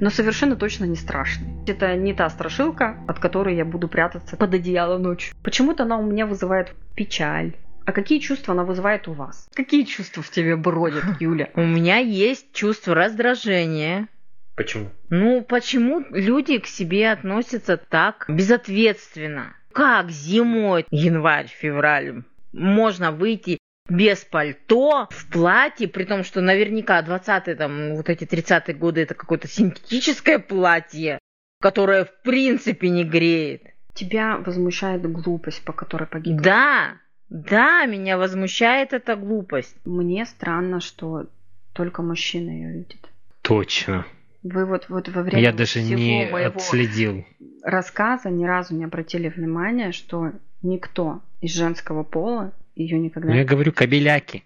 но 0.00 0.08
совершенно 0.08 0.56
точно 0.56 0.86
не 0.86 0.96
страшной. 0.96 1.48
Это 1.66 1.94
не 1.94 2.14
та 2.14 2.28
страшилка, 2.30 2.96
от 3.06 3.18
которой 3.18 3.54
я 3.54 3.64
буду 3.64 3.86
прятаться 3.86 4.36
под 4.36 4.54
одеяло 4.54 4.98
ночью. 4.98 5.34
Почему-то 5.42 5.84
она 5.84 5.98
у 5.98 6.02
меня 6.02 6.26
вызывает 6.26 6.74
печаль, 6.96 7.54
а 7.90 7.92
какие 7.92 8.20
чувства 8.20 8.54
она 8.54 8.62
вызывает 8.62 9.08
у 9.08 9.12
вас? 9.14 9.48
Какие 9.52 9.82
чувства 9.82 10.22
в 10.22 10.30
тебе 10.30 10.54
бродят, 10.54 11.02
Юля? 11.20 11.50
У 11.54 11.62
меня 11.62 11.96
есть 11.96 12.52
чувство 12.52 12.94
раздражения. 12.94 14.06
Почему? 14.54 14.90
Ну, 15.08 15.42
почему 15.42 16.04
люди 16.10 16.58
к 16.58 16.68
себе 16.68 17.10
относятся 17.10 17.76
так 17.76 18.26
безответственно? 18.28 19.56
Как 19.72 20.10
зимой, 20.10 20.86
январь, 20.92 21.48
февраль, 21.48 22.22
можно 22.52 23.10
выйти 23.10 23.58
без 23.88 24.24
пальто, 24.24 25.08
в 25.10 25.28
платье, 25.28 25.88
при 25.88 26.04
том, 26.04 26.22
что 26.22 26.40
наверняка 26.40 27.02
20-е, 27.02 27.56
там, 27.56 27.96
вот 27.96 28.08
эти 28.08 28.22
30-е 28.22 28.74
годы 28.74 29.00
это 29.00 29.14
какое-то 29.14 29.48
синтетическое 29.48 30.38
платье, 30.38 31.18
которое 31.60 32.04
в 32.04 32.22
принципе 32.22 32.88
не 32.88 33.02
греет. 33.02 33.64
Тебя 33.94 34.36
возмущает 34.36 35.02
глупость, 35.10 35.64
по 35.64 35.72
которой 35.72 36.06
погиб. 36.06 36.40
Да, 36.40 36.92
да, 37.30 37.86
меня 37.86 38.18
возмущает 38.18 38.92
эта 38.92 39.14
глупость. 39.14 39.76
Мне 39.84 40.26
странно, 40.26 40.80
что 40.80 41.26
только 41.72 42.02
мужчина 42.02 42.50
ее 42.50 42.72
видит. 42.72 43.08
Точно. 43.42 44.04
Вы 44.42 44.66
вот, 44.66 44.88
вот 44.88 45.08
во 45.08 45.22
время 45.22 45.40
Я 45.40 45.52
даже 45.52 45.80
всего 45.80 45.96
не 45.96 46.28
моего 46.30 46.48
отследил. 46.48 47.24
рассказа 47.62 48.30
ни 48.30 48.44
разу 48.44 48.74
не 48.74 48.84
обратили 48.84 49.28
внимания, 49.28 49.92
что 49.92 50.32
никто 50.62 51.20
из 51.40 51.54
женского 51.54 52.02
пола 52.02 52.52
ее 52.74 52.98
никогда 52.98 53.28
Ну, 53.30 53.36
я 53.36 53.44
говорю, 53.44 53.72
кабеляки. 53.72 54.42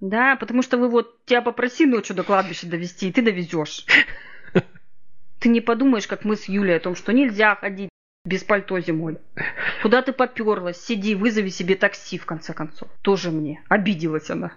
Да, 0.00 0.36
потому 0.36 0.62
что 0.62 0.78
вы 0.78 0.88
вот 0.88 1.24
тебя 1.24 1.42
попроси 1.42 1.86
ночью 1.86 2.14
до 2.14 2.22
кладбища 2.22 2.68
довести, 2.68 3.08
и 3.08 3.12
ты 3.12 3.20
довезешь. 3.20 3.84
Ты 5.40 5.48
не 5.48 5.60
подумаешь, 5.60 6.06
как 6.06 6.24
мы 6.24 6.36
с 6.36 6.48
Юлей 6.48 6.76
о 6.76 6.80
том, 6.80 6.96
что 6.96 7.12
нельзя 7.12 7.54
ходить 7.54 7.90
без 8.24 8.44
пальто 8.44 8.78
зимой. 8.80 9.18
Куда 9.82 10.02
ты 10.02 10.12
поперлась? 10.12 10.80
Сиди, 10.80 11.14
вызови 11.14 11.48
себе 11.48 11.76
такси, 11.76 12.18
в 12.18 12.26
конце 12.26 12.52
концов. 12.52 12.88
Тоже 13.02 13.30
мне. 13.30 13.62
Обиделась 13.68 14.30
она. 14.30 14.52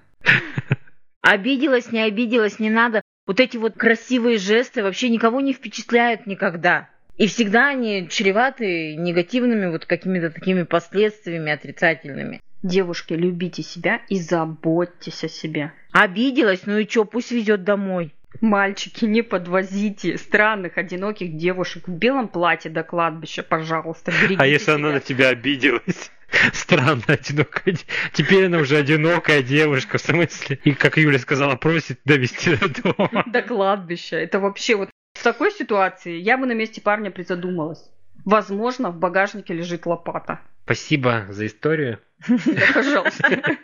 Обиделась, 1.22 1.92
не 1.92 2.02
обиделась, 2.02 2.60
не 2.60 2.70
надо. 2.70 3.02
Вот 3.28 3.40
эти 3.40 3.58
вот 3.58 3.76
красивые 3.76 4.38
жесты 4.38 4.84
вообще 4.84 5.10
никого 5.10 5.40
не 5.40 5.54
впечатляют 5.54 6.26
никогда. 6.28 6.90
И 7.18 7.28
всегда 7.28 7.70
они 7.70 8.08
чреваты 8.10 8.96
негативными 8.96 9.68
вот 9.68 9.86
какими-то 9.86 10.32
такими 10.32 10.64
последствиями 10.64 11.52
отрицательными. 11.52 12.42
Девушки, 12.64 13.14
любите 13.14 13.64
себя 13.64 14.02
и 14.10 14.20
заботьтесь 14.20 15.24
о 15.24 15.30
себе. 15.30 15.72
Обиделась, 15.92 16.66
ну 16.66 16.78
и 16.78 16.88
чё, 16.88 17.06
пусть 17.06 17.32
везет 17.32 17.64
домой. 17.64 18.14
Мальчики, 18.40 19.06
не 19.06 19.22
подвозите 19.22 20.18
странных, 20.18 20.78
одиноких 20.78 21.36
девушек 21.36 21.88
в 21.88 21.92
белом 21.92 22.28
платье 22.28 22.72
до 22.72 22.84
кладбища, 22.84 23.44
пожалуйста. 23.44 24.14
А 24.38 24.48
если 24.48 24.72
она 24.72 24.88
себя. 24.88 24.94
на 24.94 25.00
тебя 25.00 25.30
обиделась? 25.30 26.12
Странно, 26.54 27.04
одинокая. 27.08 27.76
Теперь 28.14 28.46
она 28.46 28.60
уже 28.60 28.78
одинокая 28.78 29.44
девушка, 29.44 29.98
в 29.98 30.02
смысле. 30.02 30.60
И, 30.64 30.74
как 30.74 30.98
Юля 30.98 31.20
сказала, 31.20 31.56
просит 31.56 32.00
довести 32.06 32.56
до 32.56 32.70
дома. 32.70 33.24
До 33.28 33.42
кладбища. 33.42 34.16
Это 34.16 34.40
вообще 34.40 34.76
вот 34.76 34.90
в 35.14 35.24
такой 35.24 35.52
ситуации 35.52 36.18
я 36.18 36.38
бы 36.38 36.46
на 36.46 36.54
месте 36.54 36.82
парня 36.82 37.12
призадумалась. 37.12 37.92
Возможно, 38.26 38.92
в 38.92 38.98
багажнике 38.98 39.54
лежит 39.54 39.86
лопата. 39.86 40.40
Спасибо 40.64 41.26
за 41.30 41.48
историю. 41.48 42.00
Пожалуйста. 42.74 43.42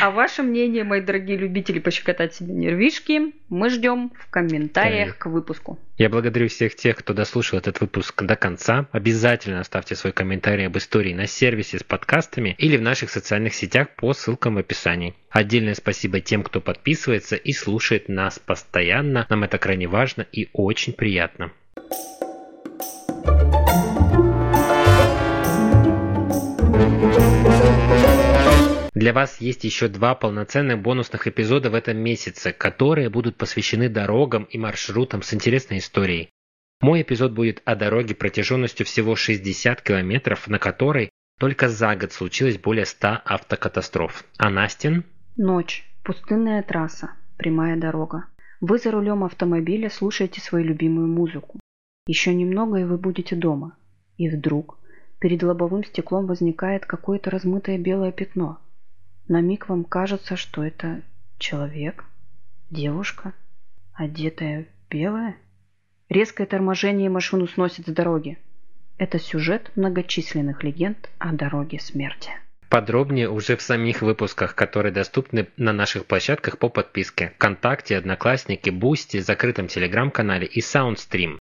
А 0.00 0.10
ваше 0.10 0.42
мнение, 0.42 0.84
мои 0.84 1.00
дорогие 1.00 1.36
любители 1.36 1.78
пощекотать 1.78 2.34
себе 2.34 2.54
нервишки, 2.54 3.32
мы 3.48 3.70
ждем 3.70 4.12
в 4.18 4.30
комментариях 4.30 5.16
к 5.18 5.26
выпуску. 5.26 5.78
Я 5.96 6.10
благодарю 6.10 6.48
всех 6.48 6.74
тех, 6.74 6.96
кто 6.96 7.14
дослушал 7.14 7.58
этот 7.58 7.80
выпуск 7.80 8.22
до 8.22 8.36
конца. 8.36 8.88
Обязательно 8.92 9.60
оставьте 9.60 9.94
свой 9.94 10.12
комментарий 10.12 10.66
об 10.66 10.76
истории 10.76 11.14
на 11.14 11.26
сервисе 11.26 11.78
с 11.78 11.82
подкастами 11.82 12.54
или 12.58 12.76
в 12.76 12.82
наших 12.82 13.10
социальных 13.10 13.54
сетях 13.54 13.88
по 13.96 14.12
ссылкам 14.12 14.56
в 14.56 14.58
описании. 14.58 15.14
Отдельное 15.30 15.74
спасибо 15.74 16.20
тем, 16.20 16.42
кто 16.42 16.60
подписывается 16.60 17.36
и 17.36 17.52
слушает 17.52 18.08
нас 18.08 18.38
постоянно. 18.38 19.26
Нам 19.30 19.44
это 19.44 19.58
крайне 19.58 19.86
важно 19.86 20.26
и 20.32 20.50
очень 20.52 20.92
приятно. 20.92 21.52
Для 28.96 29.12
вас 29.12 29.42
есть 29.42 29.62
еще 29.64 29.88
два 29.88 30.14
полноценных 30.14 30.80
бонусных 30.80 31.26
эпизода 31.26 31.68
в 31.68 31.74
этом 31.74 31.98
месяце, 31.98 32.50
которые 32.50 33.10
будут 33.10 33.36
посвящены 33.36 33.90
дорогам 33.90 34.44
и 34.44 34.56
маршрутам 34.56 35.20
с 35.20 35.34
интересной 35.34 35.78
историей. 35.78 36.30
Мой 36.80 37.02
эпизод 37.02 37.32
будет 37.32 37.60
о 37.66 37.76
дороге 37.76 38.14
протяженностью 38.14 38.86
всего 38.86 39.14
60 39.14 39.82
километров, 39.82 40.48
на 40.48 40.58
которой 40.58 41.10
только 41.38 41.68
за 41.68 41.94
год 41.94 42.12
случилось 42.12 42.56
более 42.56 42.86
100 42.86 43.20
автокатастроф. 43.26 44.24
А 44.38 44.48
Настин? 44.48 45.04
Ночь. 45.36 45.84
Пустынная 46.02 46.62
трасса. 46.62 47.10
Прямая 47.36 47.76
дорога. 47.76 48.24
Вы 48.62 48.78
за 48.78 48.92
рулем 48.92 49.24
автомобиля 49.24 49.90
слушаете 49.90 50.40
свою 50.40 50.64
любимую 50.64 51.08
музыку. 51.08 51.60
Еще 52.06 52.32
немного, 52.32 52.78
и 52.78 52.84
вы 52.84 52.96
будете 52.96 53.36
дома. 53.36 53.76
И 54.16 54.30
вдруг 54.30 54.78
перед 55.20 55.42
лобовым 55.42 55.84
стеклом 55.84 56.26
возникает 56.26 56.86
какое-то 56.86 57.28
размытое 57.28 57.76
белое 57.76 58.10
пятно. 58.10 58.58
На 59.28 59.40
миг 59.40 59.68
вам 59.68 59.84
кажется, 59.84 60.36
что 60.36 60.62
это 60.64 61.02
человек, 61.38 62.04
девушка, 62.70 63.32
одетая 63.92 64.64
в 64.64 64.90
белое. 64.90 65.36
Резкое 66.08 66.46
торможение 66.46 67.10
машину 67.10 67.48
сносит 67.48 67.86
с 67.86 67.92
дороги. 67.92 68.38
Это 68.98 69.18
сюжет 69.18 69.72
многочисленных 69.74 70.62
легенд 70.62 71.10
о 71.18 71.32
дороге 71.32 71.80
смерти. 71.80 72.30
Подробнее 72.68 73.28
уже 73.28 73.56
в 73.56 73.62
самих 73.62 74.02
выпусках, 74.02 74.54
которые 74.54 74.92
доступны 74.92 75.48
на 75.56 75.72
наших 75.72 76.06
площадках 76.06 76.58
по 76.58 76.68
подписке 76.68 77.32
ВКонтакте, 77.36 77.96
Одноклассники, 77.96 78.70
Boosty, 78.70 79.18
закрытом 79.18 79.68
Телеграм-канале 79.68 80.46
и 80.46 80.60
Soundstream. 80.60 81.38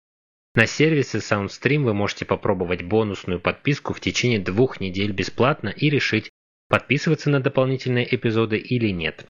На 0.56 0.66
сервисе 0.66 1.20
Soundstream 1.20 1.84
вы 1.84 1.94
можете 1.94 2.26
попробовать 2.26 2.84
бонусную 2.84 3.40
подписку 3.40 3.94
в 3.94 4.00
течение 4.00 4.40
двух 4.40 4.80
недель 4.80 5.12
бесплатно 5.12 5.70
и 5.70 5.90
решить, 5.90 6.30
подписываться 6.72 7.30
на 7.30 7.42
дополнительные 7.42 8.08
эпизоды 8.16 8.58
или 8.58 8.90
нет. 8.92 9.26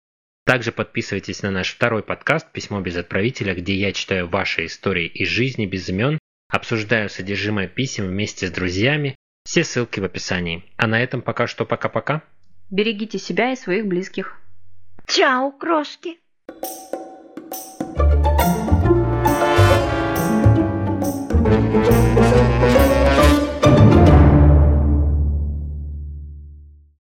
Также 0.46 0.72
подписывайтесь 0.72 1.42
на 1.42 1.52
наш 1.52 1.74
второй 1.74 2.04
подкаст 2.04 2.52
«Письмо 2.52 2.82
без 2.82 2.98
отправителя», 2.98 3.56
где 3.56 3.76
я 3.76 3.94
читаю 3.94 4.28
ваши 4.28 4.66
истории 4.66 5.08
из 5.08 5.30
жизни 5.30 5.66
без 5.66 5.88
имен, 5.90 6.20
обсуждаю 6.50 7.10
содержимое 7.10 7.68
писем 7.68 8.08
вместе 8.08 8.48
с 8.48 8.52
друзьями. 8.52 9.16
Все 9.46 9.64
ссылки 9.64 10.00
в 10.02 10.04
описании. 10.04 10.66
А 10.76 10.86
на 10.88 11.02
этом 11.02 11.22
пока 11.22 11.48
что 11.48 11.66
пока-пока. 11.66 12.24
Берегите 12.70 13.18
себя 13.18 13.54
и 13.54 13.56
своих 13.56 13.88
близких. 13.88 14.38
Чао, 15.08 15.52
крошки! 15.52 16.20